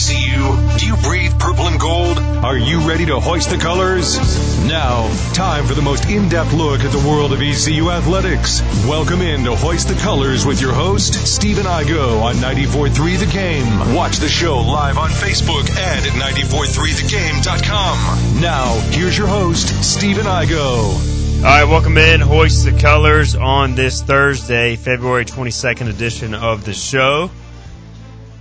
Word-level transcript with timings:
ECU? 0.00 0.56
Do 0.78 0.86
you 0.86 0.96
breathe 1.02 1.38
purple 1.38 1.66
and 1.66 1.78
gold? 1.78 2.16
Are 2.18 2.56
you 2.56 2.88
ready 2.88 3.04
to 3.04 3.20
hoist 3.20 3.50
the 3.50 3.58
colors? 3.58 4.16
Now, 4.66 5.12
time 5.34 5.66
for 5.66 5.74
the 5.74 5.82
most 5.82 6.08
in-depth 6.08 6.54
look 6.54 6.80
at 6.80 6.90
the 6.90 7.06
world 7.06 7.34
of 7.34 7.42
ECU 7.42 7.90
athletics. 7.90 8.62
Welcome 8.86 9.20
in 9.20 9.44
to 9.44 9.54
Hoist 9.54 9.88
the 9.88 9.94
Colors 9.96 10.46
with 10.46 10.58
your 10.58 10.72
host, 10.72 11.26
Stephen 11.26 11.66
Igo 11.66 12.22
on 12.22 12.36
94.3 12.36 13.18
The 13.18 13.26
Game. 13.26 13.94
Watch 13.94 14.16
the 14.16 14.28
show 14.28 14.60
live 14.60 14.96
on 14.96 15.10
Facebook 15.10 15.68
and 15.68 16.06
at 16.06 16.12
943thegame.com. 16.12 18.40
Now, 18.40 18.80
here's 18.92 19.18
your 19.18 19.26
host, 19.26 19.84
Stephen 19.84 20.24
Igo. 20.24 20.94
All 21.40 21.44
right, 21.44 21.64
welcome 21.64 21.98
in. 21.98 22.22
Hoist 22.22 22.64
the 22.64 22.72
colors 22.78 23.34
on 23.34 23.74
this 23.74 24.00
Thursday, 24.00 24.76
February 24.76 25.26
22nd 25.26 25.90
edition 25.90 26.32
of 26.32 26.64
the 26.64 26.72
show. 26.72 27.30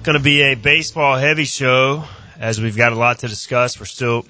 Going 0.09 0.17
to 0.17 0.23
be 0.23 0.41
a 0.41 0.55
baseball 0.55 1.17
heavy 1.17 1.45
show 1.45 2.03
as 2.39 2.59
we've 2.59 2.75
got 2.75 2.93
a 2.93 2.95
lot 2.95 3.19
to 3.19 3.27
discuss. 3.27 3.79
We're 3.79 3.85
still 3.85 4.25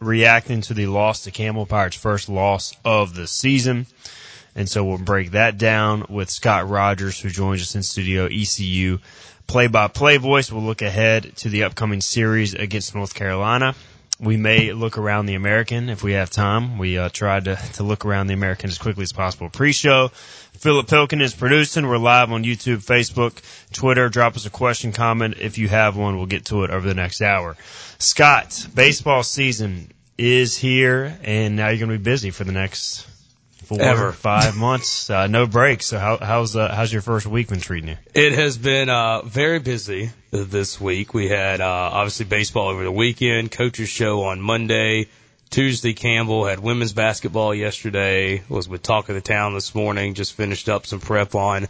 reacting 0.00 0.62
to 0.62 0.72
the 0.72 0.86
loss 0.86 1.24
to 1.24 1.30
Campbell 1.30 1.66
Pirates' 1.66 1.98
first 1.98 2.30
loss 2.30 2.74
of 2.82 3.14
the 3.14 3.26
season. 3.26 3.84
And 4.54 4.66
so 4.70 4.86
we'll 4.86 4.96
break 4.96 5.32
that 5.32 5.58
down 5.58 6.06
with 6.08 6.30
Scott 6.30 6.70
Rogers, 6.70 7.20
who 7.20 7.28
joins 7.28 7.60
us 7.60 7.74
in 7.74 7.82
studio, 7.82 8.24
ECU 8.24 9.00
play 9.46 9.66
by 9.66 9.88
play 9.88 10.16
voice. 10.16 10.50
We'll 10.50 10.62
look 10.62 10.80
ahead 10.80 11.36
to 11.36 11.50
the 11.50 11.64
upcoming 11.64 12.00
series 12.00 12.54
against 12.54 12.94
North 12.94 13.12
Carolina 13.12 13.74
we 14.20 14.36
may 14.36 14.72
look 14.72 14.98
around 14.98 15.26
the 15.26 15.34
American 15.34 15.88
if 15.88 16.02
we 16.02 16.12
have 16.12 16.30
time. 16.30 16.78
We 16.78 16.98
uh, 16.98 17.08
tried 17.08 17.44
to, 17.44 17.56
to 17.74 17.82
look 17.82 18.04
around 18.04 18.26
the 18.26 18.34
American 18.34 18.68
as 18.68 18.78
quickly 18.78 19.04
as 19.04 19.12
possible. 19.12 19.48
Pre-show, 19.48 20.08
Philip 20.08 20.88
Pilkin 20.88 21.22
is 21.22 21.34
producing. 21.34 21.86
We're 21.86 21.98
live 21.98 22.32
on 22.32 22.42
YouTube, 22.42 22.84
Facebook, 22.84 23.40
Twitter. 23.72 24.08
Drop 24.08 24.34
us 24.34 24.44
a 24.44 24.50
question, 24.50 24.92
comment 24.92 25.36
if 25.38 25.58
you 25.58 25.68
have 25.68 25.96
one. 25.96 26.16
We'll 26.16 26.26
get 26.26 26.46
to 26.46 26.64
it 26.64 26.70
over 26.70 26.86
the 26.86 26.94
next 26.94 27.22
hour. 27.22 27.56
Scott, 27.98 28.66
baseball 28.74 29.22
season 29.22 29.92
is 30.16 30.56
here, 30.56 31.16
and 31.22 31.54
now 31.54 31.68
you're 31.68 31.78
going 31.78 31.92
to 31.92 31.98
be 31.98 32.02
busy 32.02 32.30
for 32.30 32.42
the 32.42 32.52
next 32.52 33.06
four 33.68 33.82
Ever. 33.82 34.12
five 34.30 34.56
months. 34.56 35.10
Uh, 35.10 35.26
no 35.26 35.46
breaks. 35.46 35.86
So 35.86 35.98
how, 35.98 36.16
how's 36.16 36.56
uh, 36.56 36.74
how's 36.74 36.92
your 36.92 37.02
first 37.02 37.26
week 37.26 37.48
been 37.48 37.60
treating 37.60 37.90
you? 37.90 37.96
It 38.14 38.32
has 38.32 38.56
been 38.56 38.88
uh, 38.88 39.22
very 39.22 39.58
busy 39.58 40.10
this 40.30 40.80
week. 40.80 41.12
We 41.12 41.28
had 41.28 41.60
uh, 41.60 41.90
obviously 41.92 42.24
baseball 42.24 42.68
over 42.68 42.82
the 42.82 42.92
weekend, 42.92 43.52
coaches 43.52 43.88
show 43.88 44.22
on 44.24 44.40
Monday. 44.40 45.08
Tuesday, 45.50 45.92
Campbell 45.94 46.46
had 46.46 46.60
women's 46.60 46.92
basketball 46.92 47.54
yesterday. 47.54 48.42
Was 48.48 48.68
with 48.68 48.82
Talk 48.82 49.10
of 49.10 49.14
the 49.14 49.20
Town 49.20 49.54
this 49.54 49.74
morning. 49.74 50.14
Just 50.14 50.32
finished 50.32 50.68
up 50.68 50.86
some 50.86 51.00
prep 51.00 51.34
on 51.34 51.68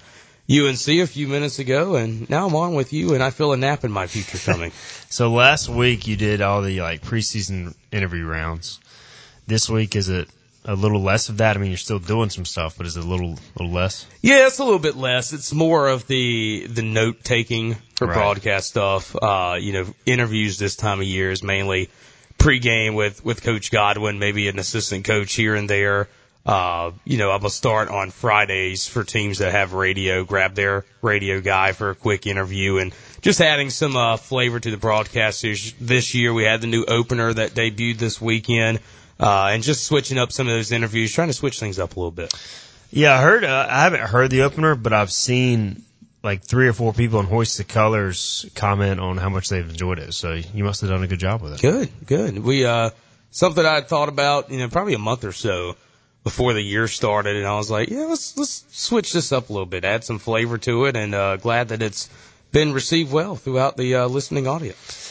UNC 0.50 0.88
a 0.88 1.06
few 1.06 1.26
minutes 1.26 1.58
ago, 1.58 1.96
and 1.96 2.30
now 2.30 2.46
I'm 2.46 2.54
on 2.54 2.74
with 2.74 2.92
you, 2.92 3.14
and 3.14 3.22
I 3.22 3.30
feel 3.30 3.52
a 3.52 3.56
nap 3.56 3.84
in 3.84 3.90
my 3.90 4.06
future 4.06 4.38
coming. 4.38 4.70
so 5.10 5.30
last 5.30 5.68
week 5.68 6.06
you 6.06 6.16
did 6.16 6.42
all 6.42 6.62
the 6.62 6.80
like 6.80 7.02
preseason 7.02 7.74
interview 7.90 8.24
rounds. 8.24 8.80
This 9.46 9.68
week 9.68 9.96
is 9.96 10.08
it 10.08 10.28
a 10.68 10.74
little 10.76 11.02
less 11.02 11.28
of 11.30 11.38
that? 11.38 11.56
I 11.56 11.60
mean, 11.60 11.70
you're 11.70 11.78
still 11.78 11.98
doing 11.98 12.30
some 12.30 12.44
stuff, 12.44 12.76
but 12.76 12.86
is 12.86 12.96
it 12.96 13.04
a 13.04 13.08
little 13.08 13.36
little 13.58 13.72
less? 13.72 14.06
Yeah, 14.22 14.46
it's 14.46 14.58
a 14.58 14.64
little 14.64 14.78
bit 14.78 14.96
less. 14.96 15.32
It's 15.32 15.52
more 15.52 15.88
of 15.88 16.06
the 16.06 16.66
the 16.68 16.82
note 16.82 17.24
taking 17.24 17.74
for 17.96 18.06
Right. 18.06 18.14
broadcast 18.14 18.68
stuff. 18.68 19.16
Uh, 19.20 19.56
you 19.58 19.72
know, 19.72 19.86
interviews 20.06 20.58
this 20.58 20.76
time 20.76 21.00
of 21.00 21.06
year 21.06 21.30
is 21.32 21.42
mainly 21.42 21.88
pregame 22.38 22.94
with 22.94 23.24
with 23.24 23.42
Coach 23.42 23.70
Godwin, 23.72 24.18
maybe 24.18 24.46
an 24.48 24.58
assistant 24.58 25.04
coach 25.04 25.34
here 25.34 25.54
and 25.56 25.68
there. 25.68 26.08
Uh, 26.46 26.92
you 27.04 27.18
know, 27.18 27.30
I'm 27.30 27.40
gonna 27.40 27.50
start 27.50 27.88
on 27.90 28.10
Fridays 28.10 28.86
for 28.86 29.04
teams 29.04 29.38
that 29.38 29.52
have 29.52 29.74
radio, 29.74 30.24
grab 30.24 30.54
their 30.54 30.86
radio 31.02 31.40
guy 31.40 31.72
for 31.72 31.90
a 31.90 31.94
quick 31.94 32.26
interview 32.26 32.78
and 32.78 32.94
just 33.20 33.40
adding 33.42 33.68
some 33.70 33.96
uh, 33.96 34.16
flavor 34.16 34.58
to 34.58 34.70
the 34.70 34.76
broadcast 34.78 35.42
this- 35.42 35.74
this 35.80 36.14
year. 36.14 36.32
We 36.32 36.44
had 36.44 36.60
the 36.62 36.66
new 36.66 36.84
opener 36.86 37.34
that 37.34 37.54
debuted 37.54 37.98
this 37.98 38.20
weekend. 38.20 38.78
Uh, 39.20 39.50
and 39.52 39.62
just 39.62 39.84
switching 39.84 40.18
up 40.18 40.30
some 40.30 40.46
of 40.46 40.52
those 40.52 40.70
interviews, 40.70 41.12
trying 41.12 41.28
to 41.28 41.34
switch 41.34 41.58
things 41.58 41.78
up 41.78 41.96
a 41.96 41.98
little 41.98 42.12
bit. 42.12 42.32
Yeah, 42.90 43.18
I 43.18 43.22
heard. 43.22 43.44
Uh, 43.44 43.66
I 43.68 43.82
haven't 43.82 44.02
heard 44.02 44.30
the 44.30 44.42
opener, 44.42 44.74
but 44.74 44.92
I've 44.92 45.12
seen 45.12 45.82
like 46.22 46.42
three 46.42 46.68
or 46.68 46.72
four 46.72 46.92
people 46.92 47.18
on 47.18 47.26
Hoist 47.26 47.58
the 47.58 47.64
Colors 47.64 48.46
comment 48.54 49.00
on 49.00 49.16
how 49.16 49.28
much 49.28 49.48
they've 49.48 49.68
enjoyed 49.68 49.98
it. 49.98 50.14
So 50.14 50.34
you 50.34 50.64
must 50.64 50.80
have 50.80 50.90
done 50.90 51.02
a 51.02 51.06
good 51.06 51.18
job 51.18 51.42
with 51.42 51.54
it. 51.54 51.60
Good, 51.60 51.90
good. 52.06 52.38
We 52.38 52.64
uh 52.64 52.90
something 53.30 53.64
I 53.64 53.74
had 53.74 53.88
thought 53.88 54.08
about, 54.08 54.50
you 54.50 54.58
know, 54.58 54.68
probably 54.68 54.94
a 54.94 54.98
month 54.98 55.24
or 55.24 55.32
so 55.32 55.76
before 56.24 56.52
the 56.52 56.62
year 56.62 56.88
started, 56.88 57.36
and 57.36 57.46
I 57.46 57.56
was 57.56 57.70
like, 57.70 57.88
yeah, 57.88 58.04
let's 58.04 58.36
let's 58.36 58.64
switch 58.70 59.12
this 59.12 59.32
up 59.32 59.48
a 59.48 59.52
little 59.52 59.66
bit, 59.66 59.84
add 59.84 60.04
some 60.04 60.18
flavor 60.18 60.58
to 60.58 60.86
it, 60.86 60.96
and 60.96 61.14
uh, 61.14 61.36
glad 61.36 61.68
that 61.68 61.82
it's 61.82 62.08
been 62.50 62.72
received 62.72 63.12
well 63.12 63.36
throughout 63.36 63.76
the 63.76 63.94
uh, 63.94 64.06
listening 64.06 64.46
audience. 64.46 65.07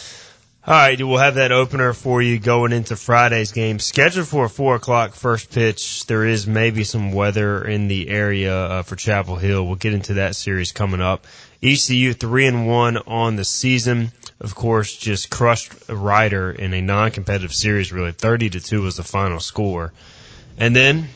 All 0.67 0.73
right, 0.73 1.01
we'll 1.01 1.17
have 1.17 1.35
that 1.35 1.53
opener 1.53 1.93
for 1.93 2.21
you 2.21 2.39
going 2.39 2.73
into 2.73 2.97
Friday's 2.97 3.53
game. 3.53 3.79
Scheduled 3.79 4.27
for 4.27 4.43
a 4.43 4.49
four 4.49 4.75
o'clock 4.75 5.13
first 5.13 5.49
pitch. 5.49 6.05
There 6.07 6.25
is 6.25 6.45
maybe 6.45 6.83
some 6.83 7.13
weather 7.13 7.65
in 7.65 7.87
the 7.87 8.09
area 8.09 8.53
uh, 8.53 8.81
for 8.81 8.97
Chapel 8.97 9.37
Hill. 9.37 9.65
We'll 9.65 9.77
get 9.77 9.93
into 9.93 10.15
that 10.15 10.35
series 10.35 10.73
coming 10.73 10.99
up. 10.99 11.25
ECU 11.63 12.11
three 12.11 12.47
and 12.47 12.67
one 12.67 12.97
on 12.97 13.37
the 13.37 13.45
season. 13.45 14.11
Of 14.41 14.55
course, 14.55 14.93
just 14.93 15.29
crushed 15.29 15.71
Rider 15.87 16.51
in 16.51 16.73
a 16.73 16.81
non-competitive 16.81 17.53
series. 17.53 17.93
Really, 17.93 18.11
thirty 18.11 18.49
to 18.49 18.59
two 18.59 18.81
was 18.81 18.97
the 18.97 19.03
final 19.03 19.39
score. 19.39 19.93
And 20.57 20.75
then 20.75 21.07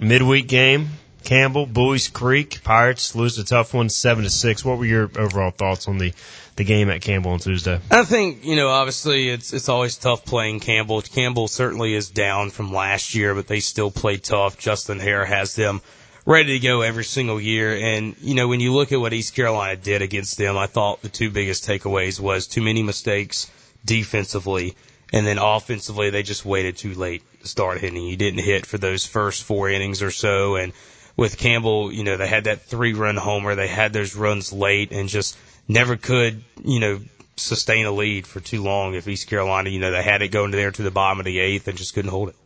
midweek 0.00 0.48
game, 0.48 0.88
Campbell, 1.24 1.66
Buies 1.66 2.12
Creek, 2.12 2.62
Pirates 2.64 3.14
lose 3.14 3.38
a 3.38 3.44
tough 3.44 3.74
one, 3.74 3.88
seven 3.88 4.24
to 4.24 4.30
six. 4.30 4.64
What 4.64 4.78
were 4.78 4.86
your 4.86 5.10
overall 5.16 5.50
thoughts 5.50 5.88
on 5.88 5.98
the 5.98 6.12
the 6.56 6.64
game 6.64 6.90
at 6.90 7.00
Campbell 7.00 7.32
on 7.32 7.38
Tuesday? 7.38 7.80
I 7.90 8.04
think, 8.04 8.44
you 8.44 8.56
know, 8.56 8.68
obviously 8.68 9.28
it's 9.28 9.52
it's 9.52 9.68
always 9.68 9.96
tough 9.96 10.24
playing 10.24 10.60
Campbell. 10.60 11.00
Campbell 11.02 11.48
certainly 11.48 11.94
is 11.94 12.10
down 12.10 12.50
from 12.50 12.72
last 12.72 13.14
year, 13.14 13.34
but 13.34 13.46
they 13.46 13.60
still 13.60 13.90
play 13.90 14.16
tough. 14.16 14.58
Justin 14.58 14.98
Haire 14.98 15.24
has 15.24 15.54
them 15.54 15.80
ready 16.26 16.58
to 16.58 16.66
go 16.66 16.82
every 16.82 17.04
single 17.04 17.40
year. 17.40 17.74
And, 17.74 18.14
you 18.20 18.34
know, 18.34 18.48
when 18.48 18.60
you 18.60 18.74
look 18.74 18.92
at 18.92 19.00
what 19.00 19.14
East 19.14 19.34
Carolina 19.34 19.76
did 19.76 20.02
against 20.02 20.36
them, 20.36 20.58
I 20.58 20.66
thought 20.66 21.00
the 21.00 21.08
two 21.08 21.30
biggest 21.30 21.66
takeaways 21.66 22.20
was 22.20 22.46
too 22.46 22.60
many 22.60 22.82
mistakes 22.82 23.50
defensively. 23.84 24.76
And 25.10 25.26
then 25.26 25.38
offensively, 25.38 26.10
they 26.10 26.22
just 26.22 26.44
waited 26.44 26.76
too 26.76 26.92
late 26.92 27.22
to 27.40 27.48
start 27.48 27.80
hitting. 27.80 28.02
You 28.02 28.16
didn't 28.16 28.40
hit 28.40 28.66
for 28.66 28.76
those 28.76 29.06
first 29.06 29.42
four 29.42 29.70
innings 29.70 30.02
or 30.02 30.10
so. 30.10 30.56
And 30.56 30.74
with 31.18 31.36
Campbell, 31.36 31.92
you 31.92 32.04
know, 32.04 32.16
they 32.16 32.28
had 32.28 32.44
that 32.44 32.62
three 32.62 32.94
run 32.94 33.16
homer. 33.16 33.56
They 33.56 33.66
had 33.66 33.92
those 33.92 34.14
runs 34.14 34.52
late 34.52 34.92
and 34.92 35.08
just 35.08 35.36
never 35.66 35.96
could, 35.96 36.44
you 36.64 36.78
know, 36.78 37.00
sustain 37.34 37.86
a 37.86 37.90
lead 37.90 38.24
for 38.24 38.38
too 38.38 38.62
long 38.62 38.94
if 38.94 39.08
East 39.08 39.28
Carolina, 39.28 39.68
you 39.68 39.80
know, 39.80 39.90
they 39.90 40.02
had 40.02 40.22
it 40.22 40.28
going 40.28 40.52
there 40.52 40.70
to 40.70 40.82
the 40.82 40.92
bottom 40.92 41.18
of 41.18 41.24
the 41.24 41.40
eighth 41.40 41.66
and 41.66 41.76
just 41.76 41.92
couldn't 41.92 42.12
hold 42.12 42.28
it. 42.30 42.36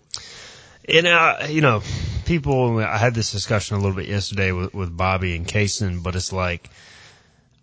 And 0.89 1.07
uh, 1.07 1.47
you 1.51 1.61
know, 1.61 1.83
people. 2.25 2.79
I 2.79 2.97
had 2.97 3.15
this 3.15 3.31
discussion 3.31 3.77
a 3.77 3.79
little 3.79 3.95
bit 3.95 4.09
yesterday 4.09 4.53
with, 4.53 4.75
with 4.75 4.97
Bobby 4.97 5.37
and 5.37 5.47
Kaysen, 5.47 6.03
but 6.03 6.17
it's 6.17 6.33
like, 6.33 6.69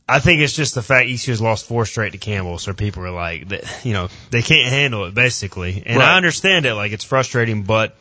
I 0.08 0.20
think 0.20 0.42
it's 0.42 0.54
just 0.54 0.76
the 0.76 0.84
fact 0.84 1.10
ECU 1.10 1.32
has 1.32 1.42
lost 1.42 1.66
four 1.66 1.88
straight 1.88 2.12
to 2.12 2.20
Campbell, 2.20 2.60
so 2.60 2.74
people 2.74 3.04
are 3.04 3.12
like, 3.12 3.52
you 3.84 3.94
know, 3.94 4.10
they 4.30 4.44
can't 4.44 4.70
handle 4.70 5.06
it 5.06 5.16
basically. 5.16 5.84
And 5.86 5.98
Right. 5.98 6.08
I 6.08 6.18
understand 6.18 6.68
it, 6.68 6.76
like 6.76 6.92
it's 6.92 7.04
frustrating, 7.04 7.64
but 7.64 7.98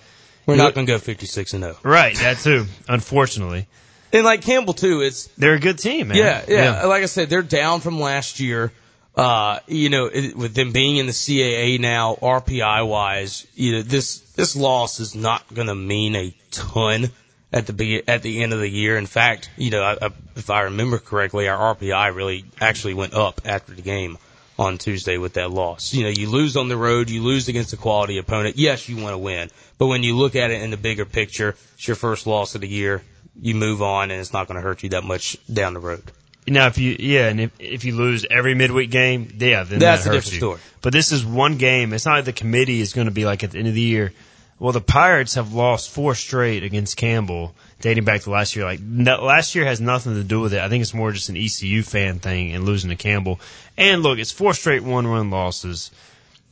We're 0.49 0.57
not 0.57 0.75
going 0.75 0.87
to 0.87 0.93
go 0.95 0.99
56 0.99 1.53
and 1.53 1.63
0. 1.63 1.77
right, 1.83 2.17
that 2.17 2.39
too. 2.39 2.65
Unfortunately, 2.89 3.67
And 4.15 4.25
like 4.25 4.41
Campbell 4.41 4.73
too, 4.73 5.03
it's 5.03 5.27
they're 5.37 5.55
a 5.55 5.61
good 5.61 5.79
team, 5.79 6.09
man. 6.09 6.17
Yeah, 6.17 6.43
yeah, 6.49 6.85
Like 6.85 7.03
I 7.03 7.07
said, 7.07 7.29
they're 7.29 7.43
down 7.43 7.81
from 7.81 8.01
last 8.01 8.41
year. 8.41 8.73
Uh, 9.15 9.59
you 9.67 9.91
know, 9.91 10.07
it, 10.07 10.37
with 10.37 10.55
them 10.55 10.73
being 10.73 10.97
in 10.97 11.07
the 11.07 11.13
CAA 11.13 11.79
now, 11.79 12.15
RPI 12.15 12.87
wise, 12.87 13.47
you 13.55 13.73
know, 13.73 13.83
this 13.83 14.21
this 14.37 14.57
loss 14.57 15.01
is 15.01 15.15
not 15.15 15.43
going 15.53 15.67
to 15.67 15.75
mean 15.75 16.15
a 16.15 16.35
ton 16.51 17.11
at 17.53 17.67
the 17.67 17.73
be- 17.75 18.09
at 18.09 18.23
the 18.23 18.43
end 18.43 18.55
of 18.55 18.61
the 18.61 18.71
year. 18.71 18.97
In 18.97 19.07
fact, 19.07 19.51
you 19.59 19.71
know, 19.71 19.83
I, 19.83 20.07
I, 20.07 20.11
if 20.37 20.49
I 20.49 20.63
remember 20.63 20.99
correctly, 20.99 21.49
our 21.49 21.75
RPI 21.75 22.15
really 22.15 22.45
actually 22.61 22.95
went 22.95 23.13
up 23.13 23.43
after 23.45 23.75
the 23.75 23.83
game 23.83 24.17
on 24.59 24.79
Tuesday 24.79 25.19
with 25.19 25.35
that 25.35 25.51
loss. 25.51 25.95
You 25.95 26.05
know, 26.05 26.11
you 26.11 26.29
lose 26.29 26.57
on 26.57 26.69
the 26.69 26.77
road, 26.77 27.11
you 27.11 27.23
lose 27.23 27.49
against 27.49 27.73
a 27.73 27.77
quality 27.77 28.19
opponent. 28.19 28.57
Yes, 28.57 28.89
you 28.89 28.97
want 28.97 29.15
to 29.15 29.19
win, 29.19 29.51
but 29.79 29.87
when 29.87 30.03
you 30.03 30.17
look 30.17 30.35
at 30.37 30.51
it 30.51 30.63
in 30.63 30.71
the 30.71 30.77
bigger 30.77 31.05
picture, 31.05 31.55
it's 31.75 31.87
your 31.87 31.97
first 31.97 32.27
loss 32.27 32.55
of 32.55 32.61
the 32.63 32.69
year. 32.69 33.03
You 33.41 33.55
move 33.55 33.83
on, 33.83 34.11
and 34.11 34.21
it's 34.21 34.33
not 34.33 34.49
going 34.49 34.57
to 34.57 34.63
hurt 34.63 34.83
you 34.83 34.89
that 34.91 35.05
much 35.05 35.37
down 35.53 35.75
the 35.75 35.81
road. 35.81 36.03
Now, 36.49 36.67
if 36.67 36.79
you 36.79 36.97
yeah, 36.99 37.29
and 37.29 37.41
if 37.41 37.53
if 37.59 37.85
you 37.85 37.95
lose 37.95 38.27
every 38.31 38.55
midweek 38.55 38.91
game, 38.91 39.29
yeah, 39.39 39.65
then 39.65 39.79
That's 39.79 40.05
that 40.05 40.11
a 40.11 40.13
different 40.15 40.33
you. 40.33 40.39
story. 40.39 40.61
But 40.81 40.93
this 40.93 41.13
is 41.13 41.25
one 41.25 41.59
game. 41.59 41.93
It's 41.93 42.07
not 42.07 42.15
like 42.17 42.25
the 42.25 42.33
committee 42.33 42.81
is 42.81 42.95
going 42.95 43.07
to 43.07 43.13
be 43.13 43.25
like 43.27 43.45
at 43.45 43.51
the 43.51 43.59
end 43.59 43.69
of 43.69 43.75
the 43.75 43.81
year. 43.81 44.13
Well, 44.61 44.73
the 44.73 44.81
Pirates 44.81 45.35
have 45.35 45.53
lost 45.53 45.91
four 45.91 46.17
straight 46.17 46.65
against 46.65 46.97
Campbell, 46.97 47.55
dating 47.81 48.05
back 48.05 48.23
to 48.23 48.31
last 48.31 48.57
year. 48.57 48.65
Like 48.65 48.81
no, 48.81 49.23
last 49.23 49.55
year 49.55 49.65
has 49.65 49.81
nothing 49.81 50.15
to 50.15 50.25
do 50.25 50.41
with 50.41 50.53
it. 50.53 50.61
I 50.61 50.69
think 50.69 50.83
it's 50.83 50.95
more 50.95 51.13
just 51.13 51.29
an 51.29 51.37
ECU 51.37 51.83
fan 51.83 52.19
thing 52.19 52.53
and 52.53 52.65
losing 52.65 52.91
to 52.91 52.97
Campbell. 52.97 53.41
And 53.77 54.03
look, 54.03 54.19
it's 54.19 54.33
four 54.33 54.55
straight 54.55 54.83
one-run 54.83 55.31
losses. 55.31 55.93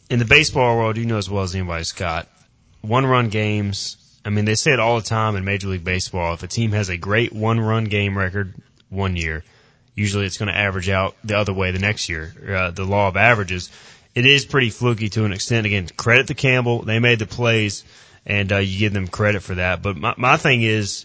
In 0.08 0.20
the 0.20 0.24
baseball 0.24 0.76
world, 0.76 0.96
you 0.96 1.04
know 1.04 1.18
as 1.18 1.28
well 1.28 1.42
as 1.42 1.54
anybody, 1.54 1.82
Scott. 1.82 2.28
One-run 2.82 3.28
games. 3.28 3.96
I 4.24 4.30
mean, 4.30 4.44
they 4.44 4.54
say 4.54 4.72
it 4.72 4.78
all 4.78 5.00
the 5.00 5.06
time 5.06 5.34
in 5.34 5.44
Major 5.44 5.66
League 5.68 5.84
Baseball. 5.84 6.34
If 6.34 6.44
a 6.44 6.46
team 6.46 6.72
has 6.72 6.88
a 6.88 6.96
great 6.96 7.32
one-run 7.32 7.84
game 7.84 8.16
record 8.16 8.54
one 8.88 9.16
year, 9.16 9.42
usually 9.96 10.26
it's 10.26 10.38
going 10.38 10.52
to 10.52 10.56
average 10.56 10.88
out 10.88 11.16
the 11.24 11.36
other 11.36 11.52
way 11.52 11.72
the 11.72 11.80
next 11.80 12.08
year. 12.08 12.32
Uh, 12.56 12.70
the 12.70 12.84
law 12.84 13.08
of 13.08 13.16
averages. 13.16 13.70
It 14.16 14.24
is 14.24 14.46
pretty 14.46 14.70
fluky 14.70 15.10
to 15.10 15.26
an 15.26 15.32
extent. 15.34 15.66
Again, 15.66 15.88
credit 15.94 16.28
to 16.28 16.34
Campbell. 16.34 16.82
They 16.82 16.98
made 17.00 17.18
the 17.18 17.26
plays 17.26 17.84
and 18.24 18.50
uh, 18.50 18.56
you 18.56 18.78
give 18.78 18.94
them 18.94 19.08
credit 19.08 19.42
for 19.42 19.56
that. 19.56 19.82
But 19.82 19.98
my, 19.98 20.14
my 20.16 20.36
thing 20.38 20.62
is 20.62 21.04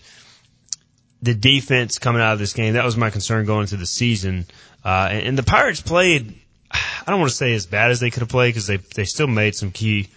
the 1.22 1.36
defense 1.36 2.00
coming 2.00 2.22
out 2.22 2.32
of 2.32 2.40
this 2.40 2.54
game. 2.54 2.76
That 2.76 2.86
was 2.86 2.96
my 2.96 3.10
concern 3.10 3.46
going 3.46 3.64
into 3.64 3.76
the 3.76 3.86
season. 3.86 4.46
Uh, 4.84 5.10
and, 5.12 5.28
and 5.28 5.38
the 5.38 5.44
Pirates 5.44 5.82
played, 5.82 6.40
I 6.72 7.12
don't 7.12 7.20
want 7.20 7.32
to 7.32 7.36
say 7.36 7.54
as 7.54 7.66
bad 7.66 7.92
as 7.92 8.00
they 8.00 8.12
could 8.12 8.22
have 8.22 8.30
played 8.30 8.52
because 8.52 8.68
they, 8.68 8.78
they 8.78 9.04
still 9.04 9.28
made 9.28 9.56
some 9.56 9.72
key, 9.72 10.08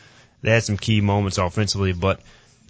they 0.43 0.53
had 0.53 0.63
some 0.63 0.77
key 0.77 1.01
moments 1.01 1.37
offensively, 1.37 1.93
but 1.93 2.21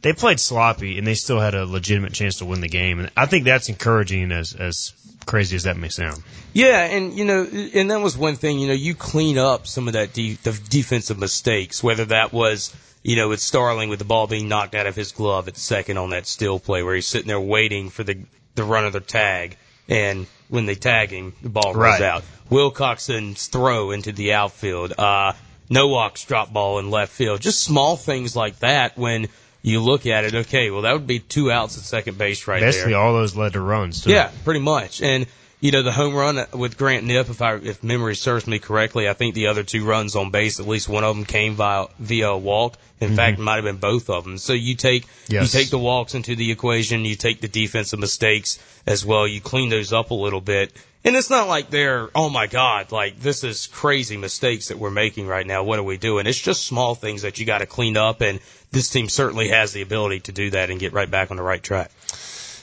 they 0.04 0.12
played 0.12 0.38
sloppy 0.38 0.98
and 0.98 1.06
they 1.06 1.14
still 1.14 1.40
had 1.40 1.54
a 1.54 1.64
legitimate 1.64 2.12
chance 2.12 2.36
to 2.38 2.44
win 2.44 2.60
the 2.60 2.68
game. 2.68 3.00
And 3.00 3.10
I 3.16 3.24
think 3.24 3.44
that's 3.44 3.70
encouraging 3.70 4.32
as, 4.32 4.54
as 4.54 4.92
crazy 5.24 5.56
as 5.56 5.62
that 5.62 5.78
may 5.78 5.88
sound. 5.88 6.22
Yeah, 6.52 6.84
and 6.84 7.14
you 7.14 7.24
know, 7.24 7.42
and 7.74 7.90
that 7.90 8.00
was 8.00 8.16
one 8.16 8.36
thing. 8.36 8.58
You 8.58 8.68
know, 8.68 8.74
you 8.74 8.94
clean 8.94 9.38
up 9.38 9.66
some 9.66 9.86
of 9.88 9.94
that 9.94 10.12
de- 10.12 10.34
the 10.34 10.52
defensive 10.68 11.18
mistakes, 11.18 11.82
whether 11.82 12.04
that 12.06 12.32
was 12.34 12.74
you 13.02 13.16
know 13.16 13.30
with 13.30 13.40
Starling 13.40 13.88
with 13.88 13.98
the 13.98 14.04
ball 14.04 14.26
being 14.26 14.46
knocked 14.46 14.74
out 14.74 14.86
of 14.86 14.94
his 14.94 15.12
glove 15.12 15.48
at 15.48 15.56
second 15.56 15.96
on 15.96 16.10
that 16.10 16.26
still 16.26 16.60
play 16.60 16.82
where 16.82 16.94
he's 16.94 17.08
sitting 17.08 17.28
there 17.28 17.40
waiting 17.40 17.88
for 17.90 18.04
the 18.04 18.18
the 18.54 18.62
run 18.64 18.84
of 18.84 18.92
the 18.92 19.00
tag, 19.00 19.56
and 19.88 20.26
when 20.48 20.66
they 20.66 20.74
tag 20.74 21.10
him, 21.10 21.32
the 21.42 21.48
ball 21.48 21.72
goes 21.72 21.76
Right. 21.82 22.02
out. 22.02 22.22
Wilcoxon's 22.50 23.46
throw 23.46 23.90
into 23.90 24.12
the 24.12 24.34
outfield. 24.34 24.92
Uh, 24.96 25.32
Nowak's 25.70 26.24
drop 26.24 26.52
ball 26.52 26.78
in 26.78 26.90
left 26.90 27.10
field. 27.12 27.40
Just 27.40 27.64
small 27.64 27.96
things 27.96 28.36
like 28.36 28.58
that 28.60 28.98
when 28.98 29.28
you 29.64 29.80
look 29.80 30.04
at 30.04 30.24
it. 30.24 30.34
Okay, 30.34 30.70
well 30.70 30.82
that 30.82 30.92
would 30.92 31.06
be 31.06 31.18
two 31.18 31.50
outs 31.50 31.78
at 31.78 31.84
second 31.84 32.18
base 32.18 32.46
right 32.46 32.60
there. 32.60 32.68
Basically, 32.68 32.94
all 32.94 33.14
those 33.14 33.34
led 33.34 33.54
to 33.54 33.60
runs. 33.60 34.02
Too. 34.02 34.10
Yeah, 34.10 34.30
pretty 34.44 34.60
much. 34.60 35.00
And 35.00 35.26
you 35.60 35.70
know 35.70 35.82
the 35.82 35.90
home 35.90 36.14
run 36.14 36.44
with 36.52 36.76
Grant 36.76 37.06
Knipp, 37.06 37.30
if 37.30 37.40
I 37.40 37.54
if 37.54 37.82
memory 37.82 38.14
serves 38.14 38.46
me 38.46 38.58
correctly, 38.58 39.08
I 39.08 39.14
think 39.14 39.34
the 39.34 39.46
other 39.46 39.62
two 39.62 39.86
runs 39.86 40.16
on 40.16 40.30
base, 40.30 40.60
at 40.60 40.68
least 40.68 40.90
one 40.90 41.02
of 41.02 41.16
them 41.16 41.24
came 41.24 41.54
via 41.54 41.86
via 41.98 42.28
a 42.28 42.38
walk. 42.38 42.76
In 43.00 43.08
mm-hmm. 43.08 43.16
fact, 43.16 43.38
it 43.38 43.42
might 43.42 43.54
have 43.56 43.64
been 43.64 43.78
both 43.78 44.10
of 44.10 44.24
them. 44.24 44.36
So 44.36 44.52
you 44.52 44.74
take 44.74 45.06
Yes. 45.28 45.54
you 45.54 45.60
take 45.60 45.70
the 45.70 45.78
walks 45.78 46.14
into 46.14 46.36
the 46.36 46.50
equation, 46.50 47.06
you 47.06 47.16
take 47.16 47.40
the 47.40 47.48
defensive 47.48 47.98
mistakes 47.98 48.58
as 48.86 49.06
well, 49.06 49.26
you 49.26 49.40
clean 49.40 49.70
those 49.70 49.94
up 49.94 50.10
a 50.10 50.14
little 50.14 50.42
bit. 50.42 50.72
And 51.06 51.14
it's 51.16 51.28
not 51.28 51.48
like 51.48 51.68
they're, 51.68 52.08
oh 52.14 52.30
my 52.30 52.46
God, 52.46 52.90
like 52.90 53.20
this 53.20 53.44
is 53.44 53.66
crazy 53.66 54.16
mistakes 54.16 54.68
that 54.68 54.78
we're 54.78 54.90
making 54.90 55.26
right 55.26 55.46
now. 55.46 55.62
What 55.62 55.78
are 55.78 55.82
we 55.82 55.98
doing? 55.98 56.26
It's 56.26 56.40
just 56.40 56.64
small 56.64 56.94
things 56.94 57.22
that 57.22 57.38
you 57.38 57.44
got 57.44 57.58
to 57.58 57.66
clean 57.66 57.98
up, 57.98 58.22
and 58.22 58.40
this 58.70 58.88
team 58.88 59.10
certainly 59.10 59.48
has 59.48 59.72
the 59.72 59.82
ability 59.82 60.20
to 60.20 60.32
do 60.32 60.50
that 60.50 60.70
and 60.70 60.80
get 60.80 60.94
right 60.94 61.10
back 61.10 61.30
on 61.30 61.36
the 61.36 61.42
right 61.42 61.62
track. 61.62 61.90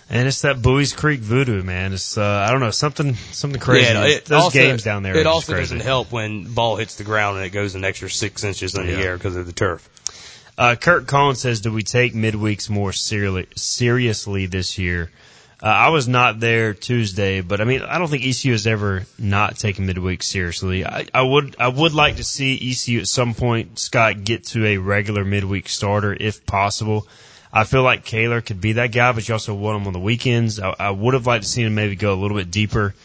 And 0.10 0.28
it's 0.28 0.42
that 0.42 0.62
Buies 0.62 0.92
Creek 0.94 1.22
voodoo, 1.22 1.64
man. 1.64 1.94
It's 1.94 2.18
uh, 2.18 2.46
I 2.46 2.52
don't 2.52 2.60
know 2.60 2.72
something 2.72 3.14
something 3.32 3.62
crazy. 3.62 3.94
Yeah, 3.94 4.06
it 4.06 4.26
Those 4.26 4.44
also, 4.44 4.60
games 4.60 4.84
down 4.84 5.04
there. 5.04 5.16
It 5.16 5.28
also 5.28 5.54
crazy. 5.54 5.76
doesn't 5.76 5.88
help 5.88 6.12
when 6.12 6.52
ball 6.54 6.76
hits 6.76 6.96
the 6.96 7.06
ground 7.06 7.38
and 7.38 7.46
it 7.46 7.52
goes 7.52 7.76
an 7.76 7.86
extra 7.86 8.10
six 8.10 8.44
inches 8.44 8.76
in 8.76 8.88
the 8.88 8.94
air 8.94 9.16
because 9.16 9.38
of 9.38 9.46
the 9.46 9.54
turf. 9.54 9.88
Uh, 10.58 10.76
Kurt 10.76 11.08
Collins 11.08 11.40
says, 11.40 11.62
"Do 11.62 11.72
we 11.72 11.84
take 11.84 12.14
midweeks 12.14 12.70
more 12.70 12.92
seriously 12.92 13.48
seriously 13.56 14.48
this 14.48 14.78
year?" 14.78 15.12
Uh, 15.63 15.68
I 15.68 15.90
was 15.90 16.08
not 16.08 16.40
there 16.40 16.74
Tuesday, 16.74 17.42
but 17.42 17.62
I 17.62 17.66
mean, 17.66 17.84
I 17.84 18.00
don't 18.00 18.08
think 18.08 18.25
ECU 18.25 18.52
has 18.54 18.66
ever 18.66 19.06
not 19.19 19.60
taken 19.60 19.86
midweek 19.86 20.24
seriously. 20.24 20.86
I, 20.86 21.06
I 21.13 21.22
would, 21.22 21.56
I 21.60 21.68
would 21.68 21.94
like 21.94 22.16
to 22.16 22.24
see 22.24 22.56
ECU 22.72 23.00
at 23.02 23.08
some 23.08 23.36
point, 23.36 23.78
Scott, 23.78 24.24
get 24.24 24.46
to 24.48 24.66
a 24.66 24.78
regular 24.78 25.24
midweek 25.24 25.69
starter 25.69 26.18
if 26.19 26.46
possible. 26.48 27.08
I 27.54 27.66
feel 27.66 27.84
like 27.84 28.06
Kaler 28.06 28.42
could 28.42 28.60
be 28.60 28.74
that 28.74 28.92
guy, 28.92 29.12
but 29.12 29.28
you 29.28 29.36
also 29.36 29.54
want 29.54 29.81
him 29.81 29.88
on 29.88 29.94
the 29.94 30.00
weekends. 30.00 30.60
I, 30.60 30.74
I 30.80 30.90
would 30.90 31.13
have 31.13 31.28
liked 31.28 31.44
to 31.44 31.50
see 31.50 31.62
him 31.62 31.75
maybe 31.75 31.96
go 31.96 32.14
a 32.14 32.16
little 32.16 32.38
bit 32.38 32.50
deeper 32.50 32.96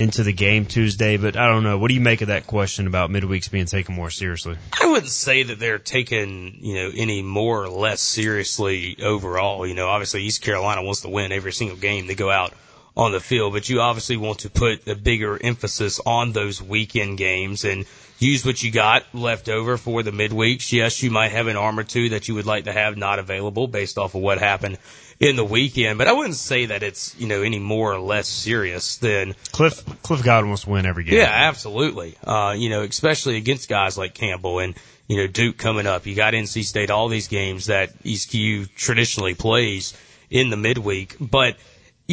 into 0.00 0.22
the 0.22 0.32
game 0.32 0.66
Tuesday, 0.66 1.16
but 1.16 1.36
I 1.36 1.46
don't 1.48 1.62
know. 1.62 1.78
What 1.78 1.88
do 1.88 1.94
you 1.94 2.00
make 2.00 2.22
of 2.22 2.28
that 2.28 2.46
question 2.46 2.86
about 2.86 3.10
midweeks 3.10 3.50
being 3.50 3.66
taken 3.66 3.94
more 3.94 4.10
seriously? 4.10 4.56
I 4.80 4.86
wouldn't 4.86 5.10
say 5.10 5.42
that 5.44 5.58
they're 5.58 5.78
taken, 5.78 6.56
you 6.60 6.74
know, 6.76 6.90
any 6.94 7.22
more 7.22 7.62
or 7.62 7.68
less 7.68 8.00
seriously 8.00 8.96
overall. 9.02 9.66
You 9.66 9.74
know, 9.74 9.88
obviously 9.88 10.22
East 10.22 10.42
Carolina 10.42 10.82
wants 10.82 11.02
to 11.02 11.08
win 11.08 11.32
every 11.32 11.52
single 11.52 11.76
game 11.76 12.06
they 12.06 12.14
go 12.14 12.30
out 12.30 12.54
on 13.00 13.12
the 13.12 13.20
field, 13.20 13.54
but 13.54 13.66
you 13.68 13.80
obviously 13.80 14.18
want 14.18 14.40
to 14.40 14.50
put 14.50 14.86
a 14.86 14.94
bigger 14.94 15.42
emphasis 15.42 16.00
on 16.04 16.32
those 16.32 16.60
weekend 16.60 17.16
games 17.16 17.64
and 17.64 17.86
use 18.18 18.44
what 18.44 18.62
you 18.62 18.70
got 18.70 19.04
left 19.14 19.48
over 19.48 19.78
for 19.78 20.02
the 20.02 20.10
midweeks. 20.10 20.70
Yes, 20.70 21.02
you 21.02 21.10
might 21.10 21.32
have 21.32 21.46
an 21.46 21.56
arm 21.56 21.78
or 21.78 21.82
two 21.82 22.10
that 22.10 22.28
you 22.28 22.34
would 22.34 22.44
like 22.44 22.64
to 22.64 22.72
have 22.72 22.98
not 22.98 23.18
available 23.18 23.66
based 23.66 23.96
off 23.96 24.14
of 24.14 24.20
what 24.20 24.38
happened 24.38 24.76
in 25.18 25.36
the 25.36 25.44
weekend, 25.44 25.96
but 25.96 26.08
I 26.08 26.12
wouldn't 26.12 26.34
say 26.34 26.66
that 26.66 26.82
it's, 26.82 27.18
you 27.18 27.26
know, 27.26 27.40
any 27.40 27.58
more 27.58 27.92
or 27.92 28.00
less 28.00 28.28
serious 28.28 28.98
than 28.98 29.34
Cliff, 29.50 29.82
Cliff 30.02 30.22
Godwin 30.22 30.50
wants 30.50 30.64
to 30.64 30.70
win 30.70 30.84
every 30.84 31.04
game. 31.04 31.14
yeah, 31.14 31.30
absolutely. 31.30 32.16
Uh, 32.22 32.54
you 32.56 32.68
know, 32.68 32.82
especially 32.82 33.38
against 33.38 33.68
guys 33.68 33.96
like 33.96 34.12
Campbell 34.12 34.58
and, 34.58 34.74
you 35.08 35.16
know, 35.16 35.26
Duke 35.26 35.56
coming 35.56 35.86
up. 35.86 36.06
You 36.06 36.14
got 36.14 36.34
NC 36.34 36.64
State, 36.64 36.90
all 36.90 37.08
these 37.08 37.28
games 37.28 37.66
that 37.66 37.92
East 38.04 38.28
ECU 38.34 38.66
traditionally 38.76 39.34
plays 39.34 39.94
in 40.30 40.50
the 40.50 40.56
midweek. 40.56 41.16
But, 41.18 41.56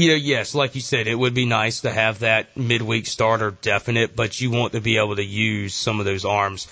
know, 0.06 0.16
yes, 0.16 0.54
like 0.54 0.76
you 0.76 0.82
said, 0.82 1.08
it 1.08 1.16
would 1.16 1.34
be 1.34 1.46
nice 1.46 1.82
to 1.82 1.92
have 1.92 2.20
that 2.20 2.56
midweek 2.56 3.08
starter 3.08 3.50
definite, 3.50 4.16
but 4.16 4.40
you 4.40 4.52
want 4.52 4.74
to 4.74 4.82
be 4.82 4.98
able 4.98 5.16
to 5.16 5.26
use 5.26 5.74
some 5.74 6.00
of 6.00 6.06
those 6.06 6.24
arms 6.24 6.68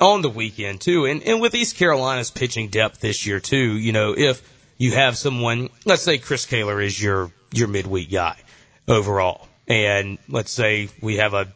on 0.00 0.20
the 0.20 0.28
weekend 0.28 0.82
too. 0.82 1.06
And, 1.06 1.22
and 1.22 1.40
with 1.40 1.54
East 1.54 1.76
Carolina's 1.76 2.30
pitching 2.30 2.68
depth 2.68 3.00
this 3.00 3.24
year 3.24 3.40
too, 3.40 3.78
you 3.78 3.92
know, 3.92 4.14
if 4.16 4.42
you 4.76 4.92
have 4.92 5.16
someone, 5.16 5.70
let's 5.86 6.02
say 6.02 6.18
Chris 6.18 6.44
Kaler 6.44 6.80
is 6.80 7.02
your, 7.02 7.32
your 7.52 7.68
midweek 7.68 8.10
guy 8.10 8.36
overall. 8.86 9.48
And 9.66 10.18
let's 10.28 10.52
say 10.52 10.90
we 11.00 11.16
have 11.16 11.34
a 11.34 11.52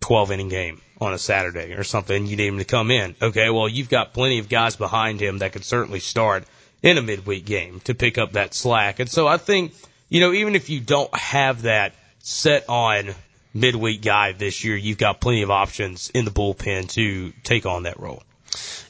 12 0.00 0.32
inning 0.32 0.48
game 0.48 0.80
on 1.00 1.14
a 1.14 1.18
Saturday 1.18 1.72
or 1.72 1.82
something, 1.82 2.26
you 2.26 2.36
need 2.36 2.46
him 2.46 2.58
to 2.58 2.64
come 2.64 2.90
in. 2.90 3.16
Okay, 3.20 3.50
well, 3.50 3.68
you've 3.68 3.88
got 3.88 4.12
plenty 4.12 4.38
of 4.38 4.48
guys 4.48 4.76
behind 4.76 5.20
him 5.20 5.38
that 5.38 5.52
could 5.52 5.64
certainly 5.64 6.00
start 6.00 6.44
in 6.82 6.98
a 6.98 7.02
midweek 7.02 7.44
game 7.44 7.80
to 7.80 7.94
pick 7.94 8.18
up 8.18 8.32
that 8.32 8.54
slack. 8.54 9.00
And 9.00 9.10
so 9.10 9.26
I 9.26 9.36
think, 9.36 9.72
you 10.10 10.20
know, 10.20 10.32
even 10.32 10.56
if 10.56 10.68
you 10.68 10.80
don't 10.80 11.14
have 11.16 11.62
that 11.62 11.94
set 12.18 12.68
on 12.68 13.14
midweek 13.54 14.02
guy 14.02 14.32
this 14.32 14.64
year, 14.64 14.76
you've 14.76 14.98
got 14.98 15.20
plenty 15.20 15.42
of 15.42 15.50
options 15.50 16.10
in 16.10 16.24
the 16.24 16.30
bullpen 16.30 16.90
to 16.90 17.32
take 17.42 17.64
on 17.64 17.84
that 17.84 17.98
role. 17.98 18.22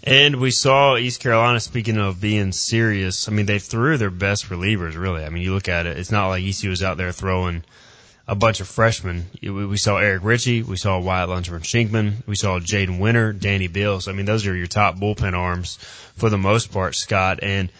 And 0.02 0.37
we 0.37 0.50
saw 0.50 0.96
East 0.96 1.20
Carolina, 1.20 1.61
speaking 1.61 1.99
of 1.99 2.20
being 2.20 2.52
serious, 2.52 3.28
I 3.28 3.32
mean, 3.32 3.44
they 3.44 3.59
threw 3.59 3.99
their 3.99 4.11
best 4.11 4.47
relievers, 4.47 4.97
really. 4.97 5.23
I 5.23 5.28
mean, 5.28 5.42
you 5.42 5.52
look 5.52 5.68
at 5.68 5.87
it, 5.87 5.99
it's 5.99 6.11
not 6.11 6.28
like 6.28 6.42
ECU 6.42 6.71
was 6.71 6.83
out 6.83 6.97
there 6.97 7.12
throwing 7.12 7.64
a 8.26 8.35
bunch 8.35 8.61
of 8.61 8.68
freshmen. 8.68 9.26
We 9.42 9.76
saw 9.76 9.99
Eric 9.99 10.25
Ritchie, 10.25 10.62
we 10.62 10.76
saw 10.76 10.99
Wyatt 10.99 11.28
Lunchburn 11.28 11.62
Shinkman, 11.62 12.26
we 12.26 12.37
saw 12.37 12.59
Jaden 12.59 12.99
Winter, 12.99 13.35
Danny 13.35 13.66
Bills. 13.66 14.09
I 14.09 14.12
mean, 14.12 14.25
those 14.25 14.47
are 14.47 14.56
your 14.56 14.68
top 14.68 14.97
bullpen 14.97 15.35
arms 15.35 15.76
for 16.16 16.30
the 16.30 16.38
most 16.38 16.73
part, 16.73 16.95
Scott. 16.95 17.40
And, 17.42 17.71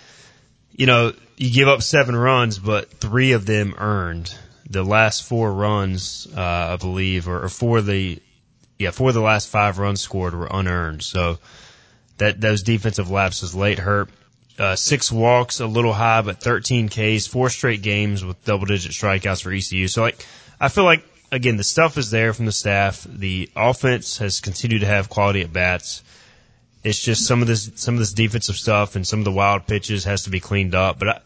you 0.73 0.87
know, 0.87 1.13
you 1.37 1.51
give 1.51 1.69
up 1.69 1.83
seven 1.83 2.17
runs, 2.17 2.59
but 2.59 2.91
three 2.91 3.33
of 3.33 3.47
them 3.47 3.75
earned. 3.79 4.35
The 4.69 4.85
last 4.85 5.25
four 5.25 5.53
runs, 5.53 6.29
uh, 6.37 6.41
I 6.41 6.77
believe, 6.77 7.29
or, 7.29 7.45
or 7.45 7.49
for 7.49 7.81
the, 7.81 8.21
yeah, 8.79 8.91
for 8.91 9.13
the 9.13 9.21
last 9.21 9.49
five 9.49 9.79
runs 9.79 10.01
scored 10.01 10.35
were 10.35 10.49
unearned. 10.51 11.03
So, 11.03 11.39
that 12.21 12.41
those 12.41 12.63
defensive 12.63 13.11
lapses 13.11 13.55
late 13.55 13.79
hurt. 13.79 14.11
Uh, 14.59 14.77
six 14.77 15.11
walks, 15.11 15.61
a 15.61 15.67
little 15.67 15.93
high, 15.93 16.21
but 16.21 16.43
13 16.43 16.91
Ks, 16.91 17.27
four 17.27 17.49
straight 17.49 17.81
games 17.83 18.23
with 18.23 18.45
double 18.45 18.67
digit 18.67 18.93
strikeouts 18.93 19.43
for 19.43 19.51
ECU. 19.51 19.89
So 19.89 20.03
like, 20.03 20.25
I 20.61 20.69
feel 20.69 20.85
like 20.85 21.03
again 21.33 21.57
the 21.57 21.65
stuff 21.65 21.97
is 21.97 22.11
there 22.11 22.35
from 22.35 22.45
the 22.45 22.53
staff. 22.53 23.07
The 23.09 23.51
offense 23.57 24.19
has 24.19 24.41
continued 24.41 24.81
to 24.81 24.87
have 24.87 25.09
quality 25.09 25.41
at 25.41 25.53
bats. 25.53 26.03
It's 26.83 27.01
just 27.01 27.27
some 27.27 27.43
of 27.43 27.49
this 27.49 27.71
some 27.75 27.95
of 27.95 28.01
this 28.01 28.13
defensive 28.13 28.57
stuff 28.57 28.97
and 28.97 29.07
some 29.07 29.19
of 29.19 29.25
the 29.25 29.33
wild 29.33 29.67
pitches 29.67 30.05
has 30.05 30.23
to 30.23 30.31
be 30.31 30.41
cleaned 30.41 30.75
up. 30.75 30.99
But 30.99 31.09
I, 31.09 31.21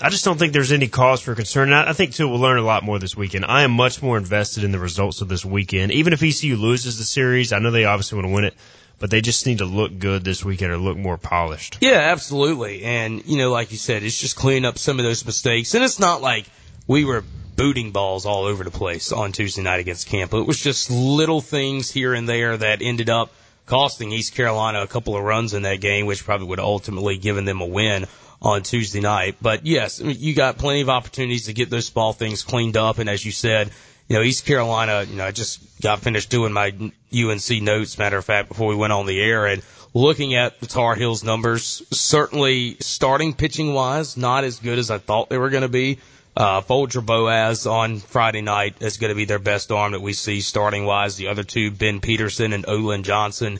I 0.00 0.10
just 0.10 0.24
don't 0.24 0.38
think 0.38 0.52
there's 0.52 0.70
any 0.70 0.86
cause 0.86 1.20
for 1.20 1.34
concern. 1.34 1.72
I, 1.72 1.90
I 1.90 1.92
think 1.92 2.14
too 2.14 2.28
we'll 2.28 2.38
learn 2.38 2.58
a 2.58 2.62
lot 2.62 2.84
more 2.84 2.98
this 2.98 3.16
weekend. 3.16 3.44
I 3.44 3.62
am 3.62 3.72
much 3.72 4.00
more 4.02 4.16
invested 4.16 4.62
in 4.62 4.70
the 4.70 4.78
results 4.78 5.20
of 5.20 5.28
this 5.28 5.44
weekend. 5.44 5.90
Even 5.92 6.12
if 6.12 6.22
ECU 6.22 6.56
loses 6.56 6.98
the 6.98 7.04
series, 7.04 7.52
I 7.52 7.58
know 7.58 7.72
they 7.72 7.84
obviously 7.84 8.16
want 8.16 8.28
to 8.28 8.34
win 8.34 8.44
it, 8.44 8.54
but 9.00 9.10
they 9.10 9.20
just 9.20 9.46
need 9.46 9.58
to 9.58 9.64
look 9.64 9.98
good 9.98 10.24
this 10.24 10.44
weekend 10.44 10.70
or 10.70 10.78
look 10.78 10.96
more 10.96 11.18
polished. 11.18 11.78
Yeah, 11.80 11.98
absolutely. 11.98 12.84
And, 12.84 13.24
you 13.26 13.38
know, 13.38 13.50
like 13.50 13.72
you 13.72 13.76
said, 13.78 14.04
it's 14.04 14.20
just 14.20 14.36
cleaning 14.36 14.64
up 14.64 14.78
some 14.78 15.00
of 15.00 15.04
those 15.04 15.26
mistakes. 15.26 15.74
And 15.74 15.82
it's 15.82 15.98
not 15.98 16.22
like 16.22 16.46
we 16.86 17.04
were 17.04 17.24
booting 17.56 17.90
balls 17.90 18.24
all 18.24 18.44
over 18.44 18.62
the 18.62 18.70
place 18.70 19.10
on 19.10 19.32
Tuesday 19.32 19.62
night 19.62 19.80
against 19.80 20.06
Campo. 20.06 20.40
It 20.40 20.46
was 20.46 20.62
just 20.62 20.92
little 20.92 21.40
things 21.40 21.90
here 21.90 22.14
and 22.14 22.28
there 22.28 22.56
that 22.56 22.82
ended 22.82 23.10
up 23.10 23.32
costing 23.68 24.10
East 24.12 24.34
Carolina 24.34 24.82
a 24.82 24.86
couple 24.86 25.16
of 25.16 25.22
runs 25.22 25.54
in 25.54 25.62
that 25.62 25.80
game, 25.80 26.06
which 26.06 26.24
probably 26.24 26.46
would 26.48 26.58
ultimately 26.58 27.18
given 27.18 27.44
them 27.44 27.60
a 27.60 27.66
win 27.66 28.06
on 28.40 28.62
Tuesday 28.62 29.00
night. 29.00 29.36
But 29.40 29.66
yes, 29.66 30.00
you 30.00 30.34
got 30.34 30.58
plenty 30.58 30.80
of 30.80 30.88
opportunities 30.88 31.46
to 31.46 31.52
get 31.52 31.70
those 31.70 31.86
small 31.86 32.12
things 32.12 32.42
cleaned 32.42 32.76
up. 32.76 32.98
And 32.98 33.08
as 33.08 33.24
you 33.24 33.32
said, 33.32 33.70
you 34.08 34.16
know, 34.16 34.22
East 34.22 34.46
Carolina, 34.46 35.04
you 35.08 35.16
know, 35.16 35.24
I 35.24 35.32
just 35.32 35.80
got 35.82 36.00
finished 36.00 36.30
doing 36.30 36.52
my 36.52 36.68
UNC 37.12 37.62
notes, 37.62 37.98
matter 37.98 38.16
of 38.16 38.24
fact, 38.24 38.48
before 38.48 38.68
we 38.68 38.74
went 38.74 38.92
on 38.92 39.06
the 39.06 39.20
air 39.20 39.46
and 39.46 39.62
looking 39.92 40.34
at 40.34 40.60
the 40.60 40.66
Tar 40.66 40.94
Heels 40.94 41.22
numbers, 41.22 41.82
certainly 41.90 42.76
starting 42.80 43.34
pitching 43.34 43.74
wise, 43.74 44.16
not 44.16 44.44
as 44.44 44.60
good 44.60 44.78
as 44.78 44.90
I 44.90 44.98
thought 44.98 45.28
they 45.28 45.38
were 45.38 45.50
going 45.50 45.62
to 45.62 45.68
be 45.68 45.98
Uh, 46.38 46.60
Folger 46.60 47.00
Boaz 47.00 47.66
on 47.66 47.98
Friday 47.98 48.42
night 48.42 48.76
is 48.78 48.96
going 48.96 49.08
to 49.08 49.16
be 49.16 49.24
their 49.24 49.40
best 49.40 49.72
arm 49.72 49.90
that 49.90 50.00
we 50.00 50.12
see 50.12 50.40
starting 50.40 50.84
wise. 50.84 51.16
The 51.16 51.26
other 51.26 51.42
two, 51.42 51.72
Ben 51.72 51.98
Peterson 51.98 52.52
and 52.52 52.64
Olin 52.68 53.02
Johnson, 53.02 53.58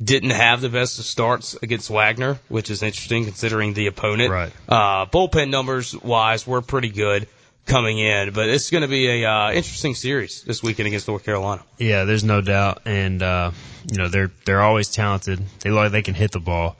didn't 0.00 0.30
have 0.30 0.60
the 0.60 0.68
best 0.68 1.00
of 1.00 1.04
starts 1.04 1.56
against 1.60 1.90
Wagner, 1.90 2.38
which 2.48 2.70
is 2.70 2.84
interesting 2.84 3.24
considering 3.24 3.74
the 3.74 3.88
opponent. 3.88 4.30
Right. 4.30 4.52
Uh, 4.68 5.06
bullpen 5.06 5.50
numbers 5.50 5.96
wise, 5.96 6.46
were 6.46 6.62
pretty 6.62 6.90
good 6.90 7.26
coming 7.66 7.98
in, 7.98 8.32
but 8.32 8.48
it's 8.48 8.70
going 8.70 8.82
to 8.82 8.88
be 8.88 9.24
a 9.24 9.28
uh, 9.28 9.50
interesting 9.50 9.96
series 9.96 10.42
this 10.44 10.62
weekend 10.62 10.86
against 10.86 11.08
North 11.08 11.24
Carolina. 11.24 11.64
Yeah, 11.78 12.04
there's 12.04 12.22
no 12.22 12.40
doubt, 12.40 12.82
and 12.84 13.20
uh, 13.20 13.50
you 13.90 13.98
know 13.98 14.06
they're 14.06 14.30
they're 14.44 14.62
always 14.62 14.90
talented. 14.90 15.42
They 15.58 15.70
like 15.70 15.90
they 15.90 16.02
can 16.02 16.14
hit 16.14 16.30
the 16.30 16.40
ball, 16.40 16.76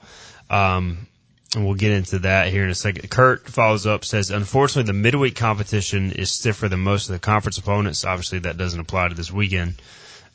um, 0.49 1.07
and 1.55 1.65
we'll 1.65 1.75
get 1.75 1.91
into 1.91 2.19
that 2.19 2.47
here 2.47 2.63
in 2.63 2.69
a 2.69 2.75
second. 2.75 3.09
Kurt 3.09 3.47
follows 3.47 3.85
up 3.85 4.05
says, 4.05 4.31
unfortunately, 4.31 4.87
the 4.87 4.93
midweek 4.93 5.35
competition 5.35 6.11
is 6.11 6.31
stiffer 6.31 6.67
than 6.67 6.79
most 6.79 7.09
of 7.09 7.13
the 7.13 7.19
conference 7.19 7.57
opponents. 7.57 8.05
Obviously, 8.05 8.39
that 8.39 8.57
doesn't 8.57 8.79
apply 8.79 9.09
to 9.09 9.15
this 9.15 9.31
weekend. 9.31 9.75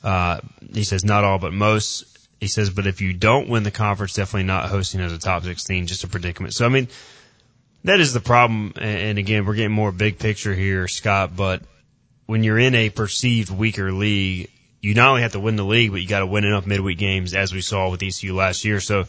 Uh, 0.02 0.40
he 0.72 0.84
says 0.84 1.04
not 1.04 1.24
all, 1.24 1.38
but 1.38 1.52
most. 1.52 2.04
He 2.40 2.46
says, 2.46 2.70
but 2.70 2.86
if 2.86 3.00
you 3.00 3.12
don't 3.12 3.48
win 3.48 3.64
the 3.64 3.72
conference, 3.72 4.14
definitely 4.14 4.44
not 4.44 4.68
hosting 4.68 5.00
as 5.00 5.12
a 5.12 5.18
top 5.18 5.42
16, 5.42 5.88
just 5.88 6.04
a 6.04 6.08
predicament. 6.08 6.54
So 6.54 6.66
I 6.66 6.68
mean, 6.68 6.86
that 7.84 7.98
is 7.98 8.12
the 8.12 8.20
problem. 8.20 8.74
And 8.76 9.18
again, 9.18 9.44
we're 9.44 9.54
getting 9.54 9.72
more 9.72 9.90
big 9.90 10.18
picture 10.18 10.54
here, 10.54 10.86
Scott. 10.86 11.34
But 11.34 11.62
when 12.26 12.44
you're 12.44 12.58
in 12.58 12.76
a 12.76 12.90
perceived 12.90 13.50
weaker 13.50 13.90
league, 13.90 14.50
you 14.80 14.94
not 14.94 15.08
only 15.08 15.22
have 15.22 15.32
to 15.32 15.40
win 15.40 15.56
the 15.56 15.64
league, 15.64 15.90
but 15.90 16.00
you 16.00 16.06
got 16.06 16.20
to 16.20 16.26
win 16.26 16.44
enough 16.44 16.64
midweek 16.64 16.98
games, 16.98 17.34
as 17.34 17.52
we 17.52 17.60
saw 17.60 17.90
with 17.90 18.02
ECU 18.02 18.34
last 18.34 18.64
year. 18.64 18.78
So 18.80 19.06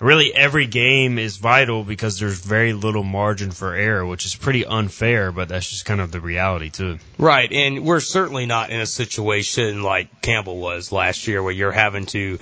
really, 0.00 0.34
every 0.34 0.66
game 0.66 1.18
is 1.18 1.36
vital 1.36 1.84
because 1.84 2.18
there's 2.18 2.40
very 2.40 2.72
little 2.72 3.02
margin 3.02 3.50
for 3.50 3.74
error, 3.74 4.06
which 4.06 4.24
is 4.26 4.34
pretty 4.34 4.64
unfair. 4.64 5.32
But 5.32 5.48
that's 5.48 5.68
just 5.68 5.84
kind 5.84 6.00
of 6.00 6.12
the 6.12 6.20
reality 6.20 6.70
too. 6.70 6.98
Right, 7.18 7.50
and 7.52 7.84
we're 7.84 8.00
certainly 8.00 8.46
not 8.46 8.70
in 8.70 8.80
a 8.80 8.86
situation 8.86 9.82
like 9.82 10.22
Campbell 10.22 10.58
was 10.58 10.92
last 10.92 11.26
year, 11.26 11.42
where 11.42 11.52
you're 11.52 11.72
having 11.72 12.06
to 12.06 12.38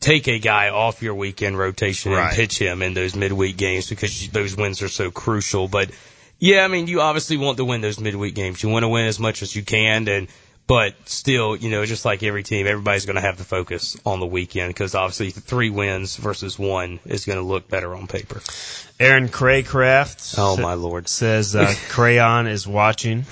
take 0.00 0.28
a 0.28 0.38
guy 0.38 0.70
off 0.70 1.02
your 1.02 1.14
weekend 1.14 1.58
rotation 1.58 2.12
Right. 2.12 2.28
and 2.28 2.34
pitch 2.36 2.58
him 2.58 2.80
in 2.82 2.94
those 2.94 3.14
midweek 3.14 3.56
games 3.56 3.88
because 3.88 4.28
those 4.28 4.56
wins 4.56 4.80
are 4.80 4.88
so 4.88 5.10
crucial. 5.10 5.68
But 5.68 5.90
yeah, 6.38 6.64
I 6.64 6.68
mean, 6.68 6.86
you 6.86 7.02
obviously 7.02 7.36
want 7.36 7.58
to 7.58 7.66
win 7.66 7.82
those 7.82 8.00
midweek 8.00 8.34
games. 8.34 8.62
You 8.62 8.70
want 8.70 8.84
to 8.84 8.88
win 8.88 9.06
as 9.06 9.18
much 9.20 9.42
as 9.42 9.54
you 9.54 9.62
can, 9.62 10.08
and 10.08 10.28
but 10.70 10.94
still, 11.08 11.56
you 11.56 11.68
know, 11.68 11.84
just 11.84 12.04
like 12.04 12.22
every 12.22 12.44
team, 12.44 12.68
everybody's 12.68 13.04
going 13.04 13.16
to 13.16 13.20
have 13.22 13.38
to 13.38 13.44
focus 13.44 13.96
on 14.06 14.20
the 14.20 14.26
weekend 14.26 14.70
because 14.72 14.94
obviously 14.94 15.30
three 15.30 15.68
wins 15.68 16.14
versus 16.16 16.56
one 16.56 17.00
is 17.04 17.24
going 17.24 17.38
to 17.40 17.44
look 17.44 17.68
better 17.68 17.92
on 17.96 18.06
paper. 18.06 18.40
Aaron 19.00 19.28
Craycraft. 19.28 20.36
Oh 20.38 20.56
my 20.56 20.74
lord! 20.74 21.08
Says 21.08 21.56
uh, 21.56 21.74
Crayon 21.88 22.46
is 22.46 22.68
watching 22.68 23.24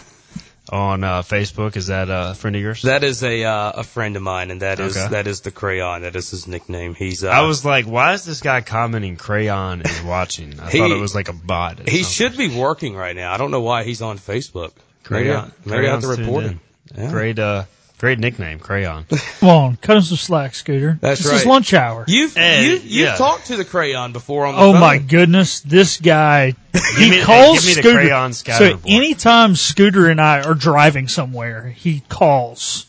on 0.72 1.04
uh, 1.04 1.22
Facebook. 1.22 1.76
Is 1.76 1.86
that 1.86 2.08
a 2.10 2.34
friend 2.34 2.56
of 2.56 2.62
yours? 2.62 2.82
That 2.82 3.04
is 3.04 3.22
a 3.22 3.44
uh, 3.44 3.72
a 3.76 3.84
friend 3.84 4.16
of 4.16 4.22
mine, 4.22 4.50
and 4.50 4.62
that 4.62 4.80
is 4.80 4.96
Okay. 4.96 5.08
that 5.12 5.28
is 5.28 5.42
the 5.42 5.52
crayon. 5.52 6.02
That 6.02 6.16
is 6.16 6.30
his 6.30 6.48
nickname. 6.48 6.94
He's 6.96 7.22
uh, 7.22 7.28
I 7.28 7.42
was 7.42 7.64
like, 7.64 7.86
why 7.86 8.14
is 8.14 8.24
this 8.24 8.40
guy 8.40 8.62
commenting 8.62 9.16
Crayon 9.16 9.82
is 9.82 10.02
watching? 10.02 10.58
I 10.58 10.70
He- 10.72 10.78
thought 10.78 10.90
it 10.90 11.00
was 11.00 11.14
like 11.14 11.28
a 11.28 11.32
bot. 11.34 11.78
He 11.88 12.02
something. 12.02 12.04
should 12.04 12.36
be 12.36 12.58
working 12.58 12.96
right 12.96 13.14
now. 13.14 13.32
I 13.32 13.36
don't 13.36 13.52
know 13.52 13.60
why 13.62 13.84
he's 13.84 14.02
on 14.02 14.18
Facebook. 14.18 14.72
Maybe, 15.08 15.30
I, 15.30 15.34
Crayon. 15.34 15.52
maybe 15.64 15.86
I 15.86 15.90
have 15.92 16.00
to 16.00 16.08
report 16.08 16.44
him. 16.44 16.60
In. 16.94 17.04
Yeah. 17.04 17.10
Great, 17.10 17.38
uh, 17.38 17.64
great 17.98 18.18
nickname, 18.18 18.58
Crayon. 18.58 19.04
Come 19.40 19.48
on, 19.48 19.76
cut 19.76 19.96
him 19.96 20.02
some 20.02 20.16
slack, 20.16 20.54
Scooter. 20.54 20.98
That's 21.00 21.20
this 21.22 21.32
is 21.32 21.44
right. 21.44 21.46
lunch 21.46 21.74
hour. 21.74 22.04
You've 22.08 22.34
Hey, 22.34 22.64
you, 22.64 22.70
you've 22.72 22.84
yeah. 22.86 23.14
talked 23.16 23.46
to 23.46 23.56
the 23.56 23.64
crayon 23.64 24.12
before 24.12 24.46
on 24.46 24.54
the 24.54 24.60
Oh 24.60 24.72
phone. 24.72 24.80
my 24.80 24.98
goodness, 24.98 25.60
this 25.60 26.00
guy. 26.00 26.54
He 26.96 27.10
me- 27.10 27.22
calls 27.22 27.60
give 27.64 27.66
me 27.66 27.74
the 27.74 27.82
Scooter. 27.82 27.98
crayon 27.98 28.32
so 28.32 28.64
report. 28.64 28.82
anytime 28.86 29.56
Scooter 29.56 30.08
and 30.08 30.20
I 30.20 30.42
are 30.42 30.54
driving 30.54 31.08
somewhere, 31.08 31.68
he 31.68 32.00
calls. 32.08 32.86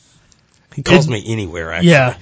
He 0.75 0.83
calls 0.83 1.07
It- 1.07 1.11
me 1.11 1.23
anywhere. 1.27 1.73
Actually. 1.73 1.89
Yeah. 1.91 2.17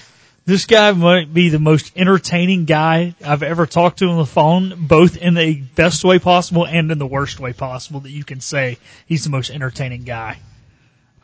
This 0.46 0.66
guy 0.66 0.94
might 0.94 1.34
be 1.34 1.50
the 1.50 1.60
most 1.60 1.92
entertaining 1.98 2.64
guy 2.64 3.16
I've 3.24 3.44
ever 3.44 3.66
talked 3.66 4.00
to 4.00 4.06
on 4.08 4.18
the 4.18 4.26
phone, 4.26 4.88
both 4.88 5.18
in 5.18 5.34
the 5.34 5.56
best 5.56 6.06
way 6.06 6.20
possible 6.20 6.66
and 6.66 6.90
in 6.90 6.98
the 7.00 7.06
worst 7.06 7.42
way 7.42 7.52
possible 7.52 8.00
that 8.00 8.12
you 8.12 8.24
can 8.24 8.40
say 8.40 8.78
he's 9.08 9.26
the 9.26 9.30
most 9.30 9.50
entertaining 9.52 10.04
guy. 10.06 10.38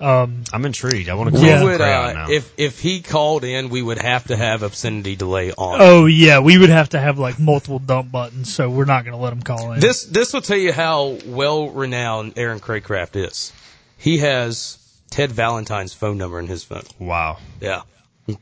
Um, 0.03 0.43
I'm 0.51 0.65
intrigued. 0.65 1.07
I 1.09 1.13
want 1.13 1.29
to 1.29 1.33
We 1.35 1.39
call 1.41 1.49
Yeah. 1.49 1.59
him 1.59 1.63
would 1.65 1.81
uh, 1.81 2.13
now. 2.13 2.29
if 2.29 2.53
if 2.57 2.79
he 2.79 3.01
called 3.01 3.43
in, 3.43 3.69
we 3.69 3.81
would 3.81 4.01
have 4.01 4.25
to 4.27 4.35
have 4.35 4.61
obscenity 4.63 5.15
delay 5.15 5.51
on. 5.53 5.77
oh 5.81 6.05
yeah, 6.05 6.39
we 6.39 6.57
would 6.57 6.69
have 6.69 6.89
to 6.89 6.99
have 6.99 7.17
like 7.19 7.39
multiple 7.39 7.79
dump 7.79 8.11
buttons, 8.11 8.53
so 8.53 8.69
we're 8.69 8.85
not 8.85 9.05
going 9.05 9.15
to 9.17 9.21
let 9.23 9.31
him 9.33 9.41
call 9.41 9.71
in. 9.71 9.79
This 9.79 10.03
this 10.05 10.33
will 10.33 10.41
tell 10.41 10.57
you 10.57 10.73
how 10.73 11.17
well 11.25 11.69
renowned 11.69 12.33
Aaron 12.37 12.59
Craycraft 12.59 13.15
is. 13.15 13.53
He 13.97 14.17
has 14.17 14.77
Ted 15.09 15.31
Valentine's 15.31 15.93
phone 15.93 16.17
number 16.17 16.39
in 16.39 16.47
his 16.47 16.63
phone. 16.63 16.83
wow. 16.99 17.37
Yeah, 17.61 17.83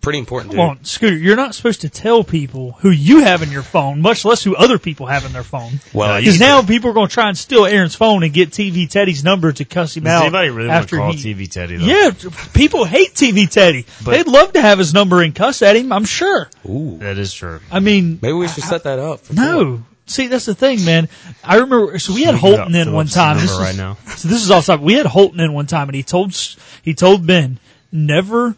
pretty 0.01 0.19
important. 0.19 0.53
Come 0.53 0.59
dude. 0.69 0.77
on, 0.77 0.83
Scooter, 0.85 1.15
you're 1.17 1.35
not 1.35 1.55
supposed 1.55 1.81
to 1.81 1.89
tell 1.89 2.23
people 2.23 2.73
who 2.79 2.91
you 2.91 3.21
have 3.23 3.41
in 3.41 3.51
your 3.51 3.63
phone, 3.63 4.01
much 4.01 4.23
less 4.25 4.43
who 4.43 4.55
other 4.55 4.77
people 4.77 5.07
have 5.07 5.25
in 5.25 5.33
their 5.33 5.43
phone. 5.43 5.79
Well, 5.93 6.19
Because 6.19 6.39
now 6.39 6.61
people 6.61 6.91
are 6.91 6.93
going 6.93 7.07
to 7.07 7.13
try 7.13 7.27
and 7.29 7.37
steal 7.37 7.65
Aaron's 7.65 7.95
phone 7.95 8.23
and 8.23 8.31
get 8.31 8.51
TV 8.51 8.87
Teddy's 8.89 9.23
number 9.23 9.51
to 9.51 9.65
cuss 9.65 9.97
him 9.97 10.03
Does 10.03 10.13
out. 10.13 10.21
anybody 10.23 10.49
really 10.49 10.69
want 10.69 10.87
to 10.89 10.95
call 10.97 11.11
he, 11.13 11.33
TV 11.33 11.49
Teddy? 11.49 11.77
Though? 11.77 11.85
Yeah, 11.85 12.11
people 12.53 12.85
hate 12.85 13.13
TV 13.15 13.49
Teddy. 13.49 13.85
But- 14.05 14.11
They'd 14.11 14.27
love 14.27 14.53
to 14.53 14.61
have 14.61 14.77
his 14.77 14.93
number 14.93 15.21
and 15.23 15.33
cuss 15.33 15.61
at 15.63 15.75
him, 15.75 15.91
I'm 15.91 16.05
sure. 16.05 16.49
Ooh, 16.69 16.97
that 16.99 17.17
is 17.17 17.33
true. 17.33 17.59
I 17.71 17.79
mean, 17.79 18.19
maybe 18.21 18.33
we 18.33 18.47
should 18.47 18.63
set 18.63 18.83
that 18.83 18.99
up. 18.99 19.21
For 19.21 19.33
Philip. 19.33 19.49
no. 19.69 19.83
See, 20.07 20.27
that's 20.27 20.45
the 20.45 20.55
thing, 20.55 20.83
man. 20.83 21.07
I 21.41 21.55
remember, 21.57 21.97
so 21.97 22.13
we 22.13 22.23
had 22.23 22.35
Should 22.35 22.43
we 22.43 22.49
get 22.51 22.57
Holton 22.59 22.75
in 22.75 22.91
one 22.91 23.07
time. 23.07 23.37
This 23.37 23.49
is, 23.51 23.57
right 23.57 23.75
now? 23.75 23.97
So 24.17 24.27
this 24.27 24.43
is 24.43 24.51
all. 24.51 24.61
topic. 24.61 24.83
We 24.83 24.93
had 24.95 25.05
Holton 25.05 25.39
in 25.39 25.53
one 25.53 25.67
time 25.67 25.87
and 25.87 25.95
he 25.95 26.03
told, 26.03 26.35
he 26.83 26.93
told 26.93 27.25
Ben, 27.25 27.59
never 27.93 28.55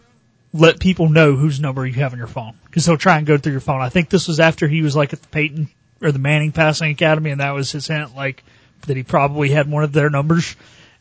let 0.54 0.80
people 0.80 1.10
know 1.10 1.36
whose 1.36 1.60
number 1.60 1.86
you 1.86 1.94
have 1.96 2.14
on 2.14 2.20
your 2.20 2.28
phone. 2.28 2.54
Cause 2.72 2.86
he'll 2.86 2.98
try 2.98 3.18
and 3.18 3.28
go 3.28 3.38
through 3.38 3.54
your 3.54 3.62
phone. 3.62 3.82
I 3.82 3.90
think 3.90 4.10
this 4.10 4.28
was 4.28 4.40
after 4.40 4.68
he 4.68 4.82
was 4.82 4.96
like 4.96 5.14
at 5.14 5.22
the 5.22 5.28
Peyton 5.28 5.70
or 6.02 6.12
the 6.12 6.20
Manning 6.20 6.52
Passing 6.52 6.92
Academy 6.92 7.32
and 7.32 7.42
that 7.42 7.52
was 7.52 7.72
his 7.72 7.88
hint, 7.88 8.16
like, 8.16 8.44
that 8.88 8.98
he 8.98 9.04
probably 9.04 9.50
had 9.50 9.70
one 9.70 9.84
of 9.84 9.94
their 9.94 10.10
numbers. 10.10 10.56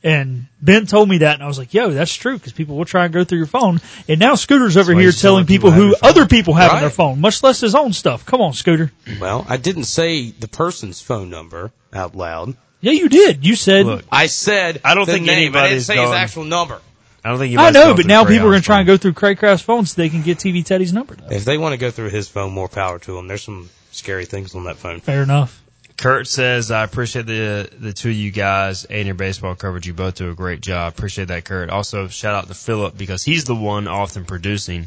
And 0.04 0.46
Ben 0.60 0.86
told 0.86 1.08
me 1.08 1.18
that 1.18 1.34
and 1.34 1.42
I 1.42 1.46
was 1.46 1.58
like, 1.58 1.74
yo, 1.74 1.90
that's 1.90 2.14
true 2.14 2.36
because 2.36 2.52
people 2.52 2.76
will 2.76 2.84
try 2.84 3.04
and 3.04 3.14
go 3.14 3.22
through 3.24 3.38
your 3.38 3.46
phone. 3.46 3.80
And 4.08 4.18
now 4.18 4.34
Scooter's 4.34 4.76
over 4.76 4.92
here 4.92 5.02
you 5.02 5.12
telling 5.12 5.46
people 5.46 5.70
people 5.70 5.88
who 5.88 5.94
other 6.02 6.26
people 6.26 6.54
have 6.54 6.72
on 6.72 6.80
their 6.80 6.90
phone, 6.90 7.20
much 7.20 7.42
less 7.42 7.60
his 7.60 7.74
own 7.74 7.92
stuff. 7.92 8.26
Come 8.26 8.40
on, 8.40 8.52
Scooter. 8.52 8.90
Well, 9.20 9.46
I 9.48 9.58
didn't 9.58 9.84
say 9.84 10.30
the 10.30 10.48
person's 10.48 11.00
phone 11.00 11.30
number 11.30 11.70
out 11.92 12.16
loud. 12.16 12.56
Yeah, 12.80 12.92
you 12.92 13.08
did. 13.08 13.46
You 13.46 13.54
said, 13.54 13.86
Look, 13.86 14.04
I 14.10 14.26
said 14.26 14.80
I 14.84 14.94
don't 14.94 15.06
the 15.06 15.12
think 15.12 15.26
name. 15.26 15.32
I 15.32 15.38
didn't 15.38 15.54
anybody's 15.54 15.86
say 15.86 15.96
his 15.96 16.10
actual 16.10 16.44
number. 16.44 16.80
I 17.24 17.30
don't 17.30 17.38
think 17.38 17.52
you. 17.52 17.58
I 17.58 17.70
know, 17.70 17.94
but 17.94 18.06
now 18.06 18.24
people 18.24 18.48
are 18.48 18.50
going 18.50 18.62
to 18.62 18.66
try 18.66 18.78
and 18.78 18.86
go 18.86 18.96
through 18.96 19.12
Craycraft's 19.12 19.62
phone 19.62 19.86
so 19.86 20.00
they 20.00 20.08
can 20.08 20.22
get 20.22 20.38
TV 20.38 20.64
Teddy's 20.64 20.92
number. 20.92 21.16
If 21.30 21.44
they 21.44 21.56
want 21.56 21.72
to 21.72 21.76
go 21.76 21.90
through 21.90 22.10
his 22.10 22.28
phone, 22.28 22.52
more 22.52 22.68
power 22.68 22.98
to 22.98 23.14
them. 23.14 23.28
There's 23.28 23.42
some 23.42 23.70
scary 23.92 24.24
things 24.24 24.54
on 24.54 24.64
that 24.64 24.76
phone. 24.76 25.00
Fair 25.00 25.22
enough. 25.22 25.62
Kurt 25.96 26.26
says, 26.26 26.72
I 26.72 26.82
appreciate 26.82 27.26
the 27.26 27.70
the 27.78 27.92
two 27.92 28.08
of 28.08 28.16
you 28.16 28.32
guys 28.32 28.84
and 28.84 29.06
your 29.06 29.14
baseball 29.14 29.54
coverage. 29.54 29.86
You 29.86 29.94
both 29.94 30.16
do 30.16 30.30
a 30.30 30.34
great 30.34 30.60
job. 30.60 30.94
Appreciate 30.94 31.28
that, 31.28 31.44
Kurt. 31.44 31.70
Also, 31.70 32.08
shout 32.08 32.34
out 32.34 32.48
to 32.48 32.54
Philip 32.54 32.96
because 32.96 33.22
he's 33.22 33.44
the 33.44 33.54
one 33.54 33.86
often 33.86 34.24
producing 34.24 34.86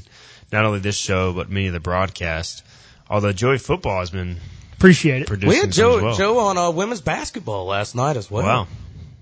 not 0.51 0.65
only 0.65 0.79
this 0.79 0.97
show, 0.97 1.31
but 1.31 1.49
many 1.49 1.67
of 1.67 1.73
the 1.73 1.79
broadcasts. 1.79 2.63
Although 3.09 3.31
Joey 3.31 3.59
Football 3.59 3.99
has 3.99 4.09
been 4.09 4.37
Appreciate 4.73 5.21
it. 5.21 5.27
producing 5.27 5.49
We 5.49 5.55
had 5.55 5.71
Joe 5.71 6.03
well. 6.03 6.15
Joe 6.15 6.39
on 6.39 6.57
uh, 6.57 6.71
women's 6.71 7.01
basketball 7.01 7.65
last 7.65 7.95
night 7.95 8.17
as 8.17 8.29
well. 8.29 8.43
Wow. 8.43 8.67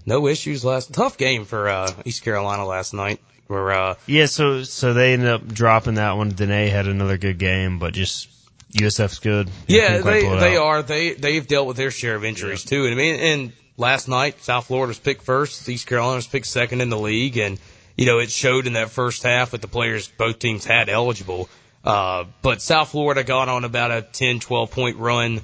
No 0.05 0.27
issues 0.27 0.65
last. 0.65 0.93
Tough 0.93 1.17
game 1.17 1.45
for 1.45 1.69
uh, 1.69 1.91
East 2.05 2.23
Carolina 2.23 2.65
last 2.65 2.93
night. 2.93 3.19
Where 3.47 3.71
uh, 3.71 3.95
Yeah, 4.05 4.25
so 4.25 4.63
so 4.63 4.93
they 4.93 5.13
ended 5.13 5.29
up 5.29 5.47
dropping 5.47 5.95
that 5.95 6.17
one. 6.17 6.29
Danae 6.29 6.69
had 6.69 6.87
another 6.87 7.17
good 7.17 7.37
game, 7.37 7.79
but 7.79 7.93
just 7.93 8.29
USF's 8.73 9.19
good. 9.19 9.49
Yeah, 9.67 9.99
they 9.99 10.21
they 10.21 10.57
out. 10.57 10.63
are 10.63 10.83
they 10.83 11.13
they've 11.13 11.45
dealt 11.45 11.67
with 11.67 11.77
their 11.77 11.91
share 11.91 12.15
of 12.15 12.23
injuries 12.23 12.63
too. 12.63 12.85
And 12.85 12.93
I 12.93 12.97
mean, 12.97 13.15
and 13.19 13.53
last 13.77 14.07
night 14.07 14.41
South 14.41 14.67
Florida 14.67 14.89
was 14.89 14.99
picked 14.99 15.23
first, 15.23 15.67
East 15.69 15.87
Carolina 15.87 16.15
was 16.15 16.27
picked 16.27 16.47
second 16.47 16.81
in 16.81 16.89
the 16.89 16.97
league, 16.97 17.37
and 17.37 17.59
you 17.97 18.05
know 18.05 18.19
it 18.19 18.31
showed 18.31 18.65
in 18.65 18.73
that 18.73 18.89
first 18.89 19.23
half 19.23 19.51
with 19.51 19.61
the 19.61 19.67
players 19.67 20.07
both 20.07 20.39
teams 20.39 20.65
had 20.65 20.89
eligible. 20.89 21.49
Uh, 21.83 22.23
but 22.41 22.61
South 22.61 22.89
Florida 22.89 23.23
got 23.23 23.49
on 23.49 23.65
about 23.65 23.91
a 23.91 24.01
10, 24.01 24.39
12 24.39 24.71
point 24.71 24.97
run 24.97 25.41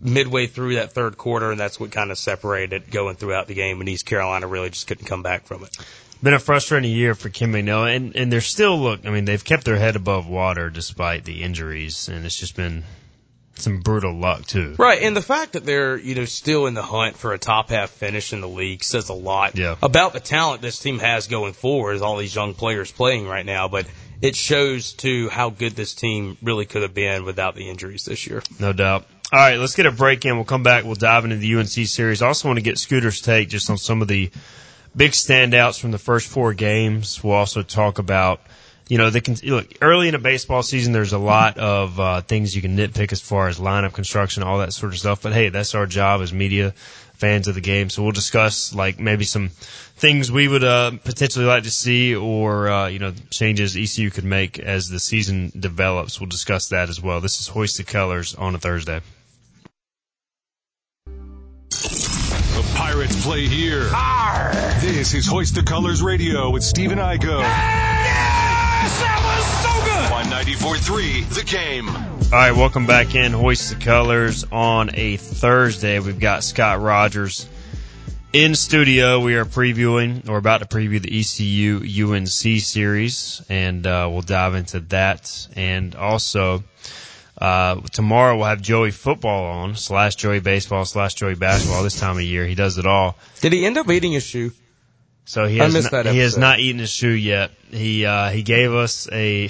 midway 0.00 0.46
through 0.46 0.74
that 0.76 0.92
third 0.92 1.16
quarter, 1.16 1.50
and 1.50 1.60
that's 1.60 1.78
what 1.78 1.90
kind 1.90 2.10
of 2.10 2.18
separated 2.18 2.72
it 2.84 2.90
going 2.90 3.16
throughout 3.16 3.46
the 3.48 3.54
game. 3.54 3.80
And 3.80 3.88
East 3.88 4.06
Carolina 4.06 4.46
really 4.46 4.70
just 4.70 4.86
couldn't 4.86 5.06
come 5.06 5.22
back 5.22 5.46
from 5.46 5.64
it. 5.64 5.76
Been 6.22 6.34
a 6.34 6.38
frustrating 6.38 6.92
year 6.92 7.14
for 7.16 7.28
Kim 7.30 7.52
McNeill, 7.52 7.94
and 7.94 8.14
and 8.14 8.32
they're 8.32 8.40
still 8.40 8.78
look. 8.78 9.04
I 9.06 9.10
mean, 9.10 9.24
they've 9.24 9.42
kept 9.44 9.64
their 9.64 9.76
head 9.76 9.96
above 9.96 10.28
water 10.28 10.70
despite 10.70 11.24
the 11.24 11.42
injuries, 11.42 12.08
and 12.08 12.24
it's 12.24 12.38
just 12.38 12.54
been 12.54 12.84
some 13.56 13.80
brutal 13.80 14.14
luck 14.14 14.46
too. 14.46 14.74
Right, 14.78 15.02
and 15.02 15.16
the 15.16 15.20
fact 15.22 15.52
that 15.54 15.64
they're 15.66 15.98
you 15.98 16.14
know 16.14 16.24
still 16.24 16.66
in 16.66 16.74
the 16.74 16.82
hunt 16.82 17.16
for 17.16 17.32
a 17.32 17.38
top 17.38 17.70
half 17.70 17.90
finish 17.90 18.32
in 18.32 18.40
the 18.40 18.48
league 18.48 18.84
says 18.84 19.08
a 19.08 19.12
lot 19.14 19.58
Yeah. 19.58 19.74
about 19.82 20.12
the 20.12 20.20
talent 20.20 20.62
this 20.62 20.78
team 20.78 21.00
has 21.00 21.26
going 21.26 21.52
forward. 21.54 21.96
As 21.96 22.02
all 22.02 22.16
these 22.16 22.34
young 22.34 22.54
players 22.54 22.90
playing 22.92 23.26
right 23.26 23.44
now, 23.44 23.66
but 23.68 23.86
it 24.22 24.36
shows 24.36 24.92
too 24.92 25.28
how 25.28 25.50
good 25.50 25.74
this 25.74 25.92
team 25.92 26.38
really 26.40 26.64
could 26.66 26.82
have 26.82 26.94
been 26.94 27.24
without 27.24 27.56
the 27.56 27.68
injuries 27.68 28.04
this 28.04 28.26
year. 28.28 28.42
No 28.60 28.72
doubt. 28.72 29.06
All 29.32 29.38
right, 29.38 29.58
let's 29.58 29.74
get 29.74 29.86
a 29.86 29.90
break 29.90 30.26
in. 30.26 30.36
We'll 30.36 30.44
come 30.44 30.62
back. 30.62 30.84
We'll 30.84 30.94
dive 30.94 31.24
into 31.24 31.36
the 31.36 31.54
UNC 31.56 31.70
series. 31.70 32.20
I 32.20 32.26
also 32.26 32.48
want 32.48 32.58
to 32.58 32.62
get 32.62 32.76
Scooter's 32.78 33.22
take 33.22 33.48
just 33.48 33.70
on 33.70 33.78
some 33.78 34.02
of 34.02 34.08
the 34.08 34.30
big 34.94 35.12
standouts 35.12 35.80
from 35.80 35.90
the 35.90 35.96
first 35.96 36.28
four 36.28 36.52
games. 36.52 37.24
We'll 37.24 37.32
also 37.32 37.62
talk 37.62 37.98
about, 37.98 38.42
you 38.90 38.98
know, 38.98 39.08
the 39.08 39.40
look 39.44 39.68
early 39.80 40.08
in 40.08 40.14
a 40.14 40.18
baseball 40.18 40.62
season. 40.62 40.92
There's 40.92 41.14
a 41.14 41.18
lot 41.18 41.56
of 41.56 41.98
uh, 41.98 42.20
things 42.20 42.54
you 42.54 42.60
can 42.60 42.76
nitpick 42.76 43.10
as 43.10 43.22
far 43.22 43.48
as 43.48 43.58
lineup 43.58 43.94
construction, 43.94 44.42
all 44.42 44.58
that 44.58 44.74
sort 44.74 44.92
of 44.92 44.98
stuff. 44.98 45.22
But 45.22 45.32
hey, 45.32 45.48
that's 45.48 45.74
our 45.74 45.86
job 45.86 46.20
as 46.20 46.30
media 46.30 46.72
fans 47.14 47.48
of 47.48 47.54
the 47.54 47.62
game. 47.62 47.88
So 47.88 48.02
we'll 48.02 48.12
discuss 48.12 48.74
like 48.74 49.00
maybe 49.00 49.24
some 49.24 49.48
things 49.48 50.30
we 50.30 50.46
would 50.46 50.62
uh, 50.62 50.90
potentially 51.04 51.46
like 51.46 51.62
to 51.62 51.70
see, 51.70 52.14
or 52.14 52.68
uh, 52.68 52.88
you 52.88 52.98
know, 52.98 53.14
changes 53.30 53.78
ECU 53.78 54.10
could 54.10 54.24
make 54.24 54.58
as 54.58 54.90
the 54.90 55.00
season 55.00 55.50
develops. 55.58 56.20
We'll 56.20 56.28
discuss 56.28 56.68
that 56.68 56.90
as 56.90 57.00
well. 57.00 57.22
This 57.22 57.40
is 57.40 57.48
Hoist 57.48 57.78
the 57.78 57.84
Colors 57.84 58.34
on 58.34 58.54
a 58.54 58.58
Thursday. 58.58 59.00
Pirates 62.92 63.24
play 63.24 63.48
here. 63.48 63.88
Arr! 63.94 64.52
This 64.82 65.14
is 65.14 65.26
Hoist 65.26 65.54
the 65.54 65.62
Colors 65.62 66.02
Radio 66.02 66.50
with 66.50 66.62
Stephen 66.62 66.98
Igo. 66.98 67.40
Yes! 67.40 69.00
That 69.00 69.18
was 69.24 69.46
so 69.62 69.72
good! 69.86 70.12
On 70.12 70.24
94.3, 70.44 71.26
The 71.30 71.42
Game. 71.42 71.88
All 71.88 72.30
right, 72.32 72.52
welcome 72.52 72.86
back 72.86 73.14
in 73.14 73.32
Hoist 73.32 73.70
the 73.70 73.82
Colors 73.82 74.44
on 74.52 74.90
a 74.92 75.16
Thursday. 75.16 76.00
We've 76.00 76.20
got 76.20 76.44
Scott 76.44 76.82
Rogers 76.82 77.48
in 78.34 78.54
studio. 78.54 79.20
We 79.20 79.36
are 79.36 79.46
previewing, 79.46 80.28
or 80.28 80.36
about 80.36 80.58
to 80.58 80.66
preview 80.66 81.00
the 81.00 81.18
ECU 81.18 82.12
UNC 82.12 82.60
series, 82.60 83.40
and 83.48 83.86
uh, 83.86 84.06
we'll 84.12 84.20
dive 84.20 84.54
into 84.54 84.80
that. 84.80 85.48
And 85.56 85.94
also, 85.94 86.62
uh, 87.38 87.80
tomorrow 87.92 88.36
we'll 88.36 88.46
have 88.46 88.60
Joey 88.60 88.90
football 88.90 89.44
on, 89.44 89.76
slash 89.76 90.16
Joey 90.16 90.40
baseball, 90.40 90.84
slash 90.84 91.14
Joey 91.14 91.34
basketball. 91.34 91.82
This 91.82 91.98
time 91.98 92.16
of 92.16 92.22
year, 92.22 92.46
he 92.46 92.54
does 92.54 92.78
it 92.78 92.86
all. 92.86 93.16
Did 93.40 93.52
he 93.52 93.64
end 93.64 93.78
up 93.78 93.88
eating 93.90 94.12
his 94.12 94.24
shoe? 94.24 94.52
So 95.24 95.46
he 95.46 95.58
has, 95.58 95.90
not, 95.90 96.06
he 96.06 96.18
has 96.18 96.36
not 96.36 96.58
eaten 96.58 96.80
his 96.80 96.90
shoe 96.90 97.08
yet. 97.08 97.52
He 97.70 98.04
uh, 98.04 98.30
he 98.30 98.42
gave 98.42 98.74
us 98.74 99.08
a 99.10 99.48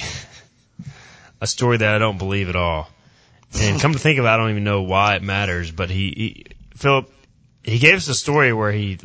a 1.40 1.46
story 1.46 1.78
that 1.78 1.94
I 1.94 1.98
don't 1.98 2.18
believe 2.18 2.48
at 2.48 2.56
all. 2.56 2.88
And 3.60 3.80
come 3.80 3.92
to 3.92 3.98
think 3.98 4.18
of 4.18 4.24
it, 4.24 4.28
I 4.28 4.36
don't 4.36 4.50
even 4.50 4.64
know 4.64 4.82
why 4.82 5.16
it 5.16 5.22
matters. 5.22 5.70
But 5.70 5.90
he, 5.90 6.14
he 6.16 6.46
Philip, 6.76 7.10
he 7.62 7.78
gave 7.78 7.96
us 7.96 8.08
a 8.08 8.14
story 8.14 8.52
where 8.52 8.72
he 8.72 8.98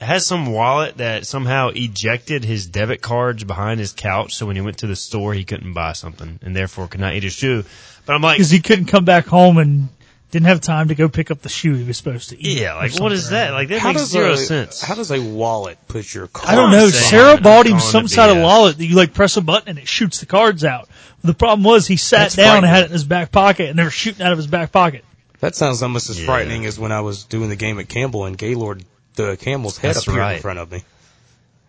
has 0.00 0.26
some 0.26 0.52
wallet 0.52 0.98
that 0.98 1.26
somehow 1.26 1.68
ejected 1.68 2.44
his 2.44 2.66
debit 2.66 3.00
cards 3.00 3.44
behind 3.44 3.80
his 3.80 3.92
couch. 3.92 4.34
So 4.34 4.46
when 4.46 4.56
he 4.56 4.62
went 4.62 4.78
to 4.78 4.86
the 4.86 4.96
store, 4.96 5.34
he 5.34 5.44
couldn't 5.44 5.72
buy 5.72 5.92
something 5.92 6.38
and 6.42 6.54
therefore 6.54 6.88
could 6.88 7.00
not 7.00 7.14
eat 7.14 7.22
his 7.22 7.32
shoe. 7.32 7.64
But 8.04 8.14
I'm 8.14 8.22
like, 8.22 8.36
because 8.36 8.50
he 8.50 8.60
couldn't 8.60 8.86
come 8.86 9.04
back 9.04 9.26
home 9.26 9.58
and 9.58 9.88
didn't 10.30 10.46
have 10.46 10.60
time 10.60 10.88
to 10.88 10.94
go 10.94 11.08
pick 11.08 11.30
up 11.30 11.40
the 11.40 11.48
shoe 11.48 11.74
he 11.74 11.84
was 11.84 11.96
supposed 11.96 12.30
to 12.30 12.40
eat. 12.40 12.60
Yeah, 12.60 12.74
like 12.74 12.98
what 12.98 13.12
is 13.12 13.30
that? 13.30 13.52
Like 13.52 13.68
that 13.68 13.80
how 13.80 13.92
makes 13.92 14.06
zero 14.06 14.32
a, 14.32 14.36
sense. 14.36 14.80
How 14.80 14.94
does 14.94 15.10
a 15.10 15.20
wallet 15.20 15.78
put 15.88 16.12
your 16.12 16.26
card? 16.26 16.50
I 16.50 16.54
don't 16.54 16.72
know. 16.72 16.88
Sarah 16.88 17.40
bought 17.40 17.66
him 17.66 17.80
some 17.80 18.08
sort 18.08 18.30
of 18.30 18.38
wallet 18.38 18.78
that 18.78 18.84
you 18.84 18.96
like 18.96 19.14
press 19.14 19.36
a 19.36 19.40
button 19.40 19.70
and 19.70 19.78
it 19.78 19.88
shoots 19.88 20.20
the 20.20 20.26
cards 20.26 20.64
out. 20.64 20.88
The 21.22 21.34
problem 21.34 21.64
was 21.64 21.86
he 21.86 21.96
sat 21.96 22.18
That's 22.18 22.36
down 22.36 22.58
and 22.58 22.66
had 22.66 22.82
it 22.82 22.86
in 22.86 22.92
his 22.92 23.04
back 23.04 23.32
pocket 23.32 23.70
and 23.70 23.78
they 23.78 23.84
were 23.84 23.90
shooting 23.90 24.24
out 24.24 24.32
of 24.32 24.38
his 24.38 24.46
back 24.46 24.72
pocket. 24.72 25.04
That 25.40 25.54
sounds 25.54 25.82
almost 25.82 26.10
as 26.10 26.20
yeah. 26.20 26.26
frightening 26.26 26.64
as 26.66 26.78
when 26.78 26.92
I 26.92 27.00
was 27.00 27.24
doing 27.24 27.48
the 27.48 27.56
game 27.56 27.78
at 27.78 27.88
Campbell 27.88 28.24
and 28.24 28.38
Gaylord 28.38 28.84
the 29.16 29.36
camel's 29.36 29.78
head 29.78 29.94
That's 29.94 30.06
appeared 30.06 30.18
right. 30.18 30.36
in 30.36 30.42
front 30.42 30.58
of 30.58 30.70
me. 30.70 30.84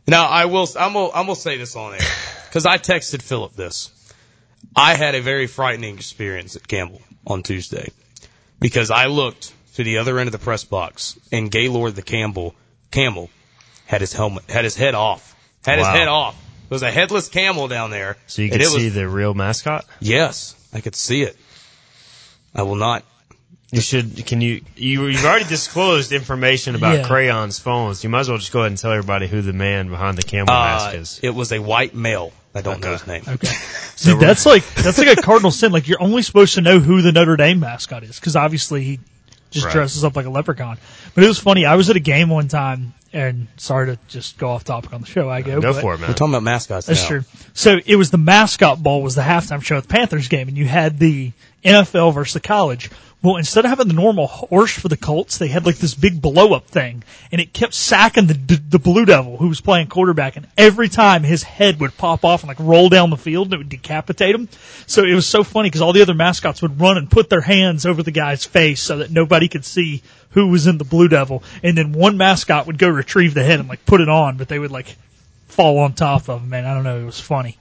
Now 0.07 0.27
I 0.27 0.45
will. 0.45 0.67
I'm 0.79 0.93
gonna, 0.93 1.11
I'm 1.11 1.25
gonna 1.25 1.35
say 1.35 1.57
this 1.57 1.75
on 1.75 1.93
air 1.93 1.99
because 2.45 2.65
I 2.65 2.77
texted 2.77 3.21
Philip 3.21 3.53
this. 3.53 3.91
I 4.75 4.95
had 4.95 5.15
a 5.15 5.21
very 5.21 5.47
frightening 5.47 5.95
experience 5.95 6.55
at 6.55 6.67
Campbell 6.67 7.01
on 7.25 7.43
Tuesday 7.43 7.91
because 8.59 8.91
I 8.91 9.07
looked 9.07 9.53
to 9.75 9.83
the 9.83 9.97
other 9.97 10.17
end 10.19 10.27
of 10.27 10.31
the 10.31 10.39
press 10.39 10.63
box 10.63 11.19
and 11.31 11.51
Gaylord 11.51 11.95
the 11.95 12.01
Campbell 12.01 12.55
Camel 12.91 13.29
had 13.85 14.01
his 14.01 14.13
helmet, 14.13 14.49
had 14.49 14.63
his 14.63 14.75
head 14.75 14.95
off, 14.95 15.35
had 15.65 15.79
wow. 15.79 15.85
his 15.85 15.99
head 15.99 16.07
off. 16.07 16.35
There 16.69 16.75
was 16.75 16.83
a 16.83 16.91
headless 16.91 17.29
camel 17.29 17.67
down 17.67 17.91
there. 17.91 18.17
So 18.27 18.41
you 18.41 18.49
could 18.49 18.63
see 18.63 18.85
was, 18.85 18.93
the 18.93 19.07
real 19.07 19.33
mascot? 19.33 19.85
Yes, 19.99 20.55
I 20.73 20.81
could 20.81 20.95
see 20.95 21.21
it. 21.21 21.37
I 22.53 22.63
will 22.63 22.75
not 22.75 23.03
you 23.71 23.81
should. 23.81 24.25
Can 24.25 24.39
you? 24.39 24.61
You 24.75 25.07
you've 25.07 25.25
already 25.25 25.45
disclosed 25.45 26.13
information 26.13 26.75
about 26.75 26.99
yeah. 26.99 27.07
Crayon's 27.07 27.59
phones. 27.59 28.03
You 28.03 28.09
might 28.09 28.21
as 28.21 28.29
well 28.29 28.37
just 28.37 28.51
go 28.51 28.61
ahead 28.61 28.71
and 28.71 28.77
tell 28.77 28.91
everybody 28.91 29.27
who 29.27 29.41
the 29.41 29.53
man 29.53 29.89
behind 29.89 30.17
the 30.17 30.23
camel 30.23 30.53
uh, 30.53 30.65
mask 30.65 30.95
is. 30.95 31.19
It 31.21 31.31
was 31.31 31.51
a 31.51 31.59
white 31.59 31.93
male. 31.93 32.31
I 32.55 32.61
don't 32.61 32.75
okay. 32.75 32.87
know 32.87 32.91
his 32.93 33.07
name. 33.07 33.23
Okay. 33.27 33.47
so 33.95 34.11
Dude, 34.11 34.21
that's 34.21 34.45
like 34.45 34.65
that's 34.75 34.97
like 34.97 35.17
a 35.17 35.21
cardinal 35.21 35.51
sin. 35.51 35.73
Like 35.73 35.87
you're 35.87 36.01
only 36.01 36.21
supposed 36.21 36.55
to 36.55 36.61
know 36.61 36.79
who 36.79 37.01
the 37.01 37.11
Notre 37.11 37.35
Dame 37.35 37.59
mascot 37.59 38.03
is 38.03 38.17
because 38.19 38.37
obviously 38.37 38.83
he 38.83 38.99
just 39.51 39.65
right. 39.65 39.73
dresses 39.73 40.03
up 40.05 40.15
like 40.15 40.25
a 40.25 40.29
leprechaun. 40.29 40.77
But 41.13 41.25
it 41.25 41.27
was 41.27 41.39
funny. 41.39 41.65
I 41.65 41.75
was 41.75 41.89
at 41.89 41.97
a 41.97 42.01
game 42.01 42.29
one 42.29 42.47
time, 42.47 42.93
and 43.11 43.47
sorry 43.57 43.87
to 43.87 43.99
just 44.07 44.37
go 44.37 44.49
off 44.49 44.63
topic 44.63 44.93
on 44.93 45.01
the 45.01 45.07
show. 45.07 45.29
I 45.29 45.41
go. 45.41 45.59
Go 45.59 45.73
for 45.73 45.93
it, 45.93 45.99
man. 45.99 46.09
We're 46.09 46.15
talking 46.15 46.33
about 46.33 46.43
mascots. 46.43 46.85
That's 46.85 47.03
now. 47.03 47.07
true. 47.07 47.23
So 47.53 47.79
it 47.85 47.95
was 47.97 48.11
the 48.11 48.17
mascot 48.17 48.81
bowl 48.81 49.01
was 49.01 49.15
the 49.15 49.21
halftime 49.21 49.61
show 49.61 49.77
at 49.77 49.83
the 49.83 49.89
Panthers 49.89 50.29
game, 50.29 50.47
and 50.47 50.57
you 50.57 50.65
had 50.65 50.99
the 50.99 51.31
NFL 51.63 52.13
versus 52.13 52.33
the 52.33 52.39
college. 52.39 52.89
Well, 53.27 53.35
instead 53.35 53.65
of 53.65 53.69
having 53.71 53.89
the 53.89 53.93
normal 53.93 54.25
horse 54.25 54.71
for 54.71 54.87
the 54.87 54.95
Colts, 54.95 55.37
they 55.37 55.49
had 55.49 55.65
like 55.65 55.75
this 55.75 55.93
big 55.93 56.21
blow 56.21 56.53
up 56.53 56.67
thing, 56.67 57.03
and 57.29 57.41
it 57.41 57.51
kept 57.51 57.73
sacking 57.73 58.27
the, 58.27 58.35
the 58.35 58.55
the 58.55 58.79
Blue 58.79 59.03
Devil 59.03 59.35
who 59.35 59.49
was 59.49 59.59
playing 59.59 59.87
quarterback, 59.87 60.37
and 60.37 60.47
every 60.57 60.87
time 60.87 61.23
his 61.23 61.43
head 61.43 61.81
would 61.81 61.97
pop 61.97 62.23
off 62.23 62.43
and 62.43 62.47
like 62.47 62.57
roll 62.57 62.87
down 62.87 63.09
the 63.09 63.17
field, 63.17 63.47
and 63.47 63.55
it 63.55 63.57
would 63.57 63.67
decapitate 63.67 64.33
him. 64.33 64.47
So 64.85 65.03
it 65.03 65.13
was 65.13 65.27
so 65.27 65.43
funny 65.43 65.67
because 65.67 65.81
all 65.81 65.91
the 65.91 66.01
other 66.01 66.13
mascots 66.13 66.61
would 66.61 66.79
run 66.79 66.97
and 66.97 67.11
put 67.11 67.29
their 67.29 67.41
hands 67.41 67.85
over 67.85 68.01
the 68.01 68.11
guy's 68.11 68.45
face 68.45 68.81
so 68.81 68.99
that 68.99 69.11
nobody 69.11 69.49
could 69.49 69.65
see 69.65 70.03
who 70.29 70.47
was 70.47 70.65
in 70.65 70.77
the 70.77 70.85
Blue 70.85 71.09
Devil, 71.09 71.43
and 71.63 71.77
then 71.77 71.91
one 71.91 72.15
mascot 72.15 72.65
would 72.65 72.77
go 72.77 72.87
retrieve 72.87 73.33
the 73.33 73.43
head 73.43 73.59
and 73.59 73.67
like 73.67 73.85
put 73.85 73.99
it 73.99 74.07
on, 74.07 74.37
but 74.37 74.47
they 74.47 74.57
would 74.57 74.71
like 74.71 74.95
fall 75.49 75.79
on 75.79 75.91
top 75.91 76.29
of 76.29 76.43
him. 76.43 76.47
Man, 76.47 76.63
I 76.63 76.73
don't 76.73 76.85
know, 76.85 77.01
it 77.01 77.05
was 77.05 77.19
funny. 77.19 77.57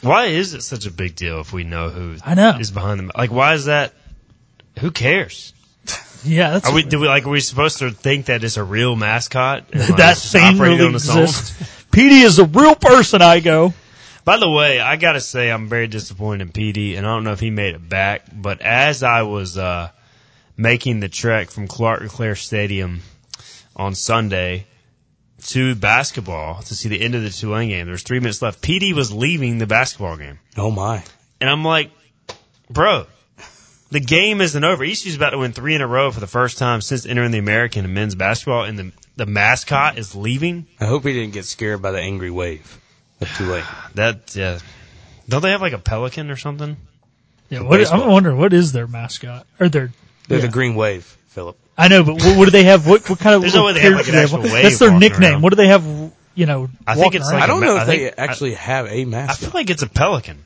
Why 0.00 0.26
is 0.26 0.54
it 0.54 0.62
such 0.62 0.86
a 0.86 0.92
big 0.92 1.16
deal 1.16 1.40
if 1.40 1.52
we 1.52 1.64
know 1.64 1.88
who 1.88 2.18
I 2.24 2.36
know. 2.36 2.56
is 2.60 2.70
behind 2.70 3.00
them? 3.00 3.10
Like, 3.16 3.32
why 3.32 3.54
is 3.54 3.64
that? 3.64 3.94
Who 4.78 4.90
cares? 4.90 5.52
Yeah, 6.24 6.50
that's 6.50 6.68
are 6.68 6.74
we 6.74 6.82
do 6.82 6.98
we 6.98 7.06
like 7.06 7.26
are 7.26 7.30
we 7.30 7.40
supposed 7.40 7.78
to 7.78 7.90
think 7.90 8.26
that 8.26 8.42
it's 8.42 8.56
a 8.56 8.64
real 8.64 8.96
mascot? 8.96 9.66
And, 9.72 9.96
that 9.98 10.16
thing 10.16 10.58
really 10.58 10.88
exists. 10.88 11.84
Petey 11.90 12.20
is 12.20 12.38
a 12.38 12.44
real 12.44 12.74
person. 12.74 13.22
I 13.22 13.40
go. 13.40 13.72
By 14.24 14.36
the 14.36 14.50
way, 14.50 14.80
I 14.80 14.96
gotta 14.96 15.20
say 15.20 15.50
I'm 15.50 15.68
very 15.68 15.86
disappointed 15.86 16.42
in 16.42 16.52
PD, 16.52 16.98
and 16.98 17.06
I 17.06 17.14
don't 17.14 17.24
know 17.24 17.32
if 17.32 17.40
he 17.40 17.50
made 17.50 17.74
it 17.74 17.88
back. 17.88 18.24
But 18.32 18.60
as 18.60 19.02
I 19.02 19.22
was 19.22 19.56
uh, 19.56 19.90
making 20.56 21.00
the 21.00 21.08
trek 21.08 21.50
from 21.50 21.66
Clark 21.66 22.02
LeClair 22.02 22.34
Stadium 22.34 23.00
on 23.76 23.94
Sunday 23.94 24.66
to 25.46 25.74
basketball 25.76 26.62
to 26.62 26.74
see 26.74 26.88
the 26.88 27.00
end 27.00 27.14
of 27.14 27.22
the 27.22 27.30
Tulane 27.30 27.68
game, 27.68 27.86
there's 27.86 28.02
three 28.02 28.20
minutes 28.20 28.42
left. 28.42 28.60
PD 28.60 28.92
was 28.92 29.12
leaving 29.12 29.58
the 29.58 29.66
basketball 29.66 30.16
game. 30.16 30.38
Oh 30.56 30.70
my! 30.70 31.02
And 31.40 31.48
I'm 31.48 31.64
like, 31.64 31.90
bro, 32.68 33.06
the 33.90 34.00
game 34.00 34.40
isn't 34.40 34.62
over. 34.62 34.84
ECU's 34.84 35.16
about 35.16 35.30
to 35.30 35.38
win 35.38 35.52
three 35.52 35.74
in 35.74 35.80
a 35.80 35.86
row 35.86 36.10
for 36.10 36.20
the 36.20 36.26
first 36.26 36.58
time 36.58 36.80
since 36.80 37.06
entering 37.06 37.30
the 37.30 37.38
American 37.38 37.84
in 37.84 37.94
men's 37.94 38.14
basketball, 38.14 38.64
and 38.64 38.78
the 38.78 38.92
the 39.16 39.26
mascot 39.26 39.98
is 39.98 40.14
leaving. 40.14 40.66
I 40.80 40.86
hope 40.86 41.04
he 41.04 41.12
didn't 41.12 41.32
get 41.32 41.44
scared 41.44 41.82
by 41.82 41.90
the 41.90 42.00
angry 42.00 42.30
wave 42.30 42.78
of 43.20 43.28
Tulane. 43.36 43.64
that 43.94 44.34
yeah. 44.36 44.58
Don't 45.28 45.42
they 45.42 45.50
have 45.50 45.60
like 45.60 45.74
a 45.74 45.78
pelican 45.78 46.30
or 46.30 46.36
something? 46.36 46.76
Yeah, 47.50 47.62
what, 47.62 47.92
I'm 47.92 48.10
wondering 48.10 48.38
what 48.38 48.52
is 48.52 48.72
their 48.72 48.86
mascot 48.86 49.46
or 49.58 49.68
their 49.68 49.90
they're 50.28 50.38
yeah. 50.38 50.46
the 50.46 50.52
Green 50.52 50.74
Wave, 50.74 51.04
Philip. 51.28 51.56
I 51.76 51.88
know, 51.88 52.04
but 52.04 52.16
what, 52.16 52.36
what 52.36 52.44
do 52.44 52.50
they 52.50 52.64
have? 52.64 52.86
What, 52.86 53.08
what 53.08 53.18
kind 53.18 53.34
of? 53.34 53.40
There's 53.40 53.54
no 53.54 53.64
way 53.64 53.72
they 53.72 53.80
have 53.80 53.94
like 53.94 54.08
an 54.08 54.14
actual 54.14 54.42
wave. 54.42 54.62
That's 54.62 54.78
their 54.78 54.96
nickname. 54.96 55.32
Around. 55.32 55.42
What 55.42 55.50
do 55.50 55.56
they 55.56 55.68
have? 55.68 56.12
You 56.34 56.46
know, 56.46 56.68
I 56.86 56.94
think 56.94 57.14
it's. 57.14 57.30
Like 57.30 57.42
I 57.42 57.46
don't 57.46 57.62
a, 57.62 57.66
know 57.66 57.76
if 57.78 57.86
they 57.86 58.10
actually 58.10 58.54
I, 58.54 58.58
have 58.58 58.86
a 58.86 59.04
mascot. 59.04 59.36
I 59.36 59.40
feel 59.40 59.50
like 59.54 59.70
it's 59.70 59.82
a 59.82 59.88
pelican. 59.88 60.44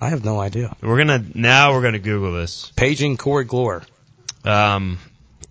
I 0.00 0.10
have 0.10 0.24
no 0.24 0.40
idea. 0.40 0.76
We're 0.82 0.98
gonna 0.98 1.24
now 1.34 1.72
we're 1.72 1.82
gonna 1.82 1.98
Google 1.98 2.32
this. 2.32 2.72
Paging 2.76 3.16
Corey 3.16 3.46
Glore. 3.46 3.84
Um, 4.44 4.98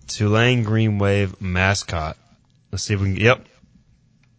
Tulane 0.06 0.62
Green 0.62 0.98
Wave 0.98 1.40
mascot. 1.40 2.16
Let's 2.70 2.84
see 2.84 2.94
if 2.94 3.00
we 3.00 3.14
can. 3.14 3.16
Yep. 3.16 3.46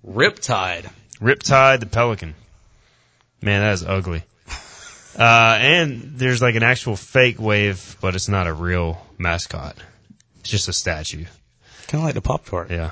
Riptide. 0.07 0.89
Riptide 1.19 1.79
the 1.79 1.85
pelican. 1.87 2.35
Man, 3.41 3.61
that 3.61 3.73
is 3.73 3.83
ugly. 3.83 4.23
Uh, 5.17 5.57
and 5.61 6.01
there's 6.17 6.41
like 6.41 6.55
an 6.55 6.63
actual 6.63 6.95
fake 6.95 7.39
wave, 7.39 7.95
but 8.01 8.15
it's 8.15 8.27
not 8.27 8.47
a 8.47 8.53
real 8.53 9.01
mascot. 9.17 9.77
It's 10.41 10.49
just 10.49 10.67
a 10.67 10.73
statue. 10.73 11.23
Kind 11.87 12.01
of 12.01 12.05
like 12.05 12.15
the 12.15 12.21
Pop 12.21 12.45
Tart. 12.45 12.69
Yeah. 12.69 12.91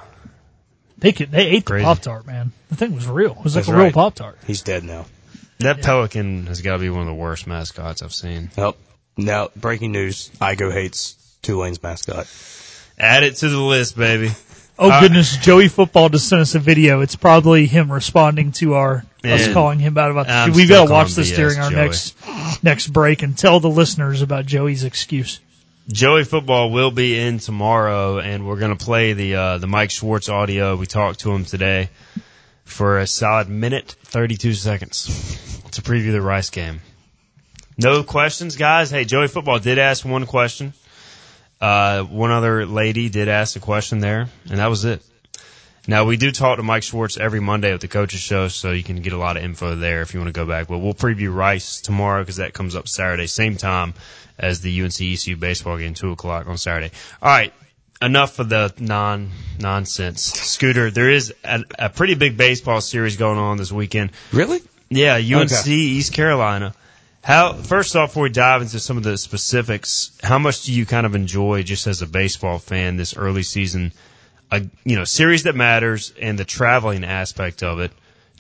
They 0.98 1.12
could, 1.12 1.32
they 1.32 1.48
ate 1.48 1.66
Crazy. 1.66 1.84
the 1.84 1.86
Pop 1.86 2.00
Tart, 2.00 2.26
man. 2.26 2.54
The 2.70 2.78
thing 2.78 2.96
was 2.96 3.08
real. 3.08 3.32
It 3.32 3.44
was 3.44 3.56
like 3.56 3.66
That's 3.66 3.78
a 3.78 3.82
real 3.82 3.92
Pop 3.92 4.16
Tart. 4.16 4.38
He's 4.48 4.62
dead 4.62 4.86
now. 4.86 5.06
That 5.64 5.82
pelican 5.82 6.48
has 6.48 6.62
got 6.62 6.74
to 6.74 6.80
be 6.80 6.90
one 6.90 7.02
of 7.02 7.08
the 7.08 7.14
worst 7.14 7.48
mascots 7.48 8.02
I've 8.02 8.14
seen. 8.14 8.52
Yep. 8.58 8.76
Now, 9.18 9.50
breaking 9.56 9.92
news: 9.92 10.30
Igo 10.42 10.72
hates 10.72 11.16
Tulane's 11.42 11.82
mascot. 11.82 12.28
Add 12.98 13.24
it 13.24 13.36
to 13.38 13.50
the 13.50 13.60
list, 13.60 13.98
baby. 13.98 14.32
Oh 14.78 14.90
uh, 14.90 15.02
goodness, 15.02 15.38
Joey 15.38 15.68
Football 15.68 16.10
just 16.10 16.28
sent 16.28 16.42
us 16.42 16.56
a 16.56 16.60
video. 16.60 17.02
It's 17.02 17.16
probably 17.16 17.68
him 17.68 17.92
responding 17.92 18.52
to 18.54 18.74
our 18.74 19.06
us 19.24 19.54
calling 19.54 19.80
him 19.80 19.98
out 19.98 20.12
about. 20.12 20.28
The, 20.28 20.54
we've 20.56 20.68
got 20.68 20.88
to 20.88 20.92
watch 20.92 21.14
this 21.14 21.32
BS, 21.32 21.36
during 21.36 21.60
our 21.60 21.70
Joey. 21.70 21.80
next 21.80 22.64
next 22.64 22.88
break 22.88 23.22
and 23.22 23.38
tell 23.38 23.60
the 23.60 23.70
listeners 23.70 24.22
about 24.22 24.46
Joey's 24.46 24.84
excuse. 24.84 25.40
Joey 25.90 26.24
football 26.24 26.72
will 26.72 26.92
be 26.92 27.20
in 27.20 27.40
tomorrow, 27.40 28.20
and 28.20 28.48
we're 28.48 28.58
going 28.58 28.76
to 28.76 28.84
play 28.84 29.14
the 29.14 29.36
uh, 29.36 29.58
the 29.60 29.68
Mike 29.68 29.92
Schwartz 29.92 30.28
audio. 30.28 30.76
We 30.76 30.88
talked 30.88 31.20
to 31.22 31.32
him 31.32 31.46
today 31.46 31.90
for 32.66 33.00
a 33.00 33.08
solid 33.08 33.50
minute 33.50 33.96
thirty 34.04 34.38
two 34.38 34.54
seconds 34.54 35.62
to 35.72 35.82
preview 35.82 36.12
the 36.12 36.22
Rice 36.22 36.50
game. 36.50 36.82
No 37.78 38.04
questions, 38.04 38.56
guys. 38.56 38.92
Hey, 38.92 39.06
Joey 39.06 39.28
football 39.28 39.60
did 39.60 39.80
ask 39.80 40.06
one 40.06 40.26
question. 40.26 40.74
Uh, 41.60 42.04
one 42.04 42.30
other 42.30 42.66
lady 42.66 43.10
did 43.10 43.30
ask 43.30 43.56
a 43.56 43.60
question 43.60 44.00
there, 44.00 44.28
and 44.50 44.60
that 44.60 44.68
was 44.68 44.86
it. 44.86 45.02
Now 45.88 46.06
we 46.06 46.16
do 46.16 46.32
talk 46.32 46.58
to 46.58 46.64
Mike 46.64 46.84
Schwartz 46.84 47.18
every 47.18 47.42
Monday 47.42 47.74
at 47.74 47.82
the 47.82 47.88
coaches 47.88 48.22
show, 48.22 48.48
so 48.48 48.72
you 48.72 48.84
can 48.84 49.02
get 49.02 49.12
a 49.12 49.18
lot 49.18 49.36
of 49.36 49.44
info 49.44 49.76
there 49.76 50.02
if 50.02 50.14
you 50.14 50.20
want 50.20 50.34
to 50.34 50.40
go 50.40 50.46
back. 50.46 50.68
But 50.68 50.80
we'll 50.80 50.94
preview 50.94 51.34
Rice 51.34 51.82
tomorrow 51.82 52.22
because 52.22 52.38
that 52.38 52.54
comes 52.54 52.76
up 52.76 52.88
Saturday, 52.88 53.28
same 53.28 53.58
time 53.58 53.94
as 54.38 54.62
the 54.62 54.82
UNC 54.82 55.02
ECU 55.02 55.36
baseball 55.36 55.78
game, 55.78 55.94
two 55.94 56.12
o'clock 56.12 56.48
on 56.48 56.58
Saturday. 56.58 56.92
All 57.22 57.30
right, 57.30 57.54
enough 58.04 58.40
of 58.40 58.50
the 58.50 58.74
non 58.80 59.32
nonsense. 59.60 60.22
Scooter, 60.22 60.92
there 60.92 61.10
is 61.10 61.34
a, 61.44 61.64
a 61.80 61.90
pretty 61.90 62.16
big 62.16 62.38
baseball 62.38 62.82
series 62.82 63.18
going 63.18 63.38
on 63.38 63.58
this 63.58 63.72
weekend. 63.72 64.12
Really? 64.32 64.62
Yeah, 64.90 65.16
UNC 65.16 65.52
Okay. 65.52 65.72
East 65.72 66.14
Carolina. 66.14 66.74
How 67.24 67.54
first 67.54 67.96
off, 67.96 68.10
before 68.10 68.24
we 68.24 68.30
dive 68.30 68.62
into 68.62 68.80
some 68.80 68.98
of 68.98 69.04
the 69.04 69.18
specifics, 69.18 70.12
how 70.22 70.40
much 70.40 70.64
do 70.64 70.74
you 70.74 70.86
kind 70.86 71.06
of 71.06 71.16
enjoy 71.16 71.64
just 71.64 71.88
as 71.88 72.02
a 72.02 72.08
baseball 72.08 72.60
fan 72.60 72.98
this 72.98 73.16
early 73.16 73.44
season? 73.44 73.94
A 74.52 74.62
you 74.84 74.98
know 74.98 75.06
series 75.06 75.44
that 75.44 75.56
matters 75.56 76.14
and 76.22 76.38
the 76.38 76.46
traveling 76.46 77.04
aspect 77.06 77.64
of 77.64 77.80
it. 77.80 77.92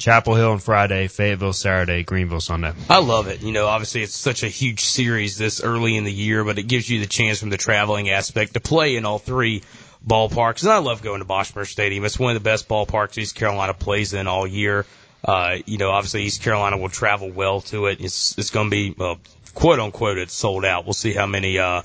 Chapel 0.03 0.35
Hill 0.35 0.51
on 0.51 0.59
Friday, 0.59 1.07
Fayetteville 1.07 1.53
Saturday, 1.53 2.03
Greenville 2.03 2.41
Sunday. 2.41 2.73
I 2.89 2.99
love 2.99 3.29
it. 3.29 3.41
You 3.41 3.53
know, 3.53 3.67
obviously 3.67 4.03
it's 4.03 4.13
such 4.13 4.43
a 4.43 4.49
huge 4.49 4.81
series 4.81 5.37
this 5.37 5.63
early 5.63 5.95
in 5.95 6.03
the 6.03 6.11
year, 6.11 6.43
but 6.43 6.59
it 6.59 6.63
gives 6.63 6.89
you 6.89 6.99
the 6.99 7.05
chance 7.05 7.39
from 7.39 7.51
the 7.51 7.55
traveling 7.55 8.09
aspect 8.09 8.55
to 8.55 8.59
play 8.59 8.97
in 8.97 9.05
all 9.05 9.17
three 9.17 9.63
ballparks. 10.05 10.63
And 10.63 10.73
I 10.73 10.79
love 10.79 11.03
going 11.03 11.19
to 11.19 11.25
Boshamer 11.25 11.65
Stadium. 11.65 12.03
It's 12.03 12.19
one 12.19 12.35
of 12.35 12.43
the 12.43 12.43
best 12.43 12.67
ballparks 12.67 13.17
East 13.17 13.35
Carolina 13.35 13.73
plays 13.73 14.13
in 14.13 14.27
all 14.27 14.45
year. 14.45 14.85
Uh, 15.23 15.59
you 15.65 15.77
know, 15.77 15.91
obviously 15.91 16.23
East 16.23 16.41
Carolina 16.41 16.77
will 16.77 16.89
travel 16.89 17.31
well 17.31 17.61
to 17.61 17.85
it. 17.85 18.01
It's, 18.01 18.37
it's 18.37 18.49
going 18.49 18.69
to 18.69 18.71
be, 18.71 18.93
well, 18.97 19.19
quote 19.53 19.79
unquote, 19.79 20.17
it's 20.17 20.33
sold 20.33 20.65
out. 20.65 20.83
We'll 20.83 20.91
see 20.91 21.13
how 21.13 21.27
many, 21.27 21.59
uh, 21.59 21.83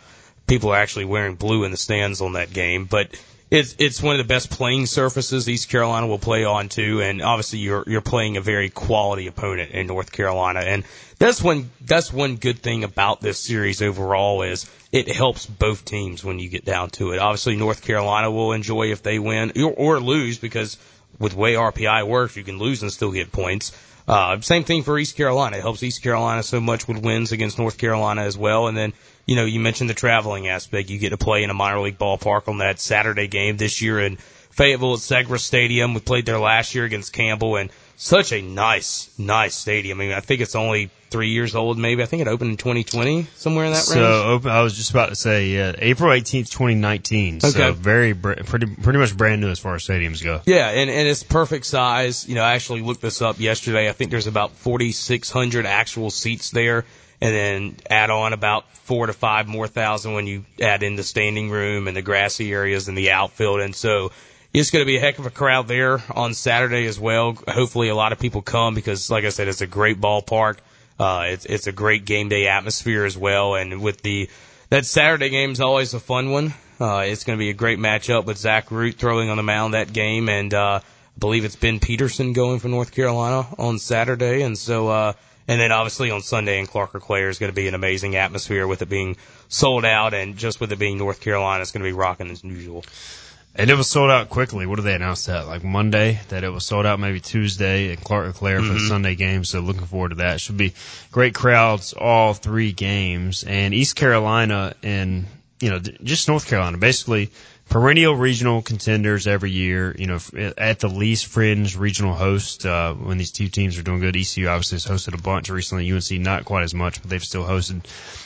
people 0.48 0.70
are 0.70 0.76
actually 0.76 1.04
wearing 1.04 1.37
blue 1.37 1.62
in 1.62 1.70
the 1.70 1.76
stands 1.76 2.20
on 2.20 2.33
that 2.33 2.52
game, 2.52 2.87
but 2.87 3.16
it's 3.51 3.77
it's 3.79 4.03
one 4.03 4.15
of 4.15 4.19
the 4.19 4.33
best 4.33 4.51
playing 4.51 4.87
surfaces 4.87 5.49
East 5.49 5.69
Carolina 5.71 6.07
will 6.07 6.19
play 6.19 6.45
on 6.45 6.69
too, 6.69 7.01
and 7.01 7.23
obviously 7.23 7.61
you're 7.61 7.85
you're 7.87 8.01
playing 8.01 8.37
a 8.37 8.41
very 8.41 8.69
quality 8.69 9.27
opponent 9.27 9.71
in 9.73 9.87
North 9.87 10.13
Carolina, 10.13 10.61
and 10.61 10.85
that's 11.19 11.43
one 11.43 11.71
that's 11.81 12.13
one 12.13 12.37
good 12.37 12.59
thing 12.59 12.85
about 12.85 13.21
this 13.21 13.39
series 13.39 13.81
overall 13.81 14.43
is 14.43 14.71
it 14.93 15.09
helps 15.09 15.47
both 15.47 15.85
teams 15.85 16.25
when 16.25 16.39
you 16.39 16.49
get 16.49 16.65
down 16.65 16.91
to 16.91 17.13
it. 17.13 17.19
Obviously 17.19 17.57
North 17.57 17.83
Carolina 17.83 18.31
will 18.31 18.53
enjoy 18.53 18.93
if 18.93 19.03
they 19.03 19.19
win 19.19 19.53
or, 19.57 19.73
or 19.73 20.01
lose 20.01 20.39
because 20.39 20.77
with 21.19 21.33
the 21.33 21.39
way 21.39 21.55
RPI 21.55 22.07
works, 22.07 22.37
you 22.37 22.45
can 22.45 22.59
lose 22.59 22.83
and 22.83 22.93
still 22.93 23.13
get 23.13 23.33
points. 23.33 23.73
Uh, 24.09 24.40
same 24.40 24.64
thing 24.64 24.83
for 24.83 24.99
East 24.99 25.16
Carolina. 25.16 25.59
It 25.59 25.61
helps 25.61 25.83
East 25.83 26.03
Carolina 26.03 26.42
so 26.42 26.61
much 26.61 26.88
with 26.88 27.05
wins 27.05 27.31
against 27.31 27.59
North 27.59 27.77
Carolina 27.77 28.23
as 28.23 28.38
well, 28.38 28.66
and 28.66 28.77
then 28.77 28.94
you 29.27 29.37
know, 29.37 29.44
you 29.44 29.61
mentioned 29.61 29.90
the 29.90 29.94
traveling 29.94 30.49
aspect. 30.49 30.88
You 30.88 30.99
get 30.99 31.11
to 31.11 31.18
play 31.18 31.42
in 31.42 31.51
a 31.51 31.55
minor 31.55 31.81
league 31.81 31.99
ballpark 31.99 32.49
on 32.49 32.59
that 32.59 32.81
Saturday 32.81 33.27
game 33.27 33.59
this 33.59 33.83
year 33.83 34.01
in 34.01 34.16
Fayetteville 34.16 34.94
at 34.94 35.01
Segra 35.01 35.38
Stadium. 35.38 35.92
We 35.92 36.01
played 36.01 36.25
there 36.25 36.38
last 36.38 36.75
year 36.75 36.87
against 36.87 37.12
Campbell 37.12 37.57
and 37.57 37.71
such 38.01 38.33
a 38.33 38.41
nice, 38.41 39.11
nice 39.19 39.55
stadium. 39.57 40.01
I 40.01 40.05
mean, 40.05 40.13
I 40.15 40.21
think 40.21 40.41
it's 40.41 40.55
only 40.55 40.89
three 41.11 41.31
years 41.31 41.55
old, 41.57 41.79
maybe. 41.79 42.03
I 42.03 42.07
think 42.07 42.23
it 42.23 42.29
opened 42.29 42.51
in 42.53 42.57
2020, 42.57 43.27
somewhere 43.35 43.65
in 43.65 43.73
that 43.73 43.83
So 43.83 44.01
range. 44.01 44.25
open, 44.25 44.51
I 44.53 44.61
was 44.63 44.77
just 44.77 44.91
about 44.91 45.09
to 45.09 45.17
say, 45.17 45.49
yeah, 45.49 45.73
April 45.79 46.13
eighteenth, 46.13 46.51
twenty 46.51 46.75
nineteen. 46.77 47.41
So 47.41 47.49
Okay. 47.49 47.71
very 47.79 48.15
pretty 48.15 48.67
pretty 48.67 48.99
much 48.99 49.17
brand 49.17 49.41
new 49.41 49.49
as 49.49 49.59
far 49.59 49.75
as 49.75 49.85
stadiums 49.85 50.23
go. 50.23 50.41
Yeah, 50.47 50.69
and, 50.71 50.89
and 50.89 51.09
it's 51.09 51.23
perfect 51.25 51.67
size. 51.67 52.29
You 52.29 52.37
know, 52.37 52.43
I 52.43 52.55
actually 52.55 52.83
looked 52.83 53.01
this 53.03 53.21
up 53.21 53.41
yesterday. 53.41 53.89
I 53.89 53.93
think 53.93 54.11
there's 54.13 54.27
about 54.29 54.53
4,600 54.53 55.67
actual 55.67 56.11
seats 56.11 56.51
there, 56.51 56.85
and 57.21 57.35
then 57.35 57.77
add 57.91 58.11
on 58.11 58.33
about 58.33 58.71
four 58.85 59.07
to 59.07 59.13
five 59.13 59.49
more 59.49 59.67
thousand 59.67 60.13
when 60.13 60.27
you 60.27 60.45
add 60.63 60.83
in 60.85 60.95
the 60.97 61.03
standing 61.03 61.51
room 61.51 61.89
and 61.89 61.97
the 61.97 62.03
grassy 62.03 62.53
areas 62.53 62.87
and 62.89 62.97
the 62.97 63.11
outfield. 63.11 63.61
And 63.61 63.75
so 63.75 64.13
it's 64.61 64.71
going 64.71 64.83
to 64.83 64.87
be 64.87 64.97
a 64.97 65.01
heck 65.01 65.18
of 65.18 65.27
a 65.27 65.31
crowd 65.31 65.68
there 65.68 66.03
on 66.11 66.35
Saturday 66.35 66.87
as 66.87 66.99
well. 66.99 67.38
Hopefully, 67.47 67.88
a 67.88 67.94
lot 67.94 68.12
of 68.12 68.18
people 68.18 68.42
come 68.42 68.75
because, 68.75 69.11
like 69.11 69.25
I 69.25 69.29
said, 69.29 69.47
it's 69.47 69.61
a 69.61 69.66
great 69.66 70.01
ballpark. 70.01 70.59
Uh, 70.99 71.27
it's 71.29 71.44
it's 71.44 71.66
a 71.68 71.73
great 71.73 72.05
game 72.05 72.29
day 72.29 72.49
atmosphere 72.49 73.05
as 73.05 73.16
well, 73.16 73.55
and 73.55 73.81
with 73.81 74.03
the 74.03 74.29
that 74.71 74.85
Saturday 74.85 75.29
game 75.29 75.53
is 75.53 75.61
always 75.61 75.94
a 75.94 76.01
fun 76.01 76.31
one. 76.31 76.55
Uh, 76.81 77.05
it's 77.07 77.25
going 77.25 77.38
to 77.38 77.40
be 77.40 77.51
a 77.51 77.55
great 77.55 77.79
matchup 77.79 78.25
with 78.25 78.37
Zach 78.37 78.71
Root 78.71 78.97
throwing 78.97 79.31
on 79.31 79.37
the 79.37 79.42
mound 79.42 79.75
that 79.75 79.92
game, 79.92 80.29
and 80.29 80.53
uh, 80.53 80.81
I 80.83 81.18
believe 81.18 81.44
it's 81.44 81.57
Ben 81.57 81.79
Peterson 81.79 82.33
going 82.33 82.59
for 82.59 82.68
North 82.68 82.92
Carolina 82.92 83.47
on 83.59 83.79
Saturday, 83.79 84.42
and 84.42 84.59
so 84.59 84.88
uh, 84.88 85.12
and 85.47 85.61
then 85.61 85.71
obviously 85.71 86.11
on 86.11 86.21
Sunday 86.21 86.59
in 86.59 86.66
Clark 86.66 86.94
LeClair 86.94 87.29
is 87.29 87.38
going 87.38 87.53
to 87.53 87.57
be 87.57 87.68
an 87.68 87.75
amazing 87.75 88.16
atmosphere 88.16 88.66
with 88.66 88.83
it 88.83 88.88
being 88.88 89.16
sold 89.49 89.85
out, 89.85 90.14
and 90.14 90.37
just 90.37 90.61
with 90.61 90.73
it 90.73 90.81
being 90.81 90.99
North 90.99 91.21
Carolina, 91.21 91.62
it's 91.62 91.71
going 91.71 91.85
to 91.85 91.88
be 91.88 91.92
rocking 91.92 92.29
as 92.31 92.42
usual. 92.42 92.85
And 93.55 93.71
it 93.71 93.75
was 93.75 93.91
sold 93.91 94.11
out 94.11 94.29
quickly. 94.29 94.67
What 94.67 94.77
did 94.77 94.85
they 94.85 94.95
announce 94.95 95.27
that? 95.27 95.49
Like 95.49 95.65
Monday, 95.65 96.21
that 96.29 96.45
it 96.45 96.51
was 96.51 96.65
sold 96.65 96.87
out 96.87 97.01
maybe 97.01 97.19
Tuesday 97.19 97.93
at 97.93 98.01
Clark 98.05 98.27
LeClair 98.27 98.61
for 98.61 98.73
the 98.73 98.81
Sunday 98.81 99.17
game. 99.17 99.43
So 99.45 99.59
looking 99.61 99.87
forward 99.87 100.11
to 100.11 100.15
that. 100.17 100.41
Should 100.41 100.57
be 100.57 100.75
great 101.11 101.35
crowds 101.35 101.93
all 101.93 102.35
three 102.35 102.71
games. 102.71 103.43
And 103.43 103.75
East 103.75 103.97
Carolina 103.97 104.75
and, 104.85 105.27
you 105.61 105.71
know, 105.71 105.81
just 105.81 106.29
North 106.29 106.47
Carolina, 106.47 106.79
basically 106.79 107.33
perennial 107.69 108.15
regional 108.15 108.63
contenders 108.63 109.27
every 109.27 109.51
year, 109.51 109.95
you 109.99 110.07
know, 110.07 110.19
at 110.57 110.79
the 110.79 110.89
least 110.89 111.27
fringe 111.27 111.77
regional 111.77 112.15
host, 112.15 112.65
uh, 112.65 112.95
when 112.95 113.19
these 113.19 113.33
two 113.33 113.49
teams 113.49 113.77
are 113.77 113.83
doing 113.83 114.01
good. 114.01 114.17
ECU 114.17 114.47
obviously 114.47 114.77
has 114.77 114.87
hosted 114.87 115.19
a 115.19 115.23
bunch 115.23 115.51
recently. 115.51 115.91
UNC 115.91 116.11
not 116.13 116.45
quite 116.45 116.63
as 116.63 116.75
much, 116.75 117.01
but 117.01 117.11
they've 117.11 117.25
still 117.25 117.45
hosted 117.45 117.85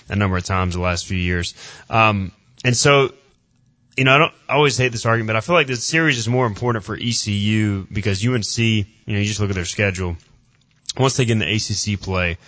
a 0.08 0.16
number 0.16 0.36
of 0.36 0.44
times 0.44 0.74
the 0.74 0.80
last 0.80 1.06
few 1.06 1.18
years. 1.18 1.54
Um, 1.90 2.32
and 2.64 2.76
so 2.76 3.12
you 3.96 4.04
know, 4.04 4.14
I 4.14 4.18
don't 4.18 4.32
I 4.48 4.54
always 4.54 4.76
hate 4.76 4.92
this 4.92 5.06
argument, 5.06 5.28
but 5.28 5.36
I 5.36 5.40
feel 5.40 5.54
like 5.54 5.66
this 5.66 5.84
series 5.84 6.18
is 6.18 6.28
more 6.28 6.46
important 6.46 6.84
for 6.84 6.96
ECU 6.96 7.86
because 7.92 8.26
UNC, 8.26 8.58
you 8.58 8.84
know, 9.06 9.18
you 9.18 9.24
just 9.24 9.40
look 9.40 9.50
at 9.50 9.54
their 9.54 9.64
schedule. 9.64 10.16
Once 10.96 11.16
they 11.16 11.24
get 11.24 11.32
in 11.32 11.38
the 11.38 11.54
ACC 11.54 12.00
play, 12.00 12.38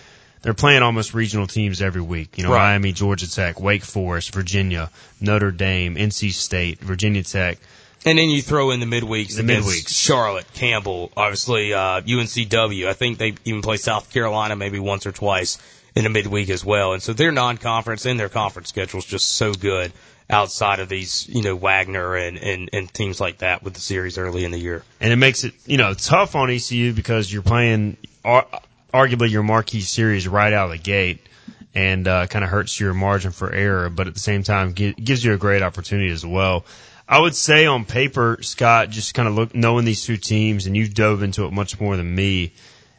they're 0.41 0.53
playing 0.53 0.83
almost 0.83 1.13
regional 1.13 1.47
teams 1.47 1.81
every 1.81 2.01
week. 2.01 2.37
You 2.37 2.43
know, 2.43 2.51
Right. 2.51 2.69
Miami, 2.73 2.91
Georgia 2.91 3.29
Tech, 3.29 3.59
Wake 3.59 3.83
Forest, 3.83 4.33
Virginia, 4.33 4.91
Notre 5.19 5.51
Dame, 5.51 5.95
NC 5.95 6.31
State, 6.33 6.79
Virginia 6.79 7.23
Tech. 7.23 7.57
And 8.05 8.19
then 8.19 8.29
you 8.29 8.43
throw 8.43 8.69
in 8.69 8.79
the 8.79 8.85
midweeks 8.85 9.35
The 9.35 9.41
against 9.41 9.67
midweeks. 9.67 9.89
Charlotte, 9.89 10.45
Campbell, 10.53 11.11
obviously 11.17 11.73
uh, 11.73 12.01
UNCW. 12.01 12.87
I 12.87 12.93
think 12.93 13.17
they 13.17 13.33
even 13.45 13.63
play 13.63 13.77
South 13.77 14.11
Carolina 14.11 14.55
maybe 14.55 14.77
once 14.77 15.07
or 15.07 15.11
twice 15.11 15.57
in 15.95 16.03
the 16.03 16.11
midweek 16.11 16.49
as 16.49 16.63
well. 16.63 16.93
And 16.93 17.01
so 17.01 17.13
their 17.13 17.31
non-conference 17.31 18.05
and 18.05 18.19
their 18.19 18.29
conference 18.29 18.69
schedule 18.69 18.99
is 18.99 19.05
just 19.05 19.29
so 19.35 19.53
good 19.53 19.91
outside 20.29 20.79
of 20.79 20.89
these, 20.89 21.27
you 21.29 21.41
know, 21.41 21.55
Wagner 21.55 22.15
and, 22.15 22.37
and, 22.37 22.69
and 22.73 22.91
teams 22.93 23.19
like 23.19 23.39
that 23.39 23.63
with 23.63 23.73
the 23.73 23.79
series 23.79 24.17
early 24.17 24.43
in 24.43 24.51
the 24.51 24.59
year. 24.59 24.83
and 24.99 25.13
it 25.13 25.17
makes 25.17 25.43
it 25.43 25.53
you 25.65 25.77
know 25.77 25.93
tough 25.93 26.35
on 26.35 26.49
ECU 26.49 26.93
because 26.93 27.31
you're 27.31 27.41
playing 27.43 27.97
ar- 28.23 28.47
arguably 28.93 29.29
your 29.29 29.43
marquee 29.43 29.81
series 29.81 30.27
right 30.27 30.51
out 30.53 30.65
of 30.65 30.71
the 30.71 30.77
gate, 30.77 31.19
and 31.75 32.07
uh, 32.07 32.25
kind 32.27 32.43
of 32.43 32.49
hurts 32.49 32.79
your 32.79 32.93
margin 32.93 33.31
for 33.31 33.51
error. 33.51 33.89
But 33.89 34.07
at 34.07 34.13
the 34.13 34.19
same 34.19 34.43
time, 34.43 34.73
gi- 34.73 34.93
gives 34.93 35.23
you 35.23 35.33
a 35.33 35.37
great 35.37 35.61
opportunity 35.61 36.09
as 36.09 36.25
well. 36.25 36.65
I 37.07 37.19
would 37.19 37.35
say 37.35 37.67
on 37.67 37.85
paper, 37.85 38.39
Scott, 38.41 38.89
just 38.89 39.13
kind 39.13 39.27
of 39.27 39.35
look 39.35 39.53
knowing 39.53 39.85
these 39.85 40.03
two 40.03 40.17
teams, 40.17 40.65
and 40.65 40.75
you've 40.75 40.95
dove 40.95 41.21
into 41.21 41.45
it 41.45 41.51
much 41.53 41.79
more 41.79 41.95
than 41.97 42.15
me. 42.15 42.53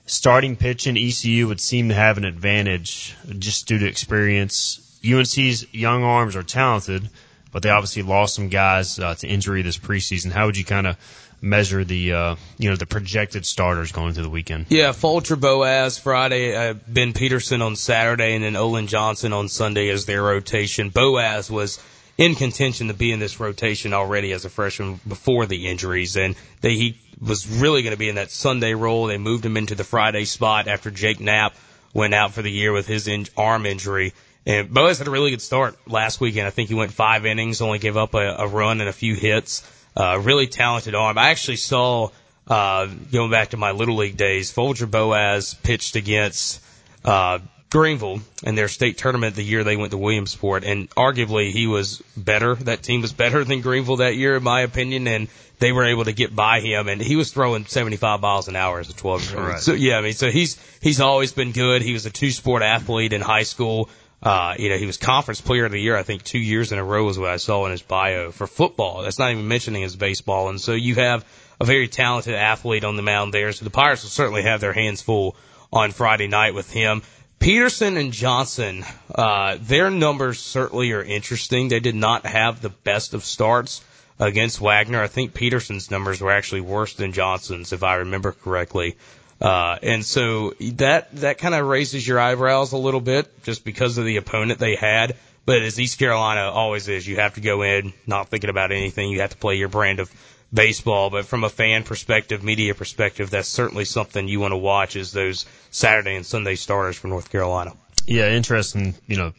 Starting 0.09 0.55
pitching, 0.55 0.97
ECU 0.97 1.49
would 1.49 1.61
seem 1.61 1.89
to 1.89 1.95
have 1.97 2.17
an 2.17 2.25
advantage 2.25 3.17
just 3.41 3.67
due 3.67 3.79
to 3.79 3.87
experience. 3.89 4.81
UNC's 5.13 5.73
young 5.75 6.03
arms 6.03 6.37
are 6.37 6.43
talented, 6.43 7.09
but 7.53 7.63
they 7.63 7.71
obviously 7.71 8.03
lost 8.03 8.35
some 8.35 8.49
guys 8.49 8.99
uh, 8.99 9.15
to 9.15 9.27
injury 9.27 9.63
this 9.63 9.79
preseason. 9.79 10.33
How 10.33 10.47
would 10.47 10.57
you 10.57 10.65
kind 10.65 10.87
of 10.87 10.97
measure 11.41 11.85
the 11.85 12.13
uh, 12.13 12.37
you 12.59 12.71
know 12.71 12.77
the 12.77 12.87
projected 12.87 13.45
starters 13.45 13.93
going 13.93 14.09
into 14.09 14.23
the 14.23 14.31
weekend? 14.31 14.67
Yeah, 14.69 14.93
Folger 14.93 15.37
Boaz 15.37 15.99
Friday, 15.99 16.55
uh, 16.55 16.75
Ben 16.89 17.13
Peterson 17.13 17.63
on 17.63 17.77
Saturday, 17.77 18.35
and 18.35 18.45
then 18.45 18.57
Olin 18.57 18.87
Johnson 18.87 19.33
on 19.33 19.49
Sunday 19.49 19.89
as 19.91 20.07
their 20.07 20.23
rotation. 20.23 20.91
Boaz 20.91 21.51
was 21.51 21.79
in 22.19 22.35
contention 22.35 22.89
to 22.89 22.95
be 22.95 23.13
in 23.13 23.19
this 23.19 23.39
rotation 23.39 23.93
already 23.93 24.33
as 24.33 24.45
a 24.45 24.51
freshman 24.51 25.01
before 25.07 25.47
the 25.47 25.69
injuries, 25.69 26.17
and 26.17 26.35
they, 26.63 26.75
he 26.75 26.99
was 27.21 27.47
really 27.47 27.83
going 27.83 27.95
to 27.95 27.99
be 27.99 28.09
in 28.09 28.15
that 28.17 28.31
Sunday 28.31 28.75
role. 28.75 29.07
They 29.07 29.19
moved 29.19 29.45
him 29.45 29.57
into 29.57 29.75
the 29.75 29.85
Friday 29.85 30.25
spot 30.25 30.69
after 30.69 30.91
Jake 30.91 31.21
Knapp 31.21 31.55
went 31.93 32.15
out 32.15 32.33
for 32.33 32.43
the 32.43 32.51
year 32.51 32.73
with 32.73 32.87
his 32.87 33.09
in, 33.09 33.27
arm 33.37 33.67
injury. 33.67 34.13
And 34.47 34.73
Boaz 34.73 34.99
had 34.99 35.09
a 35.09 35.11
really 35.11 35.31
good 35.31 35.43
start 35.43 35.77
last 35.89 36.21
weekend. 36.21 36.47
I 36.47 36.51
think 36.51 36.69
he 36.69 36.75
went 36.75 36.93
five 36.93 37.27
innings, 37.27 37.61
only 37.61 37.81
gave 37.81 37.97
up 37.97 38.15
a, 38.15 38.37
a 38.39 38.47
run 38.47 38.81
and 38.81 38.89
a 38.89 38.93
few 38.93 39.15
hits. 39.15 39.69
Uh, 39.97 40.21
really 40.23 40.47
talented 40.47 40.95
arm. 40.95 41.19
I 41.19 41.31
actually 41.31 41.57
saw, 41.57 42.11
uh, 42.47 42.87
going 43.11 43.31
back 43.31 43.51
to 43.51 43.57
my 43.57 43.73
little 43.73 43.97
league 43.97 44.17
days, 44.17 44.53
Folger 44.53 44.87
Boaz 44.87 45.55
pitched 45.55 45.97
against, 45.97 46.61
uh, 47.05 47.41
Greenville 47.71 48.21
in 48.45 48.55
their 48.55 48.69
state 48.69 48.97
tournament 48.97 49.35
the 49.35 49.43
year 49.43 49.65
they 49.65 49.77
went 49.77 49.91
to 49.91 49.99
Williamsport, 49.99 50.63
and 50.65 50.89
arguably 50.91 51.51
he 51.51 51.67
was 51.67 52.01
better. 52.17 52.55
That 52.55 52.83
team 52.83 53.03
was 53.03 53.13
better 53.13 53.43
than 53.43 53.61
Greenville 53.61 53.97
that 53.97 54.15
year, 54.15 54.37
in 54.37 54.45
my 54.45 54.61
opinion, 54.61 55.09
and 55.09 55.29
they 55.59 55.73
were 55.73 55.85
able 55.85 56.05
to 56.05 56.13
get 56.13 56.35
by 56.35 56.61
him. 56.61 56.89
And 56.89 57.01
he 57.01 57.17
was 57.17 57.33
throwing 57.33 57.67
75 57.67 58.21
miles 58.21 58.47
an 58.47 58.55
hour 58.55 58.79
as 58.79 58.89
a 58.89 58.95
12 58.95 59.31
year 59.31 59.41
old. 59.41 59.49
Right. 59.49 59.61
So 59.61 59.73
yeah, 59.73 59.99
I 59.99 60.01
mean, 60.01 60.13
so 60.13 60.31
he's 60.31 60.59
he's 60.81 61.01
always 61.01 61.33
been 61.33 61.53
good. 61.53 61.83
He 61.83 61.93
was 61.93 62.07
a 62.07 62.11
two 62.11 62.31
sport 62.31 62.63
athlete 62.63 63.13
in 63.13 63.21
high 63.21 63.43
school. 63.43 63.89
Uh, 64.23 64.55
you 64.59 64.71
know, 64.71 64.77
he 64.77 64.87
was 64.87 64.97
conference 64.97 65.41
player 65.41 65.67
of 65.67 65.73
the 65.73 65.81
year, 65.81 65.97
I 65.97 66.03
think 66.03 66.23
two 66.23 66.39
years 66.39 66.73
in 66.73 66.79
a 66.79 66.85
row 66.85 67.09
is 67.09 67.19
what 67.19 67.31
I 67.31 67.37
saw 67.37 67.65
in 67.67 67.73
his 67.73 67.83
bio 67.83 68.31
for 68.31 68.47
football. 68.47 69.03
That's 69.03 69.19
not 69.19 69.31
even 69.31 69.47
mentioning 69.47 69.83
his 69.83 69.95
baseball. 69.95 70.49
And 70.49 70.61
so 70.61 70.73
you 70.73 70.95
have 70.97 71.25
a 71.61 71.65
very 71.65 71.89
talented 71.89 72.35
athlete 72.35 72.85
on 72.85 72.97
the 72.97 73.03
mound 73.03 73.33
there. 73.33 73.53
So 73.53 73.65
the 73.65 73.71
Pirates 73.71 74.03
will 74.03 74.11
certainly 74.11 74.43
have 74.43 74.61
their 74.61 74.73
hands 74.73 75.03
full 75.03 75.37
on 75.73 75.93
Friday 75.93 76.29
night 76.29 76.55
with 76.55 76.71
him. 76.71 77.03
Peterson 77.39 77.97
and 77.99 78.13
Johnson, 78.13 78.85
uh, 79.15 79.59
their 79.61 79.91
numbers 79.91 80.41
certainly 80.41 80.93
are 80.93 81.03
interesting. 81.03 81.69
They 81.69 81.81
did 81.81 81.95
not 81.95 82.25
have 82.25 82.63
the 82.63 82.71
best 82.71 83.13
of 83.13 83.25
starts 83.25 83.83
against 84.19 84.61
Wagner. 84.61 85.03
I 85.03 85.07
think 85.07 85.35
Peterson's 85.35 85.91
numbers 85.91 86.21
were 86.21 86.31
actually 86.31 86.63
worse 86.63 86.95
than 86.95 87.13
Johnson's, 87.13 87.73
if 87.73 87.83
I 87.83 87.97
remember 87.97 88.33
correctly. 88.33 88.97
Uh, 89.41 89.79
and 89.83 90.05
so 90.05 90.55
that, 90.61 91.15
that 91.17 91.39
kind 91.39 91.55
of 91.55 91.67
raises 91.67 92.07
your 92.07 92.19
eyebrows 92.19 92.73
a 92.73 92.79
little 92.79 93.01
bit 93.01 93.43
just 93.43 93.65
because 93.65 93.99
of 93.99 94.05
the 94.05 94.17
opponent 94.17 94.59
they 94.59 94.77
had. 94.77 95.17
But 95.45 95.63
as 95.63 95.79
East 95.79 95.99
Carolina 95.99 96.51
always 96.51 96.89
is, 96.89 97.07
you 97.07 97.17
have 97.17 97.35
to 97.35 97.41
go 97.41 97.63
in 97.63 97.93
not 98.07 98.29
thinking 98.29 98.51
about 98.51 98.73
anything. 98.73 99.11
You 99.11 99.21
have 99.21 99.31
to 99.31 99.37
play 99.37 99.55
your 99.57 99.69
brand 99.69 100.01
of 100.01 100.11
baseball. 100.53 101.11
But 101.11 101.27
from 101.27 101.45
a 101.45 101.49
fan 101.49 101.85
perspective, 101.85 102.43
media 102.43 102.75
perspective, 102.75 103.31
that's 103.31 103.49
certainly 103.49 103.85
something 103.85 104.27
you 104.27 104.41
want 104.41 104.53
to 104.53 104.59
watch 104.59 104.97
is 104.97 105.13
those 105.13 105.47
Saturday 105.71 106.17
and 106.17 106.27
Sunday 106.27 106.57
starters 106.57 106.97
for 106.97 107.09
North 107.09 107.31
Carolina. 107.31 107.75
Yeah, 108.07 108.31
interesting. 108.31 108.95
You 109.07 109.17
know, 109.17 109.33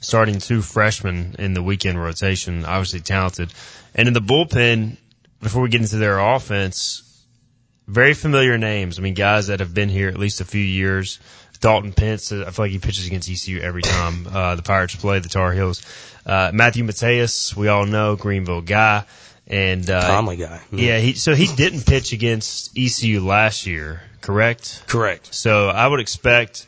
starting 0.00 0.38
two 0.38 0.62
freshmen 0.62 1.36
in 1.38 1.54
the 1.54 1.62
weekend 1.62 2.02
rotation, 2.02 2.64
obviously 2.64 3.00
talented, 3.00 3.52
and 3.94 4.08
in 4.08 4.14
the 4.14 4.20
bullpen. 4.20 4.96
Before 5.42 5.62
we 5.62 5.68
get 5.68 5.82
into 5.82 5.98
their 5.98 6.18
offense, 6.18 7.02
very 7.86 8.14
familiar 8.14 8.58
names. 8.58 8.98
I 8.98 9.02
mean, 9.02 9.14
guys 9.14 9.48
that 9.48 9.60
have 9.60 9.74
been 9.74 9.88
here 9.88 10.08
at 10.08 10.18
least 10.18 10.40
a 10.40 10.44
few 10.44 10.62
years. 10.62 11.18
Dalton 11.60 11.92
Pence, 11.92 12.32
I 12.32 12.50
feel 12.50 12.64
like 12.66 12.70
he 12.70 12.78
pitches 12.78 13.06
against 13.06 13.30
ECU 13.30 13.60
every 13.60 13.82
time 13.82 14.26
uh, 14.26 14.56
the 14.56 14.62
Pirates 14.62 14.94
play 14.94 15.20
the 15.20 15.28
Tar 15.28 15.52
Heels. 15.52 15.82
Uh, 16.24 16.50
Matthew 16.52 16.84
Matthijs, 16.84 17.56
we 17.56 17.68
all 17.68 17.86
know 17.86 18.14
Greenville 18.14 18.60
guy, 18.60 19.04
and 19.46 19.88
uh, 19.88 20.06
Conley 20.06 20.36
guy. 20.36 20.60
Mm. 20.72 20.80
Yeah, 20.80 20.98
he 20.98 21.14
so 21.14 21.34
he 21.34 21.46
didn't 21.46 21.86
pitch 21.86 22.12
against 22.12 22.76
ECU 22.76 23.24
last 23.24 23.66
year, 23.66 24.02
correct? 24.20 24.82
Correct. 24.86 25.32
So 25.34 25.68
I 25.68 25.86
would 25.86 26.00
expect, 26.00 26.66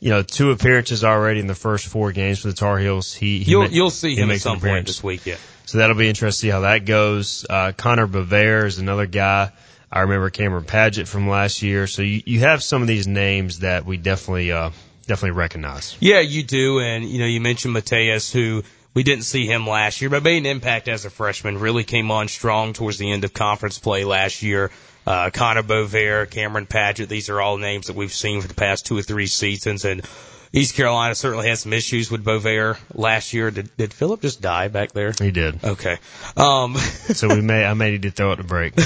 you 0.00 0.10
know, 0.10 0.22
two 0.22 0.50
appearances 0.50 1.04
already 1.04 1.40
in 1.40 1.46
the 1.46 1.54
first 1.54 1.86
four 1.86 2.12
games 2.12 2.40
for 2.40 2.48
the 2.48 2.54
Tar 2.54 2.78
Heels. 2.78 3.14
He, 3.14 3.38
he 3.38 3.52
You'll, 3.52 3.62
ma- 3.62 3.68
you'll 3.70 3.90
see 3.90 4.14
him 4.14 4.30
at 4.30 4.40
some 4.40 4.60
point 4.60 4.86
this 4.86 5.02
week, 5.02 5.24
yeah. 5.26 5.36
So 5.64 5.78
that'll 5.78 5.96
be 5.96 6.08
interesting 6.08 6.48
to 6.48 6.50
see 6.50 6.50
how 6.50 6.60
that 6.60 6.86
goes. 6.86 7.46
Uh, 7.48 7.72
Connor 7.76 8.06
Bovair 8.06 8.66
is 8.66 8.78
another 8.78 9.06
guy. 9.06 9.52
I 9.90 10.00
remember 10.00 10.30
Cameron 10.30 10.64
Padgett 10.64 11.08
from 11.08 11.28
last 11.28 11.62
year. 11.62 11.86
So 11.86 12.02
you, 12.02 12.22
you 12.26 12.40
have 12.40 12.62
some 12.62 12.82
of 12.82 12.88
these 12.88 13.06
names 13.06 13.60
that 13.60 13.86
we 13.86 13.96
definitely, 13.96 14.52
uh, 14.52 14.70
definitely 15.06 15.38
recognize. 15.38 15.96
Yeah, 16.00 16.20
you 16.20 16.42
do. 16.42 16.80
And, 16.80 17.04
you 17.04 17.18
know, 17.18 17.26
you 17.26 17.40
mentioned 17.40 17.74
Matthijs, 17.74 18.30
who 18.30 18.62
we 18.94 19.02
didn't 19.02 19.24
see 19.24 19.46
him 19.46 19.66
last 19.66 20.00
year, 20.00 20.10
but 20.10 20.22
made 20.22 20.38
an 20.38 20.46
impact 20.46 20.88
as 20.88 21.04
a 21.04 21.10
freshman. 21.10 21.58
Really 21.58 21.84
came 21.84 22.10
on 22.10 22.28
strong 22.28 22.72
towards 22.72 22.98
the 22.98 23.10
end 23.10 23.24
of 23.24 23.32
conference 23.32 23.78
play 23.78 24.04
last 24.04 24.42
year. 24.42 24.70
Uh, 25.06 25.30
Connor 25.30 25.62
Bovair, 25.62 26.30
Cameron 26.30 26.66
Padgett, 26.66 27.08
these 27.08 27.30
are 27.30 27.40
all 27.40 27.56
names 27.56 27.86
that 27.86 27.96
we've 27.96 28.12
seen 28.12 28.42
for 28.42 28.48
the 28.48 28.54
past 28.54 28.84
two 28.84 28.98
or 28.98 29.02
three 29.02 29.26
seasons. 29.26 29.86
And 29.86 30.02
East 30.52 30.74
Carolina 30.74 31.14
certainly 31.14 31.48
had 31.48 31.58
some 31.58 31.72
issues 31.72 32.10
with 32.10 32.24
Bovair 32.24 32.78
last 32.94 33.32
year. 33.32 33.50
Did, 33.50 33.76
did 33.76 33.92
Philip 33.92 34.22
just 34.22 34.40
die 34.40 34.68
back 34.68 34.92
there? 34.92 35.12
He 35.18 35.30
did. 35.30 35.62
Okay. 35.62 35.98
Um, 36.36 36.76
So 37.08 37.28
we 37.28 37.40
may, 37.40 37.64
I 37.64 37.74
may 37.74 37.90
need 37.92 38.02
to 38.02 38.10
throw 38.10 38.32
it 38.32 38.40
a 38.40 38.44
break. 38.44 38.74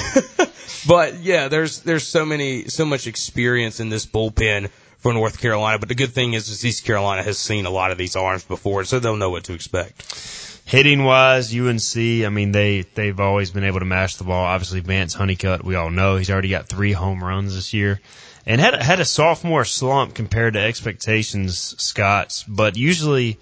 But 0.87 1.21
yeah, 1.21 1.49
there's 1.49 1.81
there's 1.81 2.07
so 2.07 2.25
many 2.25 2.69
so 2.69 2.85
much 2.85 3.07
experience 3.07 3.79
in 3.79 3.89
this 3.89 4.05
bullpen 4.05 4.69
for 4.99 5.13
North 5.13 5.41
Carolina. 5.41 5.79
But 5.79 5.89
the 5.89 5.95
good 5.95 6.13
thing 6.13 6.33
is, 6.35 6.49
is 6.49 6.65
East 6.65 6.85
Carolina 6.85 7.23
has 7.23 7.39
seen 7.39 7.67
a 7.67 7.71
lot 7.71 7.93
of 7.93 7.99
these 7.99 8.17
arms 8.17 8.45
before, 8.45 8.85
so 8.85 8.99
they'll 8.99 9.17
know 9.17 9.31
what 9.31 9.45
to 9.45 9.53
expect. 9.53 10.61
Hitting 10.65 11.05
wise, 11.05 11.55
UNC, 11.55 12.25
I 12.25 12.29
mean, 12.31 12.53
they, 12.53 12.83
they've 12.95 13.19
always 13.19 13.51
been 13.51 13.65
able 13.65 13.81
to 13.81 13.85
mash 13.85 14.17
the 14.17 14.25
ball. 14.25 14.45
Obviously, 14.45 14.81
Vance 14.81 15.13
Honeycutt, 15.13 15.65
we 15.65 15.75
all 15.75 15.91
know 15.91 16.17
he's 16.17 16.31
already 16.31 16.49
got 16.49 16.69
three 16.69 16.93
home 16.93 17.23
runs 17.23 17.55
this 17.55 17.75
year 17.75 18.01
and 18.47 18.61
had, 18.61 18.81
had 18.83 19.01
a 19.01 19.05
sophomore 19.05 19.65
slump 19.65 20.15
compared 20.15 20.55
to 20.55 20.61
expectations, 20.61 21.75
Scott's, 21.83 22.45
but 22.45 22.77
usually, 22.77 23.39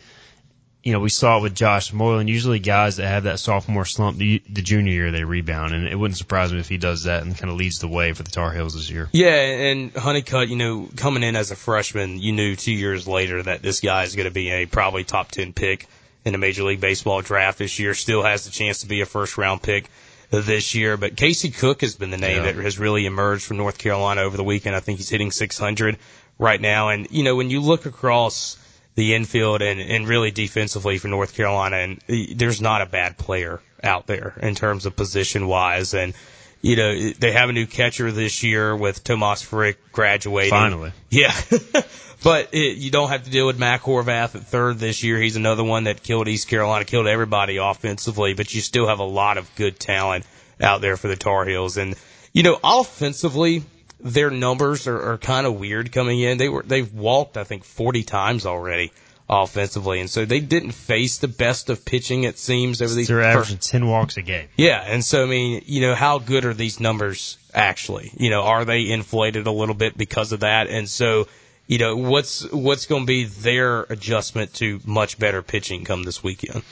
you 0.82 0.92
know, 0.92 1.00
we 1.00 1.10
saw 1.10 1.38
it 1.38 1.42
with 1.42 1.54
Josh 1.54 1.92
Moylan. 1.92 2.28
Usually 2.28 2.58
guys 2.58 2.96
that 2.96 3.06
have 3.06 3.24
that 3.24 3.38
sophomore 3.38 3.84
slump, 3.84 4.16
the, 4.16 4.42
the 4.48 4.62
junior 4.62 4.92
year, 4.92 5.10
they 5.10 5.24
rebound 5.24 5.74
and 5.74 5.86
it 5.86 5.94
wouldn't 5.94 6.18
surprise 6.18 6.52
me 6.52 6.58
if 6.58 6.68
he 6.68 6.78
does 6.78 7.04
that 7.04 7.22
and 7.22 7.36
kind 7.36 7.50
of 7.50 7.56
leads 7.56 7.78
the 7.78 7.88
way 7.88 8.12
for 8.12 8.22
the 8.22 8.30
Tar 8.30 8.52
Heels 8.52 8.74
this 8.74 8.90
year. 8.90 9.08
Yeah, 9.12 9.34
and 9.34 9.92
Honeycutt, 9.92 10.48
you 10.48 10.56
know, 10.56 10.88
coming 10.96 11.22
in 11.22 11.36
as 11.36 11.50
a 11.50 11.56
freshman, 11.56 12.18
you 12.18 12.32
knew 12.32 12.56
two 12.56 12.72
years 12.72 13.06
later 13.06 13.42
that 13.42 13.62
this 13.62 13.80
guy 13.80 14.04
is 14.04 14.16
going 14.16 14.28
to 14.28 14.34
be 14.34 14.50
a 14.50 14.66
probably 14.66 15.04
top 15.04 15.30
ten 15.30 15.52
pick 15.52 15.86
in 16.24 16.32
the 16.32 16.38
Major 16.38 16.62
League 16.64 16.80
Baseball 16.80 17.22
draft 17.22 17.58
this 17.58 17.78
year. 17.78 17.94
Still 17.94 18.22
has 18.22 18.44
the 18.44 18.50
chance 18.50 18.80
to 18.80 18.86
be 18.86 19.00
a 19.00 19.06
first 19.06 19.38
round 19.38 19.62
pick 19.62 19.90
this 20.30 20.74
year. 20.74 20.96
But 20.96 21.16
Casey 21.16 21.50
Cook 21.50 21.80
has 21.82 21.96
been 21.96 22.10
the 22.10 22.16
name 22.16 22.38
Yeah. 22.44 22.52
that 22.52 22.56
has 22.56 22.78
really 22.78 23.06
emerged 23.06 23.44
from 23.44 23.56
North 23.56 23.78
Carolina 23.78 24.22
over 24.22 24.36
the 24.36 24.44
weekend. 24.44 24.76
I 24.76 24.80
think 24.80 24.98
he's 24.98 25.08
hitting 25.10 25.30
600 25.30 25.98
right 26.38 26.60
now. 26.60 26.88
And, 26.88 27.08
you 27.10 27.22
know, 27.22 27.36
when 27.36 27.50
you 27.50 27.60
look 27.60 27.86
across 27.86 28.56
the 28.94 29.14
infield 29.14 29.62
and, 29.62 29.80
and 29.80 30.08
really 30.08 30.30
defensively 30.30 30.98
for 30.98 31.08
North 31.08 31.34
Carolina, 31.34 31.76
and 31.76 31.98
uh, 32.08 32.32
there's 32.34 32.60
not 32.60 32.82
a 32.82 32.86
bad 32.86 33.16
player 33.18 33.60
out 33.82 34.06
there 34.06 34.34
in 34.42 34.54
terms 34.54 34.86
of 34.86 34.96
position 34.96 35.46
wise. 35.46 35.94
And, 35.94 36.14
you 36.62 36.76
know, 36.76 37.10
they 37.18 37.32
have 37.32 37.48
a 37.48 37.52
new 37.52 37.66
catcher 37.66 38.10
this 38.12 38.42
year 38.42 38.74
with 38.76 39.02
Tomas 39.04 39.42
Frick 39.42 39.78
graduating. 39.92 40.50
Finally. 40.50 40.92
Yeah. 41.08 41.32
but 42.22 42.48
it, 42.52 42.76
you 42.76 42.90
don't 42.90 43.08
have 43.08 43.24
to 43.24 43.30
deal 43.30 43.46
with 43.46 43.58
Mac 43.58 43.82
Horvath 43.82 44.34
at 44.34 44.46
third 44.46 44.78
this 44.78 45.02
year. 45.02 45.18
He's 45.18 45.36
another 45.36 45.64
one 45.64 45.84
that 45.84 46.02
killed 46.02 46.28
East 46.28 46.48
Carolina, 46.48 46.84
killed 46.84 47.06
everybody 47.06 47.56
offensively, 47.56 48.34
but 48.34 48.52
you 48.54 48.60
still 48.60 48.86
have 48.86 48.98
a 48.98 49.04
lot 49.04 49.38
of 49.38 49.54
good 49.56 49.78
talent 49.78 50.24
out 50.60 50.80
there 50.80 50.96
for 50.96 51.08
the 51.08 51.16
Tar 51.16 51.44
Heels. 51.46 51.76
And, 51.76 51.94
you 52.32 52.42
know, 52.42 52.58
offensively, 52.62 53.64
their 53.98 54.30
numbers 54.30 54.86
are, 54.86 55.12
are 55.12 55.18
kind 55.18 55.46
of 55.46 55.58
weird 55.58 55.92
coming 55.92 56.20
in. 56.20 56.38
They 56.38 56.48
were, 56.48 56.62
they've 56.62 56.92
walked, 56.92 57.36
I 57.36 57.44
think, 57.44 57.64
40 57.64 58.02
times 58.02 58.46
already 58.46 58.92
offensively. 59.30 60.00
And 60.00 60.10
so 60.10 60.24
they 60.24 60.40
didn't 60.40 60.72
face 60.72 61.18
the 61.18 61.28
best 61.28 61.70
of 61.70 61.84
pitching, 61.84 62.24
it 62.24 62.36
seems, 62.38 62.82
over 62.82 62.92
these 62.92 63.08
They're 63.08 63.22
first 63.22 63.50
averaging 63.52 63.58
10 63.58 63.86
walks 63.86 64.16
a 64.16 64.22
game. 64.22 64.48
yeah, 64.56 64.82
and 64.84 65.04
so 65.04 65.22
I 65.22 65.26
mean, 65.26 65.62
you 65.66 65.82
know, 65.82 65.94
how 65.94 66.18
good 66.18 66.44
are 66.44 66.54
these 66.54 66.80
numbers 66.80 67.38
actually? 67.54 68.10
You 68.16 68.30
know, 68.30 68.42
are 68.42 68.64
they 68.64 68.90
inflated 68.90 69.46
a 69.46 69.52
little 69.52 69.76
bit 69.76 69.96
because 69.96 70.32
of 70.32 70.40
that? 70.40 70.66
And 70.66 70.88
so, 70.88 71.28
you 71.70 71.78
know, 71.78 71.94
what's 71.94 72.50
what's 72.50 72.86
going 72.86 73.02
to 73.02 73.06
be 73.06 73.24
their 73.26 73.82
adjustment 73.82 74.52
to 74.54 74.80
much 74.84 75.20
better 75.20 75.40
pitching 75.40 75.84
come 75.84 76.02
this 76.02 76.20
weekend? 76.20 76.64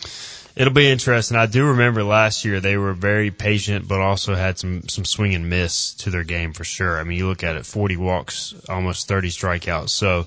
It'll 0.56 0.72
be 0.72 0.90
interesting. 0.90 1.36
I 1.36 1.46
do 1.46 1.68
remember 1.68 2.02
last 2.02 2.44
year 2.44 2.58
they 2.58 2.76
were 2.76 2.94
very 2.94 3.30
patient, 3.30 3.86
but 3.86 4.00
also 4.00 4.34
had 4.34 4.58
some 4.58 4.88
some 4.88 5.04
swing 5.04 5.36
and 5.36 5.48
miss 5.48 5.94
to 6.02 6.10
their 6.10 6.24
game 6.24 6.52
for 6.52 6.64
sure. 6.64 6.98
I 6.98 7.04
mean, 7.04 7.16
you 7.16 7.28
look 7.28 7.44
at 7.44 7.54
it, 7.54 7.64
40 7.64 7.96
walks, 7.96 8.56
almost 8.68 9.06
30 9.06 9.28
strikeouts. 9.28 9.90
So 9.90 10.26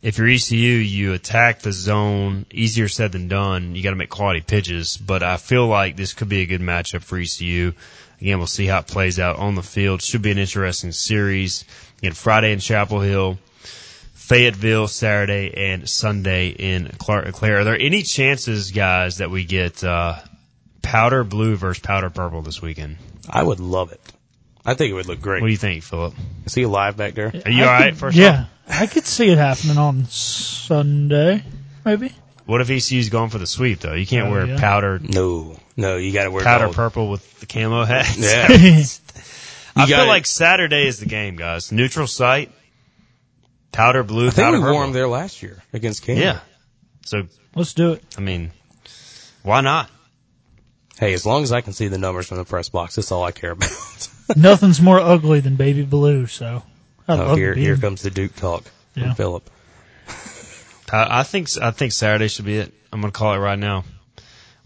if 0.00 0.16
you're 0.16 0.26
ECU, 0.26 0.56
you 0.56 1.12
attack 1.12 1.60
the 1.60 1.72
zone. 1.72 2.46
Easier 2.50 2.88
said 2.88 3.12
than 3.12 3.28
done. 3.28 3.74
You 3.74 3.82
got 3.82 3.90
to 3.90 3.96
make 3.96 4.08
quality 4.08 4.40
pitches, 4.40 4.96
but 4.96 5.22
I 5.22 5.36
feel 5.36 5.66
like 5.66 5.96
this 5.96 6.14
could 6.14 6.30
be 6.30 6.40
a 6.40 6.46
good 6.46 6.62
matchup 6.62 7.02
for 7.02 7.18
ECU. 7.18 7.74
Again, 8.22 8.38
we'll 8.38 8.46
see 8.46 8.64
how 8.64 8.78
it 8.78 8.86
plays 8.86 9.20
out 9.20 9.36
on 9.36 9.54
the 9.54 9.62
field. 9.62 10.00
Should 10.00 10.22
be 10.22 10.30
an 10.30 10.38
interesting 10.38 10.92
series. 10.92 11.66
Again, 11.98 12.12
Friday 12.12 12.52
in 12.52 12.58
Chapel 12.58 13.00
Hill. 13.00 13.36
Fayetteville 14.26 14.88
Saturday 14.88 15.52
and 15.72 15.88
Sunday 15.88 16.48
in 16.50 16.88
Clark 16.98 17.26
LeClair. 17.26 17.60
Are 17.60 17.64
there 17.64 17.78
any 17.78 18.02
chances, 18.02 18.70
guys, 18.70 19.18
that 19.18 19.30
we 19.30 19.44
get 19.44 19.82
uh, 19.82 20.16
powder 20.80 21.24
blue 21.24 21.56
versus 21.56 21.82
powder 21.82 22.08
purple 22.08 22.40
this 22.42 22.62
weekend? 22.62 22.96
I 23.28 23.42
would 23.42 23.60
love 23.60 23.92
it. 23.92 24.00
I 24.64 24.74
think 24.74 24.90
it 24.92 24.94
would 24.94 25.06
look 25.06 25.20
great. 25.20 25.42
What 25.42 25.48
do 25.48 25.52
you 25.52 25.58
think, 25.58 25.82
Philip? 25.82 26.14
Is 26.46 26.54
he 26.54 26.62
alive 26.62 26.96
back 26.96 27.14
there? 27.14 27.32
Are 27.44 27.50
you 27.50 27.64
I 27.64 27.66
all 27.66 27.72
right? 27.72 27.90
could- 27.90 27.98
First 27.98 28.16
yeah, 28.16 28.46
off, 28.68 28.80
I 28.80 28.86
could 28.86 29.06
see 29.06 29.28
it 29.28 29.38
happening 29.38 29.76
on 29.76 30.04
Sunday, 30.06 31.42
maybe. 31.84 32.12
what 32.46 32.60
if 32.60 32.70
ECU's 32.70 33.08
going 33.08 33.28
for 33.30 33.38
the 33.38 33.46
sweep 33.46 33.80
though? 33.80 33.94
You 33.94 34.06
can't 34.06 34.28
Oh, 34.28 34.30
wear 34.30 34.46
yeah. 34.46 34.60
powder 34.60 35.00
No, 35.00 35.56
no, 35.76 35.96
you 35.96 36.12
got 36.12 36.24
to 36.24 36.30
wear 36.30 36.44
powder 36.44 36.66
gold. 36.66 36.76
purple 36.76 37.10
with 37.10 37.40
the 37.40 37.46
camo 37.46 37.84
hat. 37.84 38.16
Yeah, 38.16 38.46
I 38.48 39.86
feel 39.86 39.96
gotta- 39.96 40.04
like 40.08 40.26
Saturday 40.26 40.86
is 40.86 41.00
the 41.00 41.06
game, 41.06 41.34
guys. 41.34 41.72
Neutral 41.72 42.06
site, 42.06 42.52
powder 43.72 44.02
blue, 44.02 44.28
I 44.28 44.30
think 44.30 44.44
powder 44.44 44.60
we 44.60 44.70
wore 44.70 44.84
him 44.84 44.92
there 44.92 45.08
last 45.08 45.42
year 45.42 45.62
against 45.72 46.02
Canada. 46.02 46.24
Yeah. 46.24 46.40
So 47.04 47.26
Let's 47.54 47.74
do 47.74 47.92
it. 47.92 48.04
I 48.16 48.20
mean, 48.20 48.50
why 49.42 49.60
not? 49.60 49.90
Hey, 50.98 51.12
as 51.12 51.26
long 51.26 51.42
as 51.42 51.52
I 51.52 51.60
can 51.60 51.72
see 51.72 51.88
the 51.88 51.98
numbers 51.98 52.28
from 52.28 52.38
the 52.38 52.44
press 52.44 52.68
box, 52.68 52.94
that's 52.94 53.12
all 53.12 53.24
I 53.24 53.32
care 53.32 53.50
about. 53.50 54.08
Nothing's 54.36 54.80
more 54.80 55.00
ugly 55.00 55.40
than 55.40 55.56
baby 55.56 55.82
blue, 55.82 56.26
so 56.26 56.62
I 57.08 57.14
oh, 57.14 57.16
love 57.16 57.38
here, 57.38 57.54
here 57.54 57.76
comes 57.76 58.02
the 58.02 58.10
Duke 58.10 58.36
talk 58.36 58.64
from 58.92 59.14
Philip. 59.14 59.50
I, 60.92 61.20
I 61.20 61.22
think 61.24 61.48
I 61.60 61.72
think 61.72 61.92
Saturday 61.92 62.28
should 62.28 62.44
be 62.44 62.58
it. 62.58 62.72
I'm 62.92 63.00
gonna 63.00 63.12
call 63.12 63.34
it 63.34 63.38
right 63.38 63.58
now. 63.58 63.84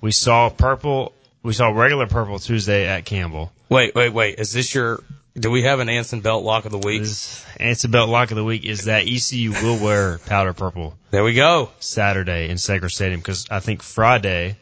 We 0.01 0.13
saw 0.13 0.51
purple. 0.51 1.13
We 1.43 1.53
saw 1.53 1.71
regular 1.71 2.07
purple 2.07 2.39
Tuesday 2.39 2.87
at 2.87 3.05
Campbell. 3.05 3.53
Wait, 3.69 3.95
wait, 3.95 4.13
wait. 4.13 4.39
Is 4.39 4.53
this 4.53 4.75
your? 4.75 5.03
Do 5.39 5.51
we 5.51 5.63
have 5.63 5.81
an 5.81 5.89
Anson 5.89 6.21
Belt 6.23 6.45
lock 6.45 6.65
of 6.65 6.73
the 6.73 6.79
week? 6.79 7.03
This 7.03 7.45
answer 7.61 7.89
belt 7.89 8.09
lock 8.09 8.31
of 8.31 8.37
the 8.37 8.45
week 8.45 8.65
is 8.65 8.85
that 8.87 9.07
ECU 9.07 9.53
will 9.53 9.83
wear 9.85 10.19
powder 10.19 10.53
purple 10.55 10.97
There 11.11 11.25
we 11.25 11.35
go. 11.35 11.71
Saturday 11.79 12.49
in 12.49 12.57
Segra 12.57 12.91
Stadium 12.91 13.21
because 13.21 13.47
I 13.51 13.61
think 13.61 13.83
Friday 13.83 14.57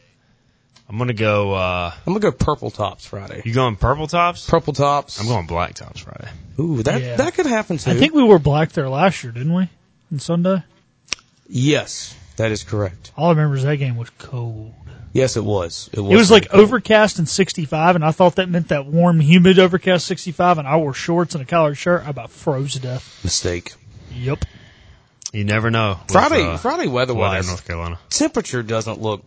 I'm 0.89 0.97
gonna 0.97 1.13
go. 1.13 1.53
uh 1.53 1.91
I'm 2.05 2.13
gonna 2.13 2.19
go 2.19 2.31
purple 2.31 2.71
tops 2.71 3.05
Friday. 3.05 3.41
You 3.45 3.53
going 3.53 3.75
purple 3.77 4.07
tops? 4.07 4.49
Purple 4.49 4.73
tops. 4.73 5.19
I'm 5.19 5.27
going 5.27 5.45
black 5.47 5.75
tops 5.75 6.01
Friday. 6.01 6.29
Ooh, 6.59 6.83
that 6.83 7.01
Yeah. 7.01 7.15
that 7.15 7.33
could 7.33 7.45
happen 7.45 7.77
too. 7.77 7.91
I 7.91 7.95
think 7.95 8.13
we 8.13 8.21
wore 8.23 8.37
black 8.39 8.73
there 8.73 8.89
last 8.89 9.23
year, 9.23 9.31
didn't 9.31 9.53
we? 9.53 9.69
On 10.11 10.19
Sunday. 10.19 10.61
yes, 11.47 12.13
that 12.35 12.51
is 12.51 12.63
correct. 12.63 13.11
All 13.17 13.27
I 13.27 13.29
remember 13.29 13.55
is 13.55 13.63
that 13.63 13.77
game 13.77 13.95
was 13.95 14.09
cold. 14.17 14.73
Yes, 15.15 15.37
it 15.37 15.45
was. 15.45 15.89
It 15.93 16.01
was. 16.01 16.11
It 16.11 16.17
was 16.17 16.29
like 16.29 16.49
cold. 16.49 16.61
overcast 16.61 17.19
and 17.19 17.29
65, 17.29 17.95
and 17.95 18.03
I 18.03 18.11
thought 18.11 18.35
that 18.35 18.49
meant 18.49 18.67
that 18.67 18.85
warm, 18.85 19.21
humid 19.21 19.59
overcast 19.59 20.05
65, 20.07 20.57
and 20.57 20.67
I 20.67 20.75
wore 20.75 20.93
shorts 20.93 21.33
and 21.35 21.41
a 21.41 21.45
collared 21.45 21.77
shirt. 21.77 22.05
I 22.05 22.09
about 22.09 22.31
froze 22.31 22.73
to 22.73 22.79
death. 22.81 23.21
mistake. 23.23 23.75
Yep. 24.11 24.43
You 25.31 25.45
never 25.45 25.71
know. 25.71 25.99
with, 26.03 26.11
Friday, 26.11 26.43
uh, 26.43 26.57
Friday 26.57 26.87
weather 26.87 27.13
in 27.13 27.17
weather-wise, 27.19 27.47
North 27.47 27.65
Carolina. 27.65 27.97
temperature 28.09 28.61
doesn't 28.61 29.01
look 29.01 29.23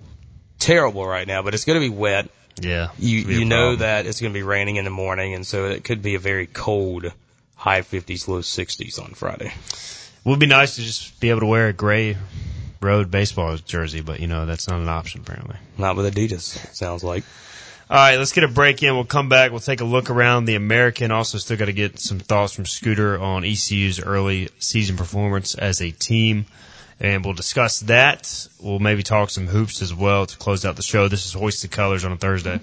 terrible 0.59 1.07
right 1.07 1.27
now, 1.27 1.40
but 1.42 1.55
it's 1.55 1.64
going 1.64 1.81
to 1.81 1.88
be 1.90 1.94
wet. 1.94 2.29
Yeah, 2.61 2.88
You 2.98 3.22
could 3.22 3.29
be 3.29 3.37
a 3.37 3.38
you 3.38 3.44
know 3.46 3.57
problem. 3.77 3.79
that 3.79 4.07
it's 4.07 4.20
going 4.20 4.33
to 4.35 4.38
be 4.38 4.42
raining 4.42 4.77
in 4.77 4.85
the 4.85 4.90
morning, 4.90 5.33
and 5.33 5.46
so 5.46 5.64
it 5.66 5.85
could 5.85 6.03
be 6.03 6.16
a 6.16 6.18
very 6.18 6.46
cold, 6.46 7.11
high 7.57 7.81
50s, 7.81 8.29
low 8.29 8.40
60s 8.40 9.03
on 9.03 9.14
Friday. 9.14 9.46
It 9.46 10.29
would 10.29 10.38
be 10.38 10.46
nice 10.46 10.77
to 10.77 10.83
just 10.83 11.18
be 11.18 11.31
able 11.31 11.40
to 11.40 11.46
wear 11.46 11.68
a 11.68 11.72
gray 11.72 12.18
road 12.81 13.11
baseball 13.11 13.57
jersey, 13.57 14.01
but 14.01 14.21
you 14.21 14.27
know 14.27 14.47
that's 14.47 14.69
not 14.69 14.81
an 14.81 14.88
option 14.88 15.21
apparently. 15.23 15.57
Not 15.77 15.97
with 15.97 16.14
Adidas, 16.14 16.75
sounds 16.75 17.03
like. 17.05 17.25
All 17.91 17.97
right, 17.97 18.17
let's 18.17 18.33
get 18.33 18.45
a 18.45 18.49
break 18.49 18.83
in. 18.83 18.95
We'll 18.95 19.05
come 19.07 19.31
back. 19.31 19.51
We'll 19.51 19.61
take 19.61 19.81
a 19.81 19.85
look 19.85 20.11
around 20.11 20.45
the 20.45 20.57
American. 20.57 21.11
Also, 21.11 21.38
still 21.38 21.57
got 21.57 21.67
to 21.67 21.73
get 21.73 21.99
some 21.99 22.19
thoughts 22.19 22.53
from 22.53 22.67
Scooter 22.67 23.19
on 23.19 23.45
ECU's 23.45 23.99
early 23.99 24.51
season 24.59 24.99
performance 24.99 25.55
as 25.55 25.81
a 25.81 25.91
team. 25.91 26.45
And 27.01 27.25
we'll 27.25 27.33
discuss 27.35 27.81
that. 27.81 28.47
We'll 28.61 28.79
maybe 28.79 29.03
talk 29.03 29.31
some 29.31 29.47
hoops 29.47 29.81
as 29.81 29.95
well 29.95 30.27
to 30.27 30.37
close 30.37 30.67
out 30.67 30.77
the 30.77 30.83
show. 30.83 31.09
This 31.09 31.25
is 31.25 31.33
Hoist 31.33 31.62
the 31.62 31.69
Colors 31.69 32.05
on 32.05 32.12
a 32.12 32.17
Thursday. 32.17 32.61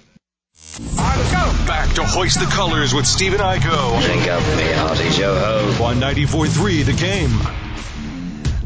Back 0.86 1.96
to 1.96 2.04
Hoist 2.04 2.40
the 2.40 2.46
Colors 2.48 2.94
with 2.94 3.08
Stephen 3.08 3.40
Igo 3.40 4.04
Drink 4.04 4.28
up, 4.28 4.42
me 4.58 4.72
hearties, 4.74 5.18
yo 5.18 5.34
ho. 5.34 5.84
on 5.84 5.96
94.3 5.96 6.86
The 6.86 6.94
Game. 6.94 7.65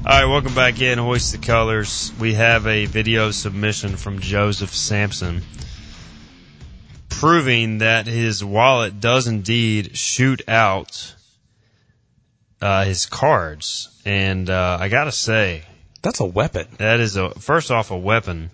All 0.10 0.15
right, 0.15 0.26
welcome 0.26 0.56
back 0.56 0.82
in 0.82 0.98
Hoist 0.98 1.34
the 1.34 1.38
Colors. 1.38 2.12
We 2.19 2.34
have 2.34 2.65
a 2.65 2.88
video 2.88 3.30
submission 3.30 3.95
from 3.95 4.22
Joseph 4.22 4.74
Sampson 4.74 5.43
proving 7.10 7.78
that 7.78 8.08
his 8.08 8.43
wallet 8.43 9.00
does 9.00 9.28
indeed 9.28 9.95
shoot 9.95 10.41
out 10.48 11.13
uh, 12.60 12.86
his 12.86 13.06
cards. 13.06 14.02
And 14.04 14.50
uh, 14.50 14.80
I 14.82 14.89
got 14.89 15.04
to 15.04 15.12
say, 15.12 15.62
That's 16.02 16.22
a 16.22 16.26
weapon. 16.26 16.65
that 16.80 17.00
is 17.00 17.15
a 17.15 17.30
first 17.39 17.69
off 17.69 17.91
a 17.91 17.98
weapon. 17.98 18.50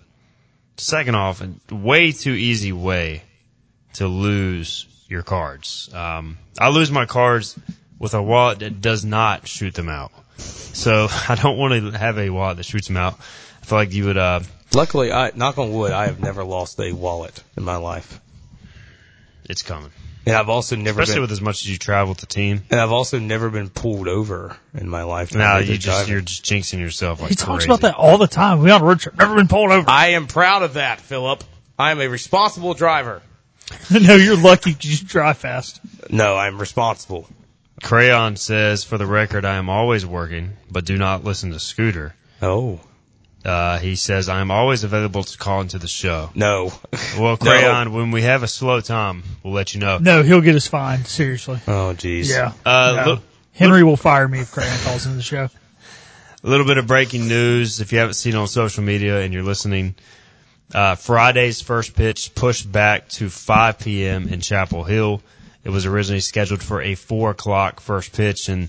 Second 0.76 1.14
off, 1.14 1.40
a 1.40 1.74
way 1.74 2.12
too 2.12 2.34
easy 2.34 2.74
way 2.74 3.22
to 3.94 4.06
lose 4.06 4.84
your 5.08 5.22
cards. 5.22 5.88
Um, 5.94 6.36
I 6.60 6.68
lose 6.68 6.90
my 6.90 7.06
cards 7.06 7.58
with 7.98 8.12
a 8.12 8.22
wallet 8.22 8.58
that 8.58 8.82
does 8.82 9.06
not 9.06 9.48
shoot 9.48 9.72
them 9.72 9.88
out. 9.88 10.12
So 10.38 11.08
I 11.28 11.34
don't 11.34 11.58
want 11.58 11.92
to 11.92 11.98
have 11.98 12.18
a 12.18 12.30
wallet 12.30 12.58
that 12.58 12.64
shoots 12.66 12.88
them 12.88 12.96
out. 12.96 13.18
I 13.62 13.66
feel 13.66 13.78
like 13.78 13.92
you 13.92 14.04
would. 14.06 14.16
Uh, 14.16 14.40
Luckily, 14.74 15.12
I 15.12 15.30
knock 15.34 15.58
on 15.58 15.72
wood, 15.72 15.92
I 15.92 16.06
have 16.06 16.20
never 16.20 16.44
lost 16.44 16.78
a 16.80 16.92
wallet 16.92 17.42
in 17.56 17.62
my 17.64 17.76
life, 17.76 18.20
it's 19.48 19.62
coming, 19.62 19.90
and 20.26 20.34
I've 20.36 20.48
also 20.48 20.74
never 20.76 21.00
especially 21.00 21.14
been, 21.18 21.22
with 21.22 21.32
as 21.32 21.40
much 21.40 21.62
as 21.62 21.70
you 21.70 21.78
travel 21.78 22.10
with 22.10 22.18
the 22.18 22.26
team. 22.26 22.62
and 22.70 22.80
I've 22.80 22.90
also 22.92 23.18
never 23.18 23.48
been 23.48 23.70
pulled 23.70 24.08
over 24.08 24.56
in 24.74 24.88
my 24.88 25.04
life. 25.04 25.34
Now 25.34 25.54
Neither 25.54 25.72
you 25.72 25.78
just 25.78 25.84
driving. 25.86 26.12
you're 26.12 26.20
just 26.20 26.44
jinxing 26.44 26.80
yourself. 26.80 27.20
Like 27.20 27.30
He 27.30 27.36
talks 27.36 27.64
crazy. 27.64 27.68
about 27.68 27.80
that 27.82 27.94
all 27.94 28.18
the 28.18 28.26
time. 28.26 28.58
We 28.60 28.70
on 28.70 28.82
road 28.82 29.00
trip, 29.00 29.16
never 29.16 29.36
been 29.36 29.48
pulled 29.48 29.70
over. 29.70 29.88
I 29.88 30.08
am 30.08 30.26
proud 30.26 30.62
of 30.62 30.74
that, 30.74 31.00
Philip. 31.00 31.42
I 31.78 31.92
am 31.92 32.00
a 32.00 32.08
responsible 32.08 32.74
driver. 32.74 33.22
no, 33.90 34.16
you're 34.16 34.36
lucky 34.36 34.74
'cause 34.74 34.84
you 34.84 35.06
drive 35.06 35.38
fast. 35.38 35.80
No, 36.10 36.36
I'm 36.36 36.58
responsible. 36.58 37.28
Crayon 37.82 38.36
says, 38.36 38.84
for 38.84 38.98
the 38.98 39.06
record, 39.06 39.44
I 39.44 39.56
am 39.56 39.68
always 39.68 40.04
working, 40.06 40.56
but 40.70 40.84
do 40.84 40.96
not 40.96 41.24
listen 41.24 41.50
to 41.52 41.58
Scooter. 41.60 42.14
Oh 42.42 42.80
Uh, 43.44 43.78
he 43.78 43.96
says, 43.96 44.28
I 44.28 44.40
am 44.40 44.50
always 44.50 44.82
available 44.84 45.22
to 45.24 45.38
call 45.38 45.60
into 45.60 45.78
the 45.78 45.88
show. 45.88 46.30
no. 46.34 46.72
Well, 47.18 47.32
No. 47.42 47.50
Crayon, 47.50 47.92
when 47.92 48.10
we 48.10 48.22
have 48.22 48.42
a 48.42 48.48
slow 48.48 48.80
time, 48.80 49.22
we'll 49.42 49.52
let 49.54 49.74
you 49.74 49.80
know. 49.80 49.98
No, 49.98 50.22
he'll 50.22 50.40
get 50.40 50.54
us 50.56 50.66
fined. 50.66 51.06
Seriously. 51.06 51.58
Oh 51.66 51.94
jeez. 51.96 52.28
Yeah. 52.30 52.52
Uh, 52.64 52.94
No. 52.96 53.10
look- 53.12 53.22
Henry 53.52 53.82
will 53.82 53.96
fire 53.96 54.28
me 54.28 54.40
if 54.40 54.52
Crayon 54.52 54.76
calls 54.84 55.06
into 55.06 55.16
the 55.16 55.22
show. 55.22 55.48
A 56.44 56.48
little 56.48 56.66
bit 56.66 56.76
of 56.76 56.86
breaking 56.86 57.26
news. 57.26 57.80
If 57.80 57.92
you 57.92 57.98
haven't 58.00 58.14
seen 58.14 58.34
it 58.34 58.38
on 58.38 58.48
social 58.48 58.84
media 58.84 59.20
and 59.22 59.32
you're 59.32 59.42
listening, 59.42 59.94
uh, 60.74 60.94
Friday's 60.96 61.62
first 61.62 61.94
pitch 61.96 62.34
pushed 62.34 62.70
back 62.70 63.08
to 63.10 63.30
5 63.30 63.78
p.m. 63.78 64.28
in 64.28 64.40
Chapel 64.42 64.84
Hill. 64.84 65.22
It 65.66 65.72
was 65.72 65.84
originally 65.84 66.20
scheduled 66.20 66.62
for 66.62 66.80
a 66.80 66.94
4 66.94 67.30
o'clock 67.30 67.80
first 67.80 68.12
pitch, 68.12 68.48
and 68.48 68.68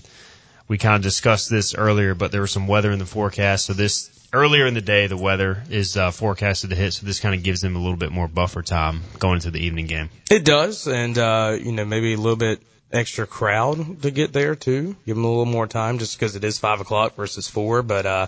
we 0.66 0.78
kind 0.78 0.96
of 0.96 1.02
discussed 1.02 1.48
this 1.48 1.72
earlier, 1.76 2.16
but 2.16 2.32
there 2.32 2.40
was 2.40 2.50
some 2.50 2.66
weather 2.66 2.90
in 2.90 2.98
the 2.98 3.06
forecast. 3.06 3.66
So 3.66 3.72
this 3.72 4.10
earlier 4.32 4.66
in 4.66 4.74
the 4.74 4.80
day, 4.80 5.06
the 5.06 5.16
weather 5.16 5.62
is 5.70 5.96
uh, 5.96 6.10
forecasted 6.10 6.70
to 6.70 6.76
hit. 6.76 6.94
So 6.94 7.06
this 7.06 7.20
kind 7.20 7.36
of 7.36 7.44
gives 7.44 7.60
them 7.60 7.76
a 7.76 7.78
little 7.78 7.96
bit 7.96 8.10
more 8.10 8.26
buffer 8.26 8.62
time 8.62 9.02
going 9.20 9.36
into 9.36 9.52
the 9.52 9.60
evening 9.60 9.86
game. 9.86 10.10
It 10.28 10.44
does, 10.44 10.88
and 10.88 11.16
uh, 11.16 11.56
you 11.60 11.70
know 11.70 11.84
maybe 11.84 12.14
a 12.14 12.16
little 12.16 12.34
bit 12.34 12.60
extra 12.90 13.28
crowd 13.28 14.02
to 14.02 14.10
get 14.10 14.32
there 14.32 14.56
too. 14.56 14.96
Give 15.06 15.14
them 15.14 15.24
a 15.24 15.28
little 15.28 15.46
more 15.46 15.68
time, 15.68 16.00
just 16.00 16.18
because 16.18 16.34
it 16.34 16.42
is 16.42 16.58
five 16.58 16.80
o'clock 16.80 17.14
versus 17.14 17.46
four. 17.46 17.84
But 17.84 18.06
uh, 18.06 18.26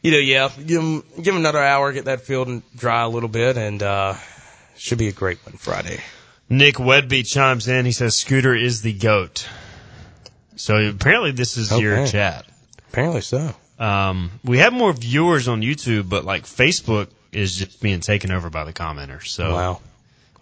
you 0.00 0.12
know, 0.12 0.18
yeah, 0.18 0.48
give 0.56 0.80
them 0.80 1.02
give 1.16 1.34
'em 1.34 1.40
another 1.40 1.60
hour, 1.60 1.90
get 1.92 2.04
that 2.04 2.20
field 2.20 2.62
dry 2.76 3.02
a 3.02 3.08
little 3.08 3.28
bit, 3.28 3.56
and 3.56 3.82
uh, 3.82 4.14
should 4.76 4.98
be 4.98 5.08
a 5.08 5.12
great 5.12 5.44
one 5.44 5.56
Friday. 5.56 5.98
Nick 6.48 6.76
Wedby 6.76 7.22
chimes 7.24 7.68
in. 7.68 7.84
He 7.86 7.92
says 7.92 8.16
Scooter 8.16 8.54
is 8.54 8.82
the 8.82 8.92
goat. 8.92 9.48
So 10.56 10.76
apparently 10.88 11.32
this 11.32 11.56
is 11.56 11.70
your 11.78 12.06
chat. 12.06 12.46
Apparently 12.90 13.20
so. 13.20 13.54
Um, 13.78 14.30
we 14.44 14.58
have 14.58 14.72
more 14.72 14.92
viewers 14.92 15.48
on 15.48 15.60
YouTube, 15.60 16.08
but 16.08 16.24
like 16.24 16.44
Facebook 16.44 17.08
is 17.32 17.56
just 17.56 17.80
being 17.82 18.00
taken 18.00 18.30
over 18.32 18.48
by 18.48 18.64
the 18.64 18.72
commenters. 18.72 19.26
So 19.26 19.52
Wow. 19.54 19.80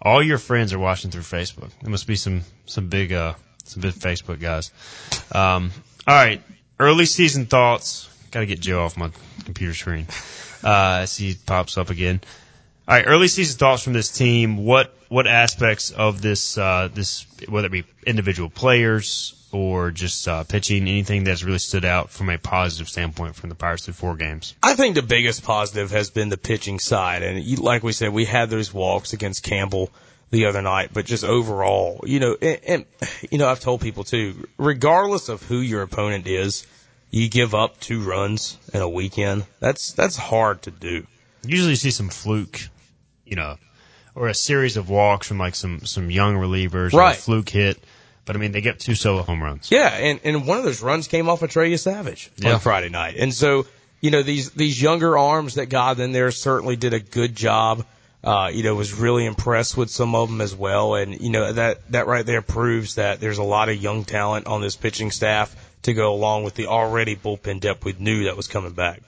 all 0.01 0.23
your 0.23 0.37
friends 0.37 0.71
are 0.71 0.79
watching 0.79 1.11
through 1.11 1.23
Facebook. 1.23 1.69
There 1.81 1.91
must 1.91 2.07
be 2.07 2.15
some 2.15 2.41
some 2.65 2.87
big 2.87 3.11
uh 3.11 3.33
some 3.65 3.81
big 3.81 3.93
Facebook 3.93 4.39
guys. 4.39 4.71
Um, 5.31 5.71
all 6.07 6.15
right, 6.15 6.41
early 6.79 7.05
season 7.05 7.45
thoughts. 7.47 8.07
Got 8.31 8.41
to 8.41 8.45
get 8.45 8.59
Joe 8.61 8.83
off 8.83 8.95
my 8.95 9.11
computer 9.43 9.73
screen. 9.73 10.07
Uh, 10.63 10.69
I 11.01 11.05
see 11.05 11.35
pops 11.45 11.77
up 11.77 11.89
again. 11.89 12.21
All 12.87 12.95
right, 12.95 13.05
early 13.07 13.27
season 13.27 13.57
thoughts 13.57 13.81
from 13.81 13.93
this 13.93 14.11
team. 14.11 14.57
What 14.57 14.93
what 15.09 15.25
aspects 15.25 15.89
of 15.89 16.21
this 16.21 16.55
uh, 16.55 16.87
this 16.93 17.25
whether 17.49 17.65
it 17.65 17.71
be 17.71 17.83
individual 18.05 18.47
players 18.47 19.33
or 19.51 19.89
just 19.89 20.27
uh, 20.27 20.43
pitching, 20.43 20.83
anything 20.83 21.23
that's 21.23 21.43
really 21.43 21.57
stood 21.57 21.83
out 21.83 22.11
from 22.11 22.29
a 22.29 22.37
positive 22.37 22.87
standpoint 22.87 23.35
from 23.35 23.49
the 23.49 23.55
Pirates 23.55 23.85
through 23.85 23.95
four 23.95 24.15
games? 24.15 24.53
I 24.61 24.75
think 24.75 24.93
the 24.93 25.01
biggest 25.01 25.43
positive 25.43 25.89
has 25.89 26.11
been 26.11 26.29
the 26.29 26.37
pitching 26.37 26.77
side, 26.77 27.23
and 27.23 27.43
you, 27.43 27.57
like 27.57 27.81
we 27.81 27.91
said, 27.91 28.13
we 28.13 28.25
had 28.25 28.51
those 28.51 28.71
walks 28.71 29.13
against 29.13 29.41
Campbell 29.41 29.89
the 30.29 30.45
other 30.45 30.61
night, 30.61 30.91
but 30.93 31.05
just 31.05 31.23
overall, 31.23 32.03
you 32.05 32.19
know, 32.19 32.37
and, 32.39 32.59
and 32.67 32.85
you 33.31 33.39
know, 33.39 33.47
I've 33.47 33.61
told 33.61 33.81
people 33.81 34.03
too, 34.03 34.47
regardless 34.59 35.27
of 35.29 35.41
who 35.41 35.57
your 35.57 35.81
opponent 35.81 36.27
is, 36.27 36.67
you 37.09 37.29
give 37.29 37.55
up 37.55 37.79
two 37.79 38.03
runs 38.03 38.59
in 38.75 38.81
a 38.81 38.89
weekend. 38.89 39.47
That's 39.59 39.93
that's 39.93 40.17
hard 40.17 40.61
to 40.63 40.71
do. 40.71 41.07
Usually 41.43 41.71
you 41.71 41.75
see 41.77 41.91
some 41.91 42.09
fluke, 42.09 42.61
you 43.25 43.35
know, 43.35 43.57
or 44.15 44.27
a 44.27 44.33
series 44.33 44.77
of 44.77 44.89
walks 44.89 45.27
from 45.27 45.37
like 45.37 45.55
some 45.55 45.85
some 45.85 46.09
young 46.09 46.35
relievers, 46.35 46.93
or 46.93 46.97
a 46.99 47.01
Right. 47.01 47.15
fluke 47.17 47.49
hit. 47.49 47.83
But 48.25 48.35
I 48.35 48.39
mean, 48.39 48.51
they 48.53 48.61
get 48.61 48.79
two 48.79 48.95
solo 48.95 49.21
home 49.21 49.43
runs. 49.43 49.69
Yeah, 49.69 49.87
and, 49.89 50.19
and 50.23 50.47
one 50.47 50.57
of 50.57 50.63
those 50.63 50.81
runs 50.81 51.07
came 51.07 51.29
off 51.29 51.43
of 51.43 51.51
Trey 51.51 51.75
Savage 51.77 52.31
Yeah. 52.37 52.53
on 52.55 52.59
Friday 52.59 52.89
night. 52.89 53.17
And 53.17 53.31
so, 53.33 53.67
you 54.01 54.09
know, 54.09 54.23
these 54.23 54.49
these 54.51 54.81
younger 54.81 55.15
arms 55.17 55.55
that 55.55 55.67
got 55.67 55.99
in 55.99 56.11
there 56.11 56.31
certainly 56.31 56.75
did 56.75 56.93
a 56.93 56.99
good 56.99 57.35
job. 57.35 57.85
Uh, 58.23 58.49
you 58.51 58.63
know, 58.63 58.73
was 58.73 58.91
really 58.91 59.23
impressed 59.23 59.77
with 59.77 59.91
some 59.91 60.15
of 60.15 60.27
them 60.29 60.41
as 60.41 60.55
well. 60.55 60.95
And, 60.95 61.21
you 61.21 61.29
know, 61.29 61.53
that, 61.53 61.91
that 61.91 62.07
right 62.07 62.25
there 62.25 62.41
proves 62.41 62.95
that 62.95 63.19
there's 63.19 63.37
a 63.37 63.43
lot 63.43 63.69
of 63.69 63.75
young 63.79 64.03
talent 64.03 64.47
on 64.47 64.61
this 64.61 64.75
pitching 64.75 65.11
staff 65.11 65.55
to 65.83 65.93
go 65.93 66.11
along 66.11 66.43
with 66.43 66.55
the 66.55 66.65
already 66.65 67.15
bullpen 67.15 67.59
depth 67.59 67.85
we 67.85 67.93
knew 67.99 68.23
that 68.23 68.35
was 68.35 68.47
coming 68.47 68.71
back. 68.71 69.01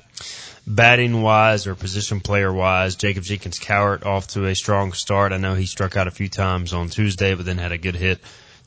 Batting 0.69 1.21
wise 1.21 1.65
or 1.65 1.75
position 1.75 2.19
player 2.19 2.51
wise, 2.51 2.97
Jacob 2.97 3.23
Jenkins 3.23 3.57
Cowart 3.57 4.05
off 4.05 4.27
to 4.29 4.45
a 4.47 4.53
strong 4.53 4.91
start. 4.91 5.31
I 5.31 5.37
know 5.37 5.53
he 5.55 5.65
struck 5.65 5.95
out 5.95 6.07
a 6.07 6.11
few 6.11 6.27
times 6.27 6.73
on 6.73 6.89
Tuesday, 6.89 7.33
but 7.35 7.45
then 7.45 7.57
had 7.57 7.71
a 7.71 7.77
good 7.77 7.95
hit 7.95 8.19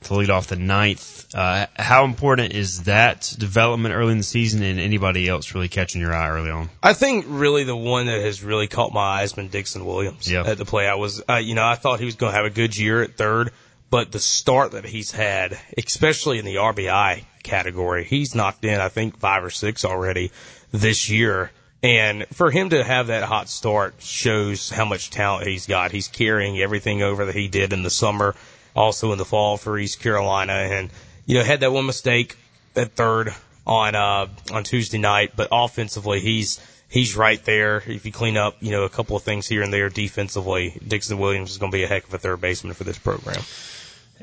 to 0.05 0.15
lead 0.15 0.31
off 0.31 0.47
the 0.47 0.57
ninth. 0.57 1.27
Uh, 1.35 1.67
how 1.77 2.07
important 2.07 2.55
is 2.55 2.85
that 2.85 3.35
development 3.39 3.95
early 3.95 4.13
in 4.13 4.19
the 4.19 4.25
season 4.25 4.63
and 4.63 4.81
anybody 4.81 5.29
else 5.29 5.55
really 5.55 5.69
catching 5.69 6.01
your 6.01 6.15
eye 6.15 6.31
early 6.31 6.51
on? 6.51 6.71
I 6.83 6.95
think 6.95 7.27
really 7.29 7.65
the 7.65 7.77
one 7.77 8.07
that 8.07 8.23
has 8.23 8.43
really 8.43 8.67
caught 8.67 8.95
my 8.95 9.19
eye 9.19 9.21
has 9.21 9.35
been 9.35 9.49
Dixon 9.49 9.85
Williams 9.85 10.27
Yeah. 10.31 10.45
at 10.47 10.57
the 10.57 10.65
play. 10.65 10.89
I 10.89 10.95
was, 10.95 11.23
uh, 11.29 11.37
you 11.37 11.55
know, 11.55 11.67
I 11.67 11.75
thought 11.75 11.99
he 12.01 12.07
was 12.07 12.15
going 12.17 12.33
to 12.33 12.37
have 12.37 12.47
a 12.47 12.51
good 12.51 12.75
year 12.79 13.03
at 13.03 13.19
third, 13.19 13.51
but 13.91 14.11
the 14.11 14.21
start 14.21 14.73
that 14.73 14.87
he's 14.87 15.11
had, 15.11 15.59
especially 15.77 16.39
in 16.39 16.47
the 16.47 16.57
RBI 16.57 17.25
category, 17.43 18.05
he's 18.05 18.35
knocked 18.35 18.65
in, 18.65 18.81
I 18.81 18.89
think, 18.89 19.19
five 19.19 19.45
or 19.45 19.51
six 19.51 19.85
already 19.85 20.33
this 20.73 21.11
year. 21.11 21.51
And 21.83 22.27
for 22.29 22.51
him 22.51 22.71
to 22.71 22.85
have 22.85 23.07
that 23.07 23.23
hot 23.23 23.49
start 23.49 23.95
shows 24.01 24.69
how 24.69 24.85
much 24.85 25.11
talent 25.11 25.47
he's 25.47 25.67
got. 25.67 25.93
He's 25.93 26.09
carrying 26.09 26.59
everything 26.59 27.03
over 27.03 27.25
that 27.27 27.35
he 27.35 27.49
did 27.49 27.73
in 27.73 27.83
the 27.83 27.91
summer, 27.91 28.35
also 28.77 29.13
in 29.13 29.19
the 29.19 29.25
fall 29.25 29.57
for 29.57 29.79
East 29.79 30.01
Carolina. 30.01 30.53
And, 30.53 30.91
you 31.25 31.39
know, 31.39 31.45
had 31.45 31.61
that 31.61 31.73
one 31.73 31.87
mistake 31.87 32.37
at 32.77 32.93
third 32.93 33.35
on, 33.67 33.95
uh, 33.95 34.27
on 34.53 34.65
Tuesday 34.65 34.99
night, 34.99 35.33
but 35.37 35.49
offensively, 35.51 36.21
he's, 36.21 36.61
he's 36.91 37.17
right 37.17 37.43
there. 37.45 37.83
If 37.87 38.05
you 38.05 38.13
clean 38.13 38.37
up, 38.37 38.57
you 38.61 38.73
know, 38.73 38.83
a 38.83 38.91
couple 38.91 39.17
of 39.17 39.23
things 39.23 39.47
here 39.47 39.63
and 39.63 39.73
there 39.73 39.89
defensively, 39.89 40.79
Dixon 40.87 41.19
Williams 41.19 41.51
is 41.51 41.59
going 41.59 41.73
to 41.73 41.77
be 41.77 41.85
a 41.85 41.89
heck 41.89 42.07
of 42.07 42.13
a 42.13 42.19
third 42.19 42.43
baseman 42.43 42.75
for 42.75 42.85
this 42.85 42.99
program. 42.99 43.43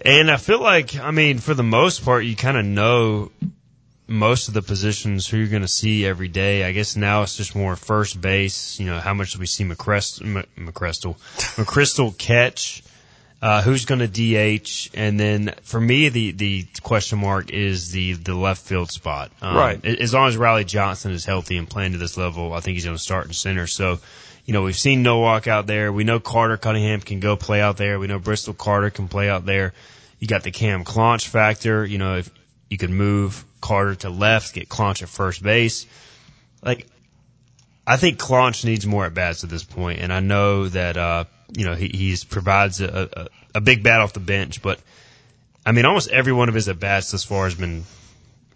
And 0.06 0.30
I 0.30 0.38
feel 0.38 0.62
like, 0.62 0.96
I 0.96 1.10
mean, 1.10 1.40
for 1.40 1.56
the 1.56 1.64
most 1.64 2.06
part, 2.06 2.24
you 2.24 2.36
kind 2.36 2.56
of 2.56 2.66
know 2.66 3.32
most 4.08 4.48
of 4.48 4.54
the 4.54 4.62
positions 4.62 5.28
who 5.28 5.38
you're 5.38 5.48
going 5.48 5.62
to 5.62 5.68
see 5.68 6.06
every 6.06 6.28
day. 6.30 6.64
I 6.64 6.72
guess 6.72 6.96
now 6.96 7.24
it's 7.24 7.36
just 7.36 7.56
more 7.56 7.76
first 7.76 8.20
base. 8.22 8.80
You 8.80 8.86
know, 8.88 9.00
how 9.00 9.14
much 9.14 9.34
do 9.34 9.40
we 9.40 9.46
see 9.46 9.64
McCrest, 9.66 10.22
M- 10.22 10.46
McChrystal 10.66 12.18
catch? 12.18 12.84
Uh, 13.40 13.62
who's 13.62 13.86
going 13.86 14.00
to 14.00 14.08
DH? 14.08 14.90
And 14.96 15.20
then 15.20 15.54
for 15.62 15.80
me, 15.80 16.10
the, 16.10 16.32
the 16.32 16.66
question 16.82 17.20
mark 17.20 17.52
is 17.52 17.92
the, 17.92 18.14
the 18.14 18.34
left 18.34 18.64
field 18.66 18.90
spot. 18.92 19.32
Um, 19.42 19.56
Right. 19.56 19.86
As 19.86 20.12
long 20.14 20.28
as 20.28 20.38
Riley 20.38 20.64
Johnson 20.64 21.12
is 21.12 21.24
healthy 21.24 21.58
and 21.58 21.70
playing 21.70 21.92
to 21.92 22.00
this 22.00 22.18
level, 22.18 22.54
I 22.54 22.62
think 22.62 22.76
he's 22.76 22.86
going 22.86 22.98
to 22.98 23.02
start 23.02 23.28
in 23.28 23.34
center. 23.34 23.68
So, 23.68 24.00
you 24.46 24.54
know, 24.54 24.64
we've 24.64 24.78
seen 24.78 25.04
Nowak 25.04 25.48
out 25.48 25.68
there. 25.68 25.92
We 25.94 26.04
know 26.04 26.20
Carter 26.20 26.58
Cunningham 26.58 27.02
can 27.02 27.20
go 27.20 27.36
play 27.36 27.62
out 27.62 27.78
there. 27.78 28.00
We 28.00 28.08
know 28.08 28.18
Bristol 28.18 28.56
Carter 28.56 28.90
can 28.90 29.08
play 29.08 29.30
out 29.30 29.46
there. 29.46 29.74
You 30.20 30.28
got 30.28 30.42
the 30.42 30.52
Cam 30.52 30.84
Clonch 30.84 31.28
factor. 31.28 31.86
You 31.86 32.00
know, 32.00 32.16
if 32.18 32.32
you 32.70 32.78
could 32.78 32.90
move 32.90 33.46
Carter 33.62 33.96
to 33.96 34.10
left, 34.10 34.54
get 34.54 34.70
Clonch 34.70 35.02
at 35.02 35.10
first 35.10 35.42
base. 35.42 35.86
Like, 36.64 36.88
I 37.86 37.98
think 37.98 38.20
Clonch 38.20 38.66
needs 38.66 38.86
more 38.86 39.06
at 39.06 39.14
bats 39.14 39.44
at 39.44 39.50
this 39.50 39.64
point, 39.64 40.00
and 40.00 40.12
I 40.12 40.20
know 40.20 40.68
that 40.68 40.98
uh, 40.98 41.26
you 41.56 41.66
know 41.66 41.74
he 41.74 41.88
he's 41.88 42.24
provides 42.24 42.82
a, 42.82 43.10
a 43.14 43.28
a 43.56 43.62
big 43.62 43.84
bat 43.84 44.02
off 44.02 44.14
the 44.14 44.20
bench, 44.20 44.62
but 44.62 44.80
I 45.66 45.72
mean 45.72 45.86
almost 45.86 46.10
every 46.10 46.34
one 46.34 46.50
of 46.50 46.56
his 46.56 46.68
at 46.68 46.80
bats 46.80 47.12
thus 47.12 47.24
far 47.24 47.46
has 47.46 47.56
been 47.56 47.86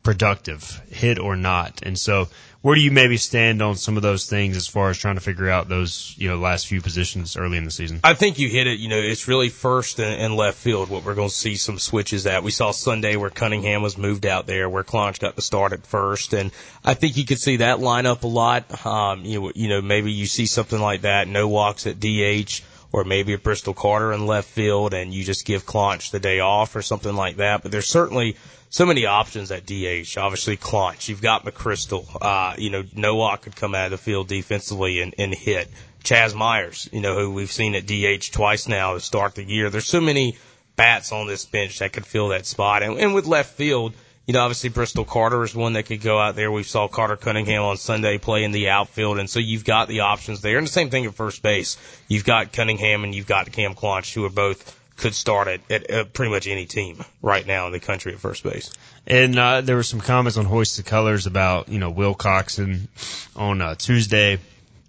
productive, 0.04 0.82
hit 0.90 1.20
or 1.20 1.36
not, 1.36 1.82
and 1.84 1.98
so 1.98 2.28
where 2.62 2.76
do 2.76 2.82
you 2.82 2.92
maybe 2.92 3.18
stand 3.18 3.62
on 3.62 3.76
some 3.76 3.98
of 3.98 4.04
those 4.04 4.28
things 4.28 4.56
as 4.56 4.68
far 4.68 4.92
as 4.92 4.98
trying 4.98 5.16
to 5.16 5.22
figure 5.22 5.50
out 5.50 5.68
those 5.68 6.14
you 6.18 6.30
know 6.30 6.38
last 6.38 6.68
few 6.68 6.80
positions 6.80 7.36
early 7.36 7.58
in 7.58 7.66
the 7.66 7.72
season? 7.72 8.00
I 8.04 8.14
think 8.14 8.38
you 8.38 8.50
hit 8.50 8.68
it. 8.68 8.80
You 8.80 8.90
know, 8.90 9.00
it's 9.00 9.28
really 9.28 9.50
first 9.50 10.00
and, 10.00 10.36
left 10.36 10.58
field 10.58 10.90
what 10.90 11.04
we're 11.04 11.16
going 11.16 11.30
to 11.30 11.36
see 11.36 11.56
some 11.56 11.80
switches 11.80 12.26
at. 12.28 12.44
We 12.44 12.52
saw 12.52 12.72
Sunday 12.72 13.16
where 13.16 13.30
Cunningham 13.30 13.82
was 13.82 13.98
moved 13.98 14.26
out 14.26 14.46
there, 14.46 14.70
where 14.70 14.84
Clonch 14.84 15.20
got 15.20 15.36
the 15.36 15.42
start 15.42 15.74
at 15.74 15.86
first, 15.86 16.34
and 16.34 16.52
I 16.86 16.94
think 16.94 17.18
you 17.18 17.26
could 17.26 17.40
see 17.40 17.58
that 17.58 17.80
line 17.80 18.06
up 18.06 18.24
a 18.24 18.28
lot. 18.28 18.86
Um, 18.86 19.26
you 19.26 19.42
know, 19.42 19.52
you 19.56 19.68
know, 19.68 19.82
maybe 19.82 20.12
you 20.12 20.28
see 20.28 20.46
something 20.46 20.80
like 20.80 21.02
that, 21.02 21.28
Nowak 21.28 21.86
at 21.88 22.00
DH, 22.00 22.62
or 22.92 23.04
maybe 23.04 23.34
a 23.34 23.38
Bristol 23.38 23.74
Carter 23.74 24.12
in 24.12 24.26
left 24.26 24.50
field, 24.50 24.94
and 24.94 25.14
you 25.14 25.24
just 25.24 25.46
give 25.46 25.66
Clonch 25.66 26.12
the 26.12 26.20
day 26.20 26.40
off 26.40 26.76
or 26.76 26.82
something 26.82 27.16
like 27.16 27.38
that. 27.38 27.64
But 27.64 27.72
there's 27.72 27.88
certainly 27.88 28.36
so 28.70 28.86
many 28.86 29.06
options 29.06 29.52
at 29.52 29.66
DH. 29.66 30.18
Obviously, 30.18 30.58
Clonch. 30.58 31.08
You've 31.08 31.22
got 31.22 31.46
McChrystal. 31.46 32.06
Uh, 32.22 32.56
you 32.58 32.70
know, 32.70 32.84
Nowak 32.96 33.44
could 33.44 33.56
come 33.56 33.76
out 33.76 33.86
of 33.86 33.92
the 33.92 33.98
field 33.98 34.28
defensively 34.28 35.02
and, 35.02 35.14
and 35.18 35.34
hit. 35.34 35.70
Chaz 36.04 36.34
Myers, 36.34 36.90
you 36.92 37.02
know, 37.02 37.16
who 37.16 37.32
we've 37.32 37.52
seen 37.52 37.76
at 37.76 37.86
DH 37.86 38.32
twice 38.32 38.68
now 38.68 38.94
to 38.94 39.00
start 39.00 39.36
the 39.36 39.44
year. 39.44 39.70
There's 39.70 39.86
so 39.86 40.02
many 40.02 40.38
bats 40.76 41.12
on 41.12 41.28
this 41.28 41.46
bench 41.46 41.80
that 41.80 41.94
could 41.94 42.06
fill 42.06 42.30
that 42.30 42.46
spot. 42.46 42.82
And, 42.82 42.98
and 42.98 43.14
with 43.14 43.28
left 43.28 43.56
field, 43.56 43.94
you 44.28 44.34
know, 44.34 44.42
obviously 44.42 44.70
Bristol 44.70 45.04
Carter 45.04 45.44
is 45.44 45.56
one 45.56 45.74
that 45.74 45.84
could 45.84 46.02
go 46.02 46.20
out 46.20 46.36
there. 46.36 46.52
We 46.52 46.64
saw 46.64 46.88
Carter 46.88 47.18
Cunningham 47.18 47.64
on 47.64 47.78
Sunday 47.78 48.18
play 48.18 48.44
in 48.44 48.52
the 48.52 48.70
outfield, 48.70 49.18
and 49.18 49.30
so 49.30 49.40
you've 49.40 49.66
got 49.66 49.88
the 49.88 50.02
options 50.02 50.42
there. 50.42 50.58
And 50.58 50.68
the 50.68 50.72
same 50.72 50.90
thing 50.90 51.06
at 51.06 51.16
first 51.16 51.42
base. 51.42 51.78
You've 52.08 52.26
got 52.26 52.54
Cunningham 52.54 53.04
and 53.04 53.14
you've 53.16 53.28
got 53.28 53.52
Cam 53.52 53.74
Clonch, 53.74 54.14
who 54.14 54.24
are 54.26 54.30
both 54.30 54.78
could 54.98 55.16
start 55.16 55.48
at, 55.48 55.60
at, 55.72 55.90
at 55.90 56.14
pretty 56.14 56.32
much 56.32 56.48
any 56.48 56.66
team 56.66 57.04
right 57.22 57.46
now 57.46 57.66
in 57.66 57.72
the 57.72 57.80
country 57.80 58.14
at 58.14 58.20
first 58.20 58.44
base. 58.44 58.72
And 59.08 59.38
uh, 59.38 59.62
there 59.62 59.76
were 59.76 59.84
some 59.84 60.00
comments 60.00 60.38
on 60.38 60.46
Hoist 60.46 60.78
the 60.78 60.84
Colors 60.84 61.26
about 61.26 61.70
you 61.70 61.80
know 61.80 61.90
Will 61.90 62.14
Coxon 62.14 62.88
on 63.36 63.62
uh, 63.62 63.76
Tuesday. 63.76 64.38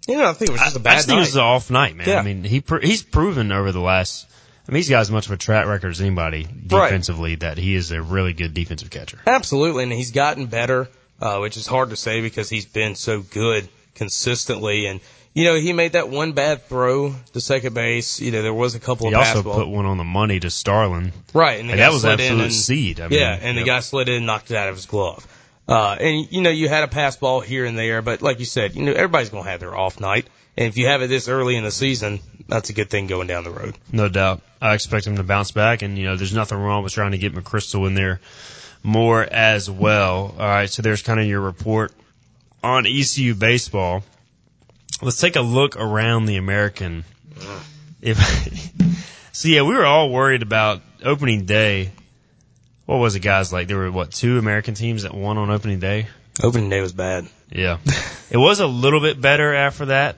You 0.07 0.17
know, 0.17 0.29
I 0.29 0.33
think 0.33 0.49
it 0.49 0.53
was 0.53 0.61
just 0.61 0.75
a 0.75 0.79
bad 0.79 0.91
I 0.91 0.95
just 0.97 1.07
think 1.07 1.15
night. 1.15 1.21
it 1.23 1.27
was 1.27 1.35
an 1.35 1.41
off 1.41 1.71
night, 1.71 1.95
man. 1.95 2.07
Yeah. 2.07 2.19
I 2.19 2.23
mean, 2.23 2.43
he 2.43 2.61
pr- 2.61 2.79
he's 2.79 3.01
proven 3.01 3.51
over 3.51 3.71
the 3.71 3.79
last. 3.81 4.27
I 4.67 4.71
mean, 4.71 4.77
he's 4.77 4.89
got 4.89 5.01
as 5.01 5.11
much 5.11 5.25
of 5.25 5.31
a 5.33 5.37
track 5.37 5.65
record 5.67 5.91
as 5.91 5.99
anybody 6.01 6.47
Right. 6.69 6.85
defensively 6.87 7.35
that 7.35 7.57
he 7.57 7.75
is 7.75 7.91
a 7.91 8.01
really 8.01 8.33
good 8.33 8.53
defensive 8.53 8.89
catcher. 8.89 9.19
Absolutely, 9.27 9.83
and 9.83 9.91
he's 9.91 10.11
gotten 10.11 10.45
better, 10.45 10.89
uh, 11.21 11.37
which 11.39 11.57
is 11.57 11.67
hard 11.67 11.89
to 11.89 11.95
say 11.97 12.21
because 12.21 12.49
he's 12.49 12.65
been 12.65 12.95
so 12.95 13.21
good 13.21 13.67
consistently. 13.95 14.85
And 14.85 14.99
you 15.33 15.45
know, 15.45 15.55
he 15.55 15.73
made 15.73 15.93
that 15.93 16.09
one 16.09 16.33
bad 16.33 16.67
throw 16.69 17.15
to 17.33 17.41
second 17.41 17.73
base. 17.73 18.21
You 18.21 18.31
know, 18.31 18.43
there 18.43 18.53
was 18.53 18.75
a 18.75 18.79
couple 18.79 19.07
He 19.07 19.13
of 19.15 19.19
also 19.19 19.33
pass 19.33 19.43
ball- 19.43 19.55
put 19.55 19.67
one 19.67 19.85
on 19.87 19.97
the 19.97 20.03
money 20.03 20.39
to 20.39 20.49
Starlin. 20.51 21.11
right, 21.33 21.59
and, 21.59 21.71
and 21.71 21.79
that 21.79 21.91
was 21.91 22.05
absolute 22.05 22.41
and, 22.43 22.53
seed. 22.53 22.99
I 22.99 23.07
mean, 23.07 23.19
yeah, 23.19 23.37
and 23.41 23.57
the 23.57 23.63
guy 23.63 23.79
slid 23.79 24.09
in 24.09 24.15
and 24.17 24.25
knocked 24.27 24.51
it 24.51 24.57
out 24.57 24.69
of 24.69 24.75
his 24.75 24.85
glove. 24.85 25.25
Uh, 25.67 25.95
and 25.99 26.31
you 26.31 26.41
know, 26.41 26.49
you 26.49 26.67
had 26.67 26.83
a 26.83 26.87
pass 26.87 27.15
ball 27.15 27.39
here 27.39 27.65
and 27.65 27.77
there, 27.77 28.01
but 28.01 28.21
like 28.21 28.39
you 28.39 28.45
said, 28.45 28.75
you 28.75 28.83
know, 28.83 28.91
everybody's 28.91 29.29
gonna 29.29 29.49
have 29.49 29.59
their 29.59 29.75
off 29.75 29.99
night. 29.99 30.27
And 30.55 30.67
if 30.67 30.77
you 30.77 30.87
have 30.87 31.01
it 31.01 31.07
this 31.07 31.27
early 31.27 31.55
in 31.55 31.63
the 31.63 31.71
season, 31.71 32.19
that's 32.47 32.69
a 32.69 32.73
good 32.73 32.89
thing 32.89 33.07
going 33.07 33.27
down 33.27 33.43
the 33.43 33.49
road. 33.51 33.75
No 33.91 34.07
doubt. 34.07 34.41
I 34.61 34.75
expect 34.75 35.07
him 35.07 35.17
to 35.17 35.23
bounce 35.23 35.51
back, 35.51 35.81
and 35.81 35.97
you 35.97 36.05
know, 36.05 36.15
there's 36.15 36.33
nothing 36.33 36.57
wrong 36.57 36.83
with 36.83 36.93
trying 36.93 37.11
to 37.11 37.17
get 37.17 37.33
McChrystal 37.33 37.87
in 37.87 37.95
there 37.95 38.19
more 38.83 39.23
as 39.23 39.69
well. 39.69 40.35
All 40.37 40.45
right, 40.45 40.69
so 40.69 40.81
there's 40.81 41.01
kind 41.01 41.19
of 41.19 41.25
your 41.25 41.41
report 41.41 41.93
on 42.63 42.85
ECU 42.85 43.33
baseball. 43.33 44.03
Let's 45.01 45.19
take 45.19 45.35
a 45.35 45.41
look 45.41 45.75
around 45.75 46.25
the 46.25 46.37
American. 46.37 47.03
If 48.01 48.17
so, 49.31 49.47
yeah, 49.47 49.63
we 49.63 49.75
were 49.75 49.85
all 49.85 50.09
worried 50.09 50.43
about 50.43 50.81
opening 51.03 51.45
day. 51.45 51.91
What 52.85 52.97
was 52.97 53.15
it, 53.15 53.21
guys? 53.21 53.53
Like 53.53 53.67
there 53.67 53.77
were 53.77 53.91
what 53.91 54.11
two 54.11 54.37
American 54.37 54.73
teams 54.73 55.03
that 55.03 55.13
won 55.13 55.37
on 55.37 55.49
opening 55.49 55.79
day? 55.79 56.07
Opening 56.41 56.69
day 56.69 56.81
was 56.81 56.93
bad. 56.93 57.27
Yeah. 57.49 57.77
it 58.29 58.37
was 58.37 58.59
a 58.59 58.67
little 58.67 58.99
bit 58.99 59.21
better 59.21 59.53
after 59.53 59.85
that. 59.87 60.17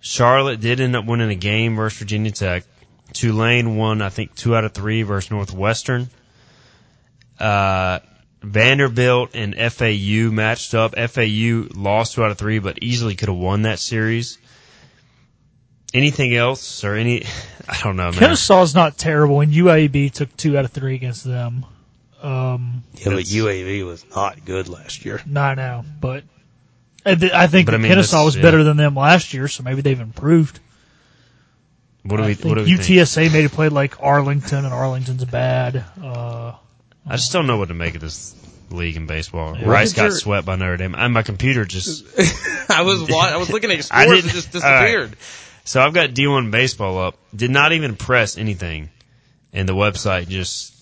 Charlotte 0.00 0.60
did 0.60 0.80
end 0.80 0.96
up 0.96 1.04
winning 1.04 1.30
a 1.30 1.36
game 1.36 1.76
versus 1.76 1.98
Virginia 1.98 2.30
Tech. 2.30 2.64
Tulane 3.12 3.76
won, 3.76 4.02
I 4.02 4.08
think, 4.08 4.34
two 4.34 4.54
out 4.56 4.64
of 4.64 4.72
three 4.72 5.02
versus 5.02 5.30
Northwestern. 5.30 6.08
Uh, 7.38 8.00
Vanderbilt 8.42 9.30
and 9.34 9.54
FAU 9.54 10.30
matched 10.30 10.74
up. 10.74 10.94
FAU 10.96 11.66
lost 11.74 12.14
two 12.14 12.24
out 12.24 12.30
of 12.30 12.38
three, 12.38 12.58
but 12.58 12.78
easily 12.82 13.14
could 13.14 13.28
have 13.28 13.38
won 13.38 13.62
that 13.62 13.78
series. 13.78 14.38
Anything 15.94 16.34
else 16.34 16.84
or 16.84 16.94
any? 16.94 17.24
I 17.68 17.80
don't 17.82 17.96
know, 17.96 18.10
man. 18.10 18.14
Kennesaw's 18.14 18.74
not 18.74 18.96
terrible, 18.98 19.40
and 19.40 19.52
UAB 19.52 20.12
took 20.12 20.36
two 20.36 20.56
out 20.56 20.64
of 20.64 20.70
three 20.70 20.94
against 20.94 21.24
them. 21.24 21.64
Um, 22.22 22.82
Yeah, 22.94 23.04
but 23.04 23.10
That's- 23.16 23.32
UAB 23.32 23.84
was 23.84 24.04
not 24.14 24.44
good 24.44 24.68
last 24.68 25.04
year. 25.04 25.20
not 25.26 25.56
now, 25.56 25.84
but 26.00 26.24
I, 27.04 27.14
th- 27.14 27.32
I 27.32 27.46
think 27.46 27.66
But 27.66 27.74
I 27.74 27.78
mean, 27.78 27.88
Kennesaw 27.90 28.24
was 28.24 28.36
yeah. 28.36 28.42
better 28.42 28.64
than 28.64 28.76
them 28.76 28.94
last 28.96 29.32
year, 29.34 29.48
so 29.48 29.62
maybe 29.62 29.80
they've 29.82 30.00
improved. 30.00 30.58
What 32.02 32.18
do 32.18 32.22
I 32.22 32.26
we? 32.28 32.34
think 32.34 32.48
What 32.48 32.54
do 32.58 32.64
we 32.64 32.76
think? 32.76 33.00
UTSA 33.00 33.32
made 33.32 33.44
it 33.44 33.52
play 33.52 33.68
like 33.68 34.00
Arlington, 34.02 34.64
and 34.64 34.72
Arlington's 34.72 35.24
bad. 35.24 35.84
Uh, 36.02 36.52
I 37.06 37.16
just 37.16 37.32
don't 37.32 37.46
know 37.46 37.58
what 37.58 37.68
to 37.68 37.74
make 37.74 37.94
of 37.96 38.00
this 38.00 38.34
league 38.70 38.96
in 38.96 39.06
baseball. 39.06 39.52
What 39.52 39.64
Rice 39.66 39.92
got 39.92 40.02
your- 40.04 40.10
swept 40.12 40.46
by 40.46 40.56
Notre 40.56 40.76
Dame, 40.76 40.94
and 40.96 41.12
my 41.14 41.22
computer 41.22 41.64
just 41.64 42.04
I 42.70 42.82
was 42.82 43.10
I 43.10 43.36
was 43.36 43.50
looking 43.50 43.70
at 43.70 43.76
I 43.90 44.04
scores 44.04 44.06
didn't- 44.22 44.24
and 44.24 44.32
just 44.32 44.54
all 44.54 44.60
right. 44.62 44.80
disappeared. 44.82 45.16
So 45.64 45.80
I've 45.82 45.92
got 45.94 46.10
D1 46.10 46.50
baseball 46.52 46.98
up. 46.98 47.16
Did 47.34 47.50
not 47.50 47.72
even 47.72 47.96
press 47.96 48.38
anything, 48.38 48.88
and 49.52 49.68
the 49.68 49.74
website 49.74 50.28
just 50.28 50.72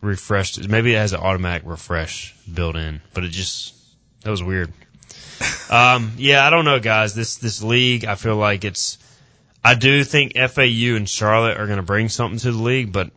refreshed. 0.00 0.68
Maybe 0.68 0.94
it 0.94 0.98
has 0.98 1.12
an 1.12 1.20
automatic 1.20 1.62
refresh 1.66 2.34
built 2.52 2.76
in, 2.76 3.00
but 3.14 3.24
it 3.24 3.28
just 3.28 3.74
that 4.22 4.30
was 4.30 4.42
weird. 4.42 4.72
Um, 5.70 6.12
yeah, 6.16 6.46
I 6.46 6.48
don't 6.48 6.64
know, 6.64 6.80
guys. 6.80 7.14
This 7.14 7.36
this 7.36 7.62
league, 7.62 8.06
I 8.06 8.14
feel 8.14 8.36
like 8.36 8.64
it's. 8.64 8.96
I 9.62 9.74
do 9.74 10.02
think 10.02 10.32
FAU 10.34 10.96
and 10.96 11.06
Charlotte 11.06 11.58
are 11.58 11.66
going 11.66 11.76
to 11.76 11.82
bring 11.82 12.08
something 12.08 12.38
to 12.38 12.52
the 12.52 12.62
league, 12.62 12.90
but 12.90 13.10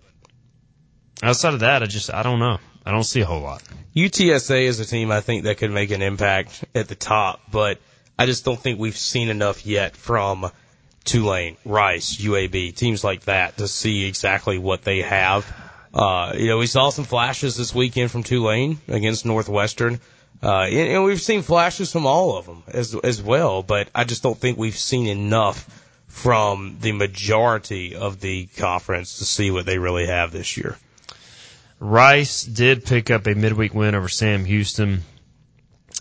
outside 1.24 1.54
of 1.54 1.62
that, 1.62 1.82
I 1.82 1.86
just 1.86 2.14
I 2.14 2.24
don't 2.24 2.40
know. 2.40 2.58
I 2.86 2.92
don't 2.92 3.06
see 3.06 3.22
a 3.22 3.26
whole 3.26 3.40
lot. 3.40 3.64
UTSA 3.96 4.64
is 4.64 4.82
a 4.82 4.86
team 4.86 5.12
I 5.12 5.22
think 5.22 5.46
that 5.46 5.58
could 5.58 5.72
make 5.72 5.92
an 5.92 6.02
impact 6.02 6.66
at 6.76 6.90
the 6.90 6.96
top, 6.96 7.40
but 7.50 7.80
I 8.20 8.26
just 8.26 8.44
don't 8.44 8.60
think 8.60 8.80
we've 8.80 8.98
seen 8.98 9.30
enough 9.30 9.66
yet 9.66 9.96
from 9.96 10.52
Tulane, 11.04 11.58
Rice, 11.66 12.18
UAB, 12.18 12.76
teams 12.76 13.04
like 13.04 13.22
that 13.22 13.58
to 13.58 13.68
see 13.68 14.06
exactly 14.06 14.58
what 14.58 14.84
they 14.84 15.02
have. 15.02 15.46
Uh, 15.94 16.34
you 16.38 16.48
know, 16.48 16.58
we 16.58 16.68
saw 16.68 16.90
some 16.90 17.06
flashes 17.06 17.56
this 17.56 17.76
weekend 17.76 18.12
from 18.12 18.24
Tulane 18.24 18.80
against 18.88 19.26
Northwestern. 19.26 20.00
Uh, 20.42 20.64
and, 20.64 20.90
and 20.90 21.04
we've 21.04 21.22
seen 21.22 21.42
flashes 21.42 21.92
from 21.92 22.06
all 22.06 22.38
of 22.38 22.46
them 22.46 22.64
as, 22.68 22.96
as 22.96 23.22
well, 23.22 23.62
but 23.62 23.90
I 23.94 24.06
just 24.06 24.24
don't 24.24 24.38
think 24.38 24.58
we've 24.58 24.78
seen 24.78 25.08
enough 25.08 25.68
from 26.08 26.78
the 26.82 26.92
majority 26.92 27.96
of 27.96 28.20
the 28.20 28.48
conference 28.58 29.20
to 29.20 29.26
see 29.26 29.52
what 29.52 29.66
they 29.66 29.78
really 29.78 30.08
have 30.08 30.32
this 30.32 30.58
year. 30.58 30.78
Rice 31.80 32.44
did 32.44 32.86
pick 32.86 33.10
up 33.10 33.28
a 33.28 33.34
midweek 33.34 33.74
win 33.74 33.96
over 33.96 34.10
Sam 34.10 34.46
Houston. 34.46 35.04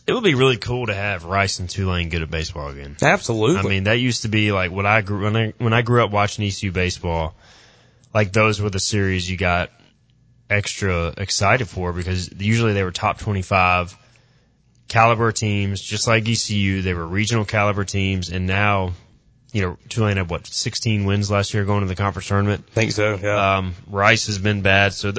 It 0.07 0.13
would 0.13 0.25
be 0.25 0.35
really 0.35 0.57
cool 0.57 0.87
to 0.87 0.95
have 0.95 1.25
Rice 1.25 1.61
and 1.61 1.71
Tulane 1.71 2.09
good 2.09 2.23
at 2.23 2.31
baseball 2.31 2.69
again. 2.69 2.97
Absolutely. 3.01 3.59
I 3.59 3.63
mean, 3.63 3.85
that 3.85 3.95
used 3.95 4.23
to 4.23 4.29
be 4.29 4.53
like 4.53 4.71
what 4.71 4.85
I 4.85 5.01
grew 5.03 5.25
when 5.25 5.37
I 5.37 5.53
when 5.59 5.73
I 5.73 5.83
grew 5.83 6.05
up 6.05 6.11
watching 6.11 6.45
ECU 6.45 6.73
baseball. 6.73 7.35
Like 8.13 8.33
those 8.33 8.61
were 8.61 8.71
the 8.71 8.81
series 8.81 9.31
you 9.31 9.37
got 9.37 9.71
extra 10.49 11.15
excited 11.17 11.69
for 11.69 11.93
because 11.93 12.31
usually 12.33 12.73
they 12.73 12.83
were 12.83 12.91
top 12.91 13.19
twenty 13.19 13.43
five 13.43 13.97
caliber 14.89 15.33
teams, 15.33 15.81
just 15.81 16.09
like 16.09 16.29
ECU. 16.29 16.83
They 16.83 16.95
were 16.95 17.07
regional 17.07 17.45
caliber 17.45 17.85
teams, 17.85 18.31
and 18.31 18.47
now, 18.47 18.93
you 19.53 19.63
know, 19.63 19.79
Tulane 19.89 20.17
had 20.17 20.29
what 20.29 20.47
sixteen 20.47 21.05
wins 21.05 21.31
last 21.31 21.55
year 21.55 21.65
going 21.65 21.83
to 21.83 21.87
the 21.87 21.95
conference 21.95 22.29
tournament. 22.29 22.65
I 22.69 22.75
think 22.75 22.93
so. 22.93 23.19
Yeah. 23.23 23.59
Um, 23.59 23.75
Rice 23.87 24.27
has 24.27 24.39
been 24.39 24.63
bad, 24.63 24.93
so 24.93 25.13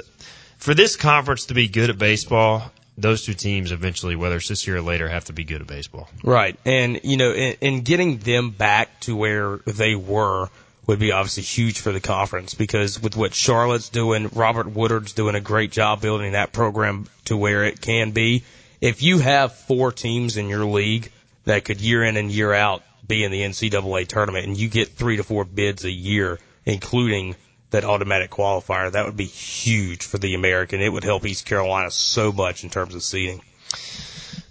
for 0.58 0.74
this 0.74 0.96
conference 0.96 1.46
to 1.46 1.54
be 1.54 1.68
good 1.68 1.90
at 1.90 1.98
baseball, 1.98 2.72
those 2.98 3.26
two 3.26 3.34
teams 3.34 3.72
eventually, 3.72 4.16
whether 4.16 4.36
it's 4.36 4.48
this 4.48 4.68
year 4.68 4.78
or 4.78 4.82
later, 4.82 5.08
have 5.08 5.26
to 5.26 5.34
be 5.34 5.44
good 5.44 5.62
at 5.62 5.68
baseball. 5.68 6.08
Right. 6.24 6.56
And, 6.66 7.00
you 7.04 7.18
know, 7.18 7.32
in, 7.32 7.56
in 7.62 7.82
getting 7.82 8.18
them 8.20 8.52
back 8.52 9.00
to 9.02 9.16
where 9.16 9.58
they 9.66 9.96
were 9.96 10.50
would 10.88 11.00
be 11.00 11.12
obviously 11.12 11.44
huge 11.44 11.80
for 11.80 11.92
the 11.92 12.00
conference 12.00 12.54
because 12.54 13.02
with 13.02 13.16
what 13.16 13.34
Charlotte's 13.34 13.90
doing, 13.90 14.30
Robert 14.34 14.68
Woodard's 14.68 15.14
doing 15.14 15.36
a 15.36 15.42
great 15.42 15.72
job 15.72 16.02
building 16.02 16.32
that 16.32 16.52
program 16.52 17.08
to 17.26 17.38
where 17.38 17.64
it 17.64 17.82
can 17.82 18.12
be. 18.12 18.44
If 18.80 19.04
you 19.04 19.20
have 19.20 19.54
four 19.54 19.92
teams 19.92 20.38
in 20.38 20.50
your 20.50 20.66
league 20.66 21.12
that 21.46 21.66
could 21.66 21.80
year 21.82 22.04
in 22.04 22.18
and 22.18 22.32
year 22.32 22.54
out 22.54 22.84
be 23.06 23.24
in 23.24 23.32
the 23.32 23.42
NCAA 23.42 24.08
tournament 24.08 24.48
and 24.48 24.58
you 24.58 24.70
get 24.70 24.90
three 24.90 25.18
to 25.18 25.24
four 25.24 25.46
bids 25.46 25.86
a 25.86 25.92
year, 25.92 26.40
including 26.66 27.36
that 27.70 27.86
automatic 27.86 28.32
qualifier, 28.32 28.92
that 28.92 29.06
would 29.06 29.18
be 29.18 29.26
huge 29.26 30.04
for 30.04 30.18
the 30.18 30.34
American. 30.34 30.82
It 30.82 30.92
would 30.92 31.04
help 31.04 31.26
East 31.26 31.46
Carolina 31.46 31.92
so 31.92 32.32
much 32.32 32.64
in 32.64 32.70
terms 32.70 32.96
of 32.96 33.04
seeding. 33.04 33.42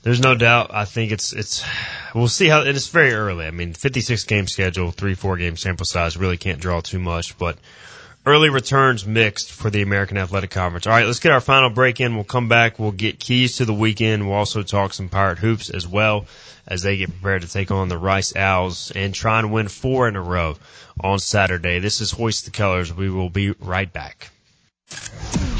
There's 0.02 0.20
no 0.20 0.34
doubt. 0.34 0.70
I 0.72 0.84
think 0.84 1.12
it's 1.12 1.32
it's. 1.32 1.64
We'll 2.14 2.28
see 2.28 2.48
how. 2.48 2.62
It's 2.62 2.88
very 2.88 3.12
early. 3.12 3.46
I 3.46 3.50
mean, 3.50 3.72
56 3.72 4.24
game 4.24 4.46
schedule, 4.46 4.90
three 4.90 5.14
four 5.14 5.36
game 5.36 5.56
sample 5.56 5.86
size. 5.86 6.16
Really 6.16 6.36
can't 6.36 6.60
draw 6.60 6.80
too 6.80 6.98
much, 6.98 7.36
but 7.38 7.58
early 8.26 8.50
returns 8.50 9.06
mixed 9.06 9.52
for 9.52 9.70
the 9.70 9.82
American 9.82 10.18
Athletic 10.18 10.50
Conference. 10.50 10.86
All 10.86 10.92
right, 10.92 11.06
let's 11.06 11.20
get 11.20 11.32
our 11.32 11.40
final 11.40 11.70
break 11.70 12.00
in. 12.00 12.14
We'll 12.14 12.24
come 12.24 12.48
back. 12.48 12.78
We'll 12.78 12.92
get 12.92 13.18
keys 13.18 13.56
to 13.56 13.64
the 13.64 13.74
weekend. 13.74 14.26
We'll 14.26 14.36
also 14.36 14.62
talk 14.62 14.92
some 14.92 15.08
Pirate 15.08 15.38
hoops 15.38 15.70
as 15.70 15.86
well 15.86 16.26
as 16.66 16.82
they 16.82 16.96
get 16.96 17.10
prepared 17.10 17.42
to 17.42 17.48
take 17.48 17.70
on 17.70 17.88
the 17.88 17.98
Rice 17.98 18.36
Owls 18.36 18.92
and 18.94 19.14
try 19.14 19.38
and 19.38 19.52
win 19.52 19.68
four 19.68 20.08
in 20.08 20.16
a 20.16 20.22
row 20.22 20.56
on 21.02 21.18
Saturday. 21.18 21.78
This 21.78 22.00
is 22.00 22.10
Hoist 22.10 22.44
the 22.44 22.50
Colors. 22.50 22.92
We 22.92 23.10
will 23.10 23.30
be 23.30 23.52
right 23.52 23.90
back. 23.92 24.30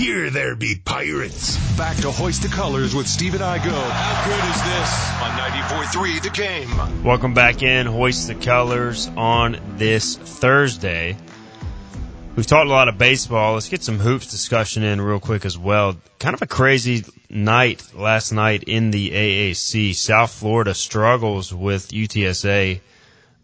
Here 0.01 0.31
there 0.31 0.57
be 0.57 0.77
pirates. 0.83 1.59
Back 1.77 1.99
to 1.99 2.11
hoist 2.11 2.41
the 2.41 2.49
colors 2.49 2.95
with 2.95 3.07
Stephen 3.07 3.41
Igo. 3.41 3.91
How 3.91 4.25
good 4.25 4.45
is 4.49 4.63
this? 4.65 5.11
On 5.21 5.31
94.3 6.01 6.23
The 6.23 6.31
Game. 6.31 7.05
Welcome 7.05 7.35
back 7.35 7.63
in, 7.63 7.87
Hoist 7.87 8.27
the 8.27 8.35
Colors 8.35 9.11
on 9.15 9.61
this 9.77 10.17
Thursday. 10.17 11.19
We've 12.35 12.47
talked 12.47 12.67
a 12.67 12.71
lot 12.71 12.89
of 12.89 12.97
baseball. 12.97 13.53
Let's 13.53 13.69
get 13.69 13.83
some 13.83 13.99
hoops 13.99 14.31
discussion 14.31 14.85
in 14.85 15.03
real 15.03 15.21
quick 15.21 15.45
as 15.45 15.59
well. 15.59 15.97
Kind 16.19 16.33
of 16.33 16.41
a 16.41 16.47
crazy 16.47 17.05
night 17.29 17.85
last 17.95 18.33
night 18.33 18.63
in 18.63 18.91
the 18.91 19.11
AAC. 19.11 19.95
South 19.95 20.33
Florida 20.33 20.73
struggles 20.73 21.53
with 21.53 21.89
UTSA, 21.89 22.81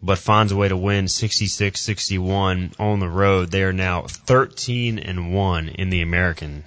but 0.02 0.18
finds 0.18 0.52
a 0.52 0.56
way 0.56 0.68
to 0.68 0.76
win 0.76 1.06
66-61 1.06 2.78
on 2.78 3.00
the 3.00 3.08
road. 3.08 3.50
They 3.50 3.62
are 3.62 3.72
now 3.72 4.02
13 4.02 4.98
and 4.98 5.34
1 5.34 5.68
in 5.68 5.90
the 5.90 6.02
American. 6.02 6.64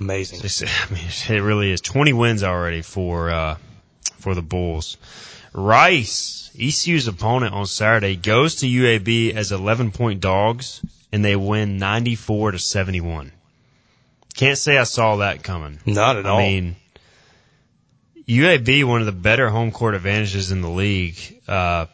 Amazing. 0.00 0.68
I 0.68 0.94
mean, 0.94 1.04
it 1.38 1.42
really 1.42 1.70
is 1.70 1.80
20 1.80 2.12
wins 2.12 2.42
already 2.42 2.82
for 2.82 3.30
uh, 3.30 3.56
for 4.18 4.34
the 4.34 4.42
Bulls. 4.42 4.96
Rice, 5.52 6.50
ECU's 6.58 7.08
opponent 7.08 7.54
on 7.54 7.66
Saturday, 7.66 8.16
goes 8.16 8.56
to 8.56 8.66
UAB 8.66 9.34
as 9.34 9.52
11 9.52 9.90
point 9.90 10.20
dogs, 10.20 10.80
and 11.12 11.24
they 11.24 11.36
win 11.36 11.78
94 11.78 12.52
to 12.52 12.58
71. 12.58 13.32
Can't 14.34 14.58
say 14.58 14.78
I 14.78 14.84
saw 14.84 15.16
that 15.16 15.42
coming. 15.42 15.80
Not 15.84 16.16
at 16.16 16.26
I 16.26 16.28
all. 16.28 16.38
I 16.38 16.42
mean, 16.42 16.76
UAB 18.26 18.84
one 18.84 19.00
of 19.00 19.06
the 19.06 19.12
better 19.12 19.48
home 19.48 19.72
court 19.72 19.94
advantages 19.94 20.52
in 20.52 20.62
the 20.62 20.70
league. 20.70 21.18
Uh, 21.48 21.86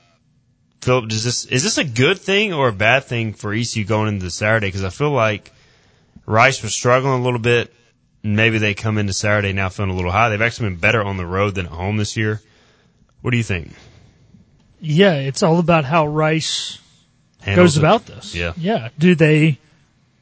Philip, 0.86 1.08
does 1.08 1.24
this 1.24 1.44
is 1.46 1.64
this 1.64 1.78
a 1.78 1.84
good 1.84 2.16
thing 2.16 2.52
or 2.52 2.68
a 2.68 2.72
bad 2.72 3.02
thing 3.06 3.32
for 3.32 3.52
ECU 3.52 3.84
going 3.84 4.06
into 4.06 4.30
Saturday? 4.30 4.68
Because 4.68 4.84
I 4.84 4.90
feel 4.90 5.10
like 5.10 5.50
Rice 6.26 6.62
was 6.62 6.74
struggling 6.74 7.20
a 7.20 7.24
little 7.24 7.40
bit. 7.40 7.74
and 8.22 8.36
Maybe 8.36 8.58
they 8.58 8.72
come 8.72 8.96
into 8.96 9.12
Saturday 9.12 9.52
now 9.52 9.68
feeling 9.68 9.90
a 9.90 9.96
little 9.96 10.12
high. 10.12 10.28
They've 10.28 10.40
actually 10.40 10.68
been 10.70 10.78
better 10.78 11.02
on 11.02 11.16
the 11.16 11.26
road 11.26 11.56
than 11.56 11.66
at 11.66 11.72
home 11.72 11.96
this 11.96 12.16
year. 12.16 12.40
What 13.20 13.32
do 13.32 13.36
you 13.36 13.42
think? 13.42 13.72
Yeah, 14.80 15.14
it's 15.14 15.42
all 15.42 15.58
about 15.58 15.84
how 15.84 16.06
Rice 16.06 16.78
Handles 17.40 17.70
goes 17.70 17.76
it? 17.78 17.80
about 17.80 18.06
this. 18.06 18.32
Yeah. 18.32 18.52
Yeah. 18.56 18.90
Do 18.96 19.16
they 19.16 19.58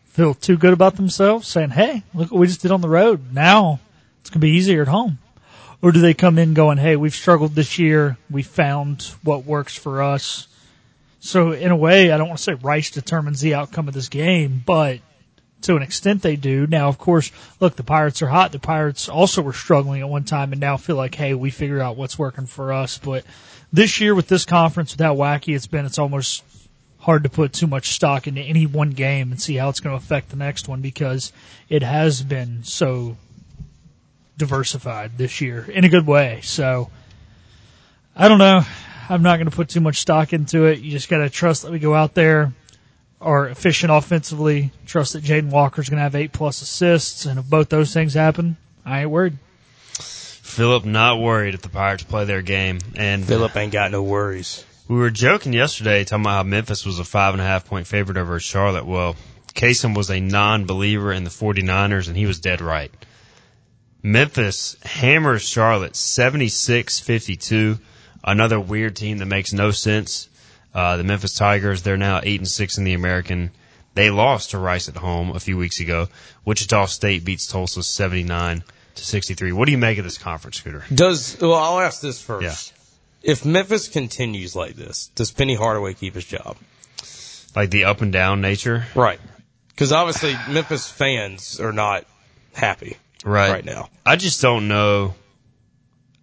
feel 0.07 0.33
too 0.33 0.57
good 0.57 0.73
about 0.73 0.97
themselves 0.97 1.47
saying, 1.47 1.71
Hey, 1.71 2.03
look 2.15 2.31
what 2.33 2.39
we 2.41 2.47
just 2.47 2.63
did 2.63 2.71
on 2.73 2.81
the 2.81 2.89
road. 2.89 3.35
Now 3.35 3.81
it's 4.23 4.31
going 4.31 4.41
to 4.41 4.47
be 4.47 4.53
easier 4.57 4.81
at 4.81 4.89
home. 4.89 5.19
Or 5.83 5.93
do 5.93 6.01
they 6.01 6.15
come 6.15 6.39
in 6.39 6.55
going, 6.55 6.79
Hey, 6.79 6.97
we've 6.97 7.15
struggled 7.15 7.55
this 7.55 7.79
year. 7.79 8.17
We 8.31 8.43
found 8.43 9.03
what 9.23 9.45
works 9.45 9.77
for 9.77 10.03
us. 10.03 10.49
So 11.25 11.53
in 11.53 11.71
a 11.71 11.77
way, 11.77 12.13
I 12.13 12.19
don't 12.19 12.29
want 12.29 12.37
to 12.37 12.45
say 12.45 12.53
Rice 12.53 12.91
determines 12.91 13.41
the 13.41 13.55
outcome 13.55 13.89
of 13.89 13.95
this 13.95 14.11
game, 14.11 14.63
but 14.65 15.01
to 15.63 15.75
an 15.75 15.81
extent 15.81 16.21
they 16.21 16.37
do. 16.37 16.67
Now, 16.67 16.89
of 16.89 16.99
course, 16.99 17.33
look, 17.61 17.77
the 17.77 17.83
Pirates 17.83 18.21
are 18.21 18.29
hot. 18.29 18.53
The 18.53 18.59
Pirates 18.59 19.09
also 19.09 19.41
were 19.41 19.55
struggling 19.55 20.03
at 20.03 20.09
one 20.11 20.25
time 20.25 20.53
and 20.53 20.61
now 20.61 20.77
feel 20.77 20.97
like, 20.97 21.15
Hey, 21.15 21.33
we 21.33 21.49
figured 21.49 21.81
out 21.81 21.97
what's 21.97 22.19
working 22.19 22.45
for 22.45 22.75
us. 22.75 22.99
But 22.99 23.25
this 23.73 24.03
year 24.03 24.15
with 24.15 24.29
this 24.29 24.45
conference, 24.45 24.93
with 24.93 25.01
how 25.01 25.17
wacky 25.17 25.57
it's 25.57 25.67
been, 25.67 25.87
it's 25.87 25.99
almost 25.99 26.45
hard 26.99 27.23
to 27.23 27.31
put 27.31 27.55
too 27.55 27.69
much 27.69 27.93
stock 27.93 28.27
into 28.27 28.43
any 28.43 28.67
one 28.67 28.91
game 28.91 29.33
and 29.33 29.41
see 29.41 29.55
how 29.55 29.71
it's 29.71 29.81
going 29.81 29.99
to 29.99 30.05
affect 30.05 30.29
the 30.29 30.37
next 30.37 30.69
one 30.69 30.83
because 30.83 31.33
it 31.71 31.83
has 31.83 32.21
been 32.21 32.65
so 32.65 33.17
diversified 34.37 35.17
this 35.17 35.41
year 35.41 35.65
in 35.71 35.85
a 35.85 35.89
good 35.89 36.07
way. 36.07 36.41
So 36.43 36.91
I 38.15 38.29
don't 38.29 38.39
know. 38.39 38.63
I'm 39.09 39.23
not 39.23 39.37
going 39.37 39.51
to 39.51 39.57
put 39.57 39.69
too 39.69 39.81
much 39.81 40.01
stock 40.01 40.33
into 40.33 40.65
it. 40.65 40.81
You 40.81 40.91
just 40.91 41.09
got 41.09 41.19
to 41.19 41.31
trust 41.31 41.63
that 41.63 41.73
we 41.73 41.79
go 41.79 41.95
out 41.95 42.15
there 42.15 42.53
are 43.21 43.49
efficient 43.49 43.91
offensively. 43.91 44.71
Trust 44.87 45.15
that 45.15 45.25
Jaden 45.25 45.51
Walker's 45.51 45.89
going 45.89 45.99
to 45.99 46.03
have 46.03 46.15
eight 46.15 46.33
plus 46.33 46.63
assists, 46.63 47.25
and 47.27 47.39
if 47.39 47.49
both 47.49 47.69
those 47.69 47.93
things 47.93 48.15
happen, 48.15 48.57
I 48.85 49.03
ain't 49.03 49.11
worried. 49.11 49.39
Philip 49.95 50.85
not 50.85 51.21
worried 51.21 51.55
if 51.55 51.63
the 51.63 51.69
Pirates 51.69 52.05
play 52.05 52.27
their 52.27 52.43
game. 52.43 52.79
And 52.95 53.25
uh, 53.25 53.27
Philip 53.27 53.57
ain't 53.57 53.73
got 53.73 53.91
no 53.91 54.03
worries. 54.03 54.65
We 54.87 54.97
were 54.97 55.11
joking 55.11 55.53
yesterday 55.53 56.05
talking 56.05 56.23
about 56.23 56.37
how 56.37 56.43
Memphis 56.45 56.85
was 56.85 56.99
a 56.99 57.05
five 57.05 57.35
and 57.35 57.41
a 57.41 57.45
half 57.45 57.65
point 57.65 57.87
favorite 57.87 58.19
over 58.19 58.39
Charlotte. 58.39 58.85
Well, 58.85 59.17
Kasem 59.55 59.97
was 59.97 60.11
a 60.11 60.21
non-believer 60.21 61.13
in 61.13 61.25
the 61.25 61.31
49ers 61.31 62.07
and 62.07 62.17
he 62.17 62.27
was 62.27 62.39
dead 62.39 62.61
right. 62.61 62.93
Memphis 64.03 64.77
hammers 64.83 65.43
Charlotte 65.43 65.95
76-52. 65.95 67.81
Another 68.25 68.59
weird 68.59 68.97
team 68.97 69.19
that 69.19 69.27
makes 69.27 69.53
no 69.53 69.71
sense. 69.71 70.29
Uh, 70.75 70.97
the 70.97 71.05
Memphis 71.05 71.35
Tigers, 71.35 71.83
they're 71.83 71.97
now 71.97 72.21
eight 72.23 72.41
and 72.41 72.49
six 72.49 72.79
in 72.79 72.85
the 72.85 72.95
American. 72.95 73.51
They 73.95 74.11
lost 74.11 74.51
to 74.51 74.59
Rice 74.59 74.89
at 74.89 74.97
home 74.97 75.31
a 75.31 75.39
few 75.41 75.57
weeks 75.57 75.79
ago. 75.79 76.09
Wichita 76.45 76.87
State 76.87 77.25
beats 77.25 77.47
Tulsa 77.47 77.83
79 77.83 78.65
to 78.97 79.05
63. 79.05 79.53
What 79.53 79.67
do 79.67 79.73
you 79.73 79.79
make 79.79 79.99
of 79.99 80.05
this 80.05 80.19
conference, 80.19 80.57
Scooter? 80.57 80.85
Does 80.93 81.37
well? 81.41 81.55
I'll 81.55 81.79
ask 81.81 82.01
this 82.01 82.21
first. 82.21 82.73
Yeah. 83.23 83.31
If 83.33 83.45
Memphis 83.45 83.89
continues 83.89 84.57
like 84.57 84.75
this, 84.75 85.11
does 85.15 85.31
Penny 85.31 85.55
Hardaway 85.55 85.95
keep 85.95 86.15
his 86.15 86.25
job? 86.25 86.57
Like 87.55 87.71
the 87.71 87.85
up 87.85 88.01
and 88.01 88.13
down 88.13 88.41
nature? 88.41 88.85
Right. 88.95 89.21
Because 89.69 89.93
obviously 89.93 90.35
Memphis 90.53 90.89
fans 90.91 91.61
are 91.61 91.73
not 91.73 92.05
happy 92.53 92.97
Right. 93.25 93.51
right 93.51 93.65
now. 93.65 93.89
I 94.05 94.17
just 94.17 94.43
don't 94.43 94.67
know. 94.69 95.15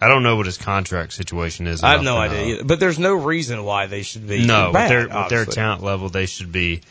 I 0.01 0.07
don't 0.07 0.23
know 0.23 0.35
what 0.35 0.47
his 0.47 0.57
contract 0.57 1.13
situation 1.13 1.67
is. 1.67 1.83
I 1.83 1.91
have 1.91 2.03
no 2.03 2.17
idea, 2.17 2.55
either. 2.55 2.63
but 2.63 2.79
there's 2.79 2.97
no 2.99 3.13
reason 3.13 3.63
why 3.63 3.85
they 3.85 4.01
should 4.01 4.27
be. 4.27 4.45
No, 4.45 4.71
bad, 4.73 4.89
with 4.89 5.09
their 5.09 5.21
with 5.21 5.29
their 5.29 5.45
talent 5.45 5.83
level, 5.83 6.09
they 6.09 6.25
should 6.25 6.51
be. 6.51 6.81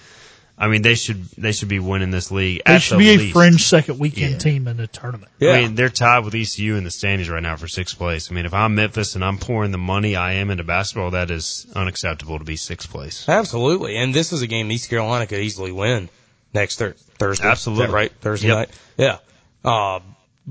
I 0.56 0.68
mean, 0.68 0.82
they 0.82 0.94
should 0.94 1.24
they 1.38 1.52
should 1.52 1.68
be 1.70 1.78
winning 1.78 2.11
this 2.11 2.30
league. 2.30 2.61
They 2.66 2.74
at 2.74 2.82
should 2.82 2.98
the 2.98 3.16
be 3.16 3.30
a 3.30 3.32
fringe 3.32 3.64
second 3.64 3.98
weekend 3.98 4.32
Yeah. 4.32 4.38
team 4.38 4.68
in 4.68 4.76
the 4.76 4.86
tournament. 4.86 5.32
Yeah. 5.38 5.52
I 5.52 5.61
mean, 5.62 5.74
they're 5.74 5.88
tied 5.88 6.18
with 6.24 6.34
ECU 6.34 6.76
in 6.76 6.84
the 6.84 6.90
standings 6.90 7.30
right 7.30 7.42
now 7.42 7.56
for 7.56 7.66
sixth 7.66 7.96
place. 7.96 8.30
I 8.30 8.34
mean, 8.34 8.44
if 8.44 8.52
I'm 8.52 8.74
Memphis 8.74 9.14
and 9.14 9.24
I'm 9.24 9.38
pouring 9.38 9.70
the 9.72 9.78
money 9.78 10.16
I 10.16 10.34
am 10.34 10.50
into 10.50 10.62
basketball, 10.62 11.12
that 11.12 11.30
is 11.30 11.66
unacceptable 11.74 12.38
to 12.38 12.44
be 12.44 12.56
sixth 12.56 12.90
place. 12.90 13.24
Absolutely, 13.26 13.96
and 13.96 14.12
this 14.14 14.32
is 14.34 14.42
a 14.42 14.46
game 14.46 14.70
East 14.70 14.90
Carolina 14.90 15.26
could 15.26 15.40
easily 15.40 15.72
win. 15.72 16.11
next 16.52 16.76
thir- 16.76 16.94
Thursday. 17.18 17.46
Absolutely. 17.48 17.84
Is 17.84 17.90
that 17.90 17.94
right? 17.94 18.12
Thursday 18.20 18.48
Yep. 18.48 18.56
night. 18.56 18.70
Yeah. 18.98 19.18
Uh, 19.64 20.00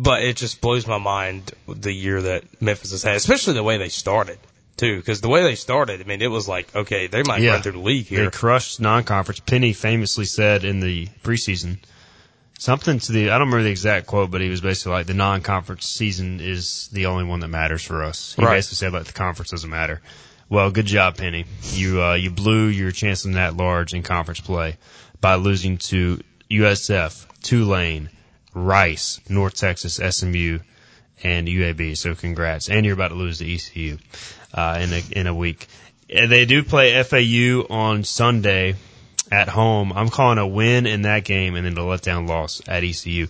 but 0.02 0.24
it 0.24 0.38
just 0.38 0.62
blows 0.62 0.88
my 0.88 0.97
mind 0.97 1.52
the 1.68 1.91
year 1.91 2.22
that 2.22 2.62
Memphis 2.62 2.91
has 2.91 3.04
had, 3.04 3.16
especially 3.18 3.54
the 3.56 3.64
way 3.64 3.78
they 3.78 3.89
started 3.89 4.39
too. 4.78 4.95
Because 4.95 5.20
the 5.20 5.28
way 5.28 5.43
they 5.43 5.56
started, 5.56 6.00
I 6.00 6.06
mean, 6.06 6.22
it 6.22 6.32
was 6.32 6.47
like, 6.47 6.74
okay, 6.74 7.08
they 7.08 7.22
might 7.24 7.41
Yeah. 7.41 7.52
run 7.52 7.62
through 7.64 7.74
the 7.74 7.80
league 7.80 8.06
here. 8.08 8.24
They 8.24 8.30
crushed 8.32 8.80
non-conference. 8.80 9.41
Penny 9.41 9.74
famously 9.74 10.24
said 10.24 10.64
in 10.64 10.80
the 10.80 11.08
preseason 11.22 11.80
something 12.58 13.00
to 13.00 13.12
the 13.12 13.30
I 13.30 13.38
don't 13.38 13.47
remember 13.47 13.64
the 13.64 13.72
exact 13.72 14.08
quote, 14.08 14.32
but 14.32 14.39
he 14.39 14.47
was 14.50 14.62
basically 14.62 14.93
like 14.93 15.08
the 15.08 15.14
non-conference 15.14 15.86
season 15.86 16.39
is 16.39 16.88
the 16.93 17.08
only 17.08 17.26
one 17.26 17.41
that 17.41 17.50
matters 17.50 17.84
for 17.84 18.04
us. 18.04 18.34
He 18.38 18.43
Right. 18.45 18.56
basically 18.56 18.76
said 18.78 18.93
like 18.93 19.04
the 19.06 19.14
conference 19.14 19.52
doesn't 19.52 19.70
matter. 19.70 20.02
Well, 20.47 20.72
good 20.72 20.86
job, 20.88 21.18
Penny. 21.18 21.45
You 21.74 22.02
uh, 22.02 22.14
you 22.16 22.32
blew 22.32 22.68
your 22.68 22.91
chance 22.91 23.26
in 23.26 23.34
that 23.34 23.56
large 23.58 23.93
in 23.93 24.02
conference 24.04 24.39
play 24.39 24.78
by 25.22 25.36
losing 25.36 25.78
to 25.89 26.22
USF, 26.50 27.26
Tulane, 27.43 28.10
Rice, 28.66 29.20
North 29.30 29.55
Texas, 29.55 29.95
SMU, 29.95 30.60
and 31.24 31.47
UAB. 31.47 31.97
So 31.97 32.16
congrats. 32.16 32.70
And 32.70 32.86
you're 32.86 32.93
about 32.93 33.10
to 33.10 33.16
lose 33.16 33.39
to 33.39 33.53
ECU 33.53 33.97
uh, 34.53 34.80
in 34.82 34.93
a 34.93 35.01
in 35.12 35.28
a 35.28 35.34
week. 35.34 35.68
They 36.07 36.45
do 36.45 36.64
play 36.64 37.01
FAU 37.03 37.66
on 37.70 38.03
Sunday 38.03 38.76
at 39.32 39.47
home. 39.47 39.93
I'm 39.93 40.10
calling 40.10 40.39
a 40.39 40.47
win 40.47 40.88
in 40.88 41.03
that 41.03 41.24
game 41.24 41.55
and 41.55 41.66
then 41.66 41.78
a 41.78 41.82
letdown 41.82 42.28
loss 42.28 42.62
at 42.68 42.84
ECU. 42.84 43.28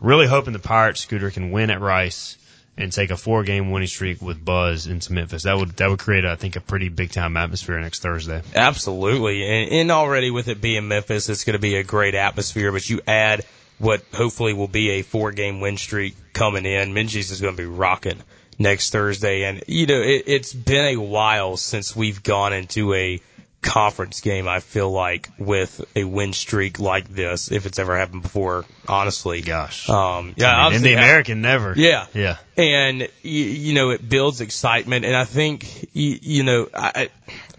Really 0.00 0.26
hoping 0.26 0.52
the 0.52 0.58
Pirates 0.58 1.00
scooter 1.00 1.30
can 1.30 1.50
win 1.50 1.70
at 1.70 1.80
Rice 1.80 2.36
and 2.76 2.92
take 2.92 3.10
a 3.10 3.16
four 3.16 3.42
game 3.42 3.70
winning 3.70 3.88
streak 3.88 4.22
with 4.22 4.42
Buzz 4.44 4.86
into 4.86 5.12
Memphis. 5.12 5.42
That 5.44 5.56
would 5.56 5.70
that 5.78 5.90
would 5.90 5.98
create 5.98 6.24
I 6.24 6.36
think 6.36 6.56
a 6.56 6.60
pretty 6.60 6.88
big 6.88 7.10
time 7.10 7.36
atmosphere 7.36 7.80
next 7.80 8.00
Thursday. 8.00 8.42
Absolutely. 8.54 9.42
And, 9.42 9.72
and 9.72 9.90
already 9.90 10.30
with 10.30 10.48
it 10.48 10.60
being 10.60 10.86
Memphis, 10.86 11.28
it's 11.28 11.44
going 11.44 11.54
to 11.54 11.60
be 11.60 11.76
a 11.76 11.82
great 11.82 12.14
atmosphere, 12.14 12.70
but 12.70 12.88
you 12.88 13.00
add 13.06 13.44
what 13.78 14.02
hopefully 14.12 14.52
will 14.52 14.68
be 14.68 14.90
a 14.90 15.02
four 15.02 15.32
game 15.32 15.60
win 15.60 15.76
streak 15.76 16.14
coming 16.32 16.64
in. 16.64 16.92
Minges 16.92 17.30
is 17.30 17.40
going 17.40 17.54
to 17.56 17.62
be 17.62 17.66
rocking 17.66 18.22
next 18.58 18.90
Thursday. 18.90 19.44
And, 19.44 19.62
you 19.66 19.86
know, 19.86 20.00
it, 20.00 20.24
it's 20.26 20.52
been 20.52 20.96
a 20.96 20.96
while 20.96 21.56
since 21.56 21.94
we've 21.94 22.22
gone 22.22 22.52
into 22.52 22.92
a 22.94 23.20
conference 23.60 24.20
game, 24.20 24.46
I 24.46 24.60
feel 24.60 24.90
like, 24.90 25.30
with 25.38 25.84
a 25.96 26.04
win 26.04 26.32
streak 26.32 26.78
like 26.78 27.08
this, 27.08 27.50
if 27.50 27.66
it's 27.66 27.78
ever 27.78 27.96
happened 27.96 28.22
before, 28.22 28.64
honestly. 28.86 29.40
Gosh. 29.40 29.88
Um, 29.88 30.34
yeah, 30.36 30.54
I 30.54 30.68
mean, 30.68 30.76
in 30.76 30.82
the 30.82 30.94
American 30.94 31.42
never. 31.42 31.74
Yeah. 31.76 32.06
Yeah. 32.14 32.38
and 32.56 33.08
you, 33.22 33.44
you 33.44 33.74
know 33.74 33.90
it 33.90 34.08
builds 34.08 34.40
excitement 34.40 35.04
and 35.04 35.14
i 35.14 35.24
think 35.24 35.88
you, 35.94 36.18
you 36.20 36.42
know 36.42 36.68
I, 36.74 36.92
I 36.94 37.08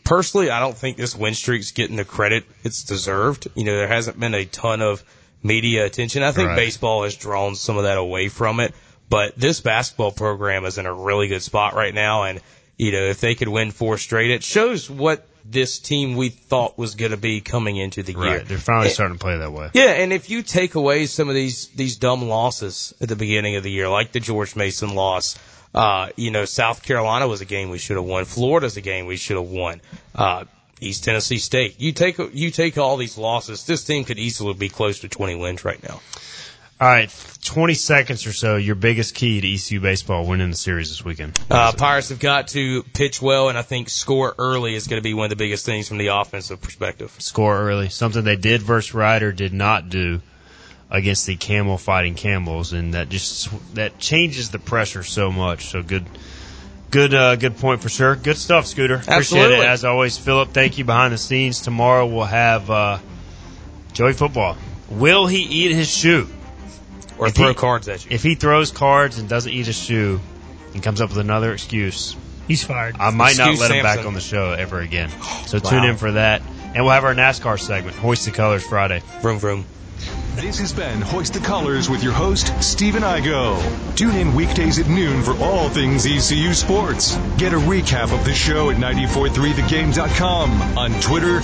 personally 0.03 0.49
i 0.49 0.59
don't 0.59 0.75
think 0.75 0.97
this 0.97 1.15
win 1.15 1.33
streak's 1.33 1.71
getting 1.71 1.95
the 1.95 2.03
credit 2.03 2.43
it's 2.63 2.83
deserved 2.83 3.47
you 3.55 3.63
know 3.63 3.77
there 3.77 3.87
hasn't 3.87 4.19
been 4.19 4.33
a 4.33 4.43
ton 4.43 4.81
of 4.81 5.01
media 5.43 5.85
attention 5.85 6.23
i 6.23 6.31
think 6.31 6.49
Right. 6.49 6.55
baseball 6.55 7.03
has 7.03 7.15
drawn 7.15 7.55
some 7.55 7.77
of 7.77 7.83
that 7.83 7.97
away 7.97 8.27
from 8.29 8.59
it 8.59 8.73
but 9.09 9.37
this 9.37 9.61
basketball 9.61 10.11
program 10.11 10.65
is 10.65 10.77
in 10.77 10.85
a 10.85 10.93
really 10.93 11.27
good 11.27 11.41
spot 11.41 11.73
right 11.75 11.93
now 11.93 12.23
and 12.23 12.41
you 12.77 12.91
know 12.91 13.03
if 13.03 13.21
they 13.21 13.35
could 13.35 13.47
win 13.47 13.71
four 13.71 13.97
straight 13.97 14.31
it 14.31 14.43
shows 14.43 14.89
what 14.89 15.25
this 15.45 15.79
team 15.79 16.15
we 16.15 16.29
thought 16.29 16.77
was 16.77 16.93
going 16.95 17.11
to 17.11 17.17
be 17.17 17.41
coming 17.41 17.77
into 17.77 18.03
the 18.03 18.11
year 18.11 18.21
Right. 18.37 18.45
They're 18.45 18.57
finally 18.57 18.89
starting 18.89 19.17
to 19.17 19.23
play 19.23 19.37
that 19.37 19.51
way. 19.51 19.69
yeah, 19.73 19.91
and 19.93 20.13
if 20.13 20.29
you 20.29 20.43
take 20.43 20.75
away 20.75 21.05
some 21.07 21.27
of 21.29 21.33
these 21.33 21.69
these 21.69 21.95
dumb 21.95 22.27
losses 22.27 22.93
at 23.01 23.07
the 23.09 23.15
beginning 23.15 23.55
of 23.55 23.63
the 23.63 23.71
year, 23.71 23.89
like 23.89 24.11
the 24.11 24.19
George 24.19 24.55
Mason 24.55 24.93
loss, 24.93 25.39
uh, 25.73 26.09
you 26.17 26.29
know, 26.29 26.45
South 26.45 26.83
Carolina 26.83 27.27
was 27.27 27.41
a 27.41 27.45
game 27.45 27.69
we 27.71 27.79
should 27.79 27.95
have 27.95 28.05
won. 28.05 28.25
Florida's 28.25 28.77
a 28.77 28.81
game 28.81 29.07
we 29.07 29.15
should 29.15 29.37
have 29.37 29.47
won. 29.49 29.81
Uh, 30.13 30.43
East 30.81 31.03
Tennessee 31.03 31.37
State. 31.37 31.79
You 31.79 31.91
take 31.91 32.17
you 32.33 32.51
take 32.51 32.77
all 32.77 32.97
these 32.97 33.17
losses, 33.17 33.65
this 33.65 33.83
team 33.83 34.03
could 34.05 34.19
easily 34.19 34.53
be 34.53 34.69
close 34.69 34.99
to 34.99 35.09
20 35.09 35.35
wins 35.35 35.65
right 35.65 35.81
now. 35.83 36.01
All 36.81 36.87
right, 36.87 37.13
20 37.43 37.73
seconds 37.73 38.25
or 38.25 38.31
so. 38.31 38.55
Your 38.55 38.75
biggest 38.75 39.13
key 39.13 39.41
to 39.41 39.53
ECU 39.53 39.81
baseball 39.81 40.25
winning 40.25 40.49
the 40.49 40.55
series 40.55 40.87
this 40.87 41.03
weekend. 41.03 41.37
Uh, 41.51 41.73
Pirates 41.73 42.07
have 42.07 42.19
got 42.19 42.47
to 42.49 42.83
pitch 42.83 43.21
well, 43.21 43.49
and 43.49 43.57
I 43.57 43.63
think 43.63 43.89
score 43.89 44.33
early 44.37 44.75
is 44.75 44.87
going 44.87 44.97
to 44.97 45.03
be 45.03 45.13
one 45.13 45.25
of 45.25 45.29
the 45.29 45.35
biggest 45.35 45.65
things 45.65 45.89
from 45.89 45.97
the 45.97 46.07
offensive 46.07 46.61
perspective. 46.61 47.13
Score 47.19 47.59
early. 47.59 47.89
Something 47.89 48.23
they 48.23 48.37
did 48.37 48.61
versus 48.61 48.93
Rider 48.93 49.33
did 49.33 49.51
not 49.51 49.89
do 49.89 50.21
against 50.89 51.27
the 51.27 51.35
Campbell 51.35 51.77
fighting 51.77 52.15
Camels, 52.15 52.71
and 52.71 52.93
that 52.93 53.09
just 53.09 53.49
that 53.75 53.99
changes 53.99 54.51
the 54.51 54.59
pressure 54.59 55.03
so 55.03 55.33
much. 55.33 55.65
So 55.65 55.83
good. 55.83 56.05
Good, 56.91 57.13
uh, 57.13 57.35
good 57.35 57.57
point 57.57 57.81
for 57.81 57.89
sure. 57.89 58.15
Good 58.15 58.37
stuff, 58.37 58.65
Scooter. 58.65 58.95
Appreciate 58.95 59.51
it 59.51 59.59
as 59.59 59.85
always, 59.85 60.17
Philip. 60.17 60.49
Thank 60.53 60.77
you 60.79 60.85
behind 60.85 61.13
the 61.13 61.17
scenes. 61.19 61.61
Tomorrow 61.61 62.07
we'll 62.07 62.23
have 62.25 62.69
uh, 62.69 62.97
Joey 63.93 64.13
Football. 64.13 64.57
Will 64.89 65.27
he 65.27 65.39
eat 65.43 65.71
his 65.75 65.87
shoe? 65.87 66.27
Or 67.19 67.27
If 67.27 67.35
throw 67.35 67.49
he- 67.49 67.53
cards 67.53 67.87
at 67.89 68.05
you. 68.05 68.11
If 68.11 68.23
he 68.23 68.33
throws 68.35 68.71
cards 68.71 69.19
and 69.19 69.29
doesn't 69.29 69.51
eat 69.51 69.67
his 69.67 69.77
shoe 69.77 70.19
and 70.73 70.81
comes 70.81 70.99
up 71.01 71.09
with 71.09 71.19
another 71.19 71.53
excuse, 71.53 72.15
He's 72.47 72.63
fired. 72.63 72.95
I 72.99 73.11
might 73.11 73.37
not 73.37 73.49
Excuse 73.51 73.59
let 73.69 73.71
him 73.77 73.83
back 73.83 74.05
on 74.07 74.15
the 74.15 74.19
show 74.21 74.53
ever 74.53 74.79
again. 74.79 75.11
So 75.45 75.59
Wow. 75.63 75.69
tune 75.69 75.83
in 75.83 75.97
for 75.97 76.13
that. 76.13 76.41
And 76.73 76.83
we'll 76.83 76.93
have 76.93 77.03
our 77.03 77.13
NASCAR 77.13 77.59
segment, 77.59 77.95
Hoist 77.97 78.25
the 78.25 78.31
Colors 78.31 78.65
Friday. 78.65 79.03
Vroom 79.21 79.37
vroom. 79.37 79.65
This 80.35 80.59
has 80.59 80.71
been 80.71 81.01
Hoist 81.01 81.33
the 81.33 81.39
Colors 81.39 81.89
with 81.89 82.03
your 82.03 82.13
host, 82.13 82.53
Stephen 82.63 83.03
Igo. 83.03 83.59
Tune 83.95 84.15
in 84.15 84.35
weekdays 84.35 84.79
at 84.79 84.87
noon 84.87 85.23
for 85.23 85.35
all 85.39 85.69
things 85.69 86.05
ECU 86.05 86.53
sports. 86.53 87.17
Get 87.37 87.53
a 87.53 87.57
recap 87.57 88.13
of 88.13 88.23
the 88.23 88.33
show 88.33 88.69
at 88.69 88.77
943thegame.com, 88.77 90.77
on 90.77 90.91
Twitter, 91.01 91.41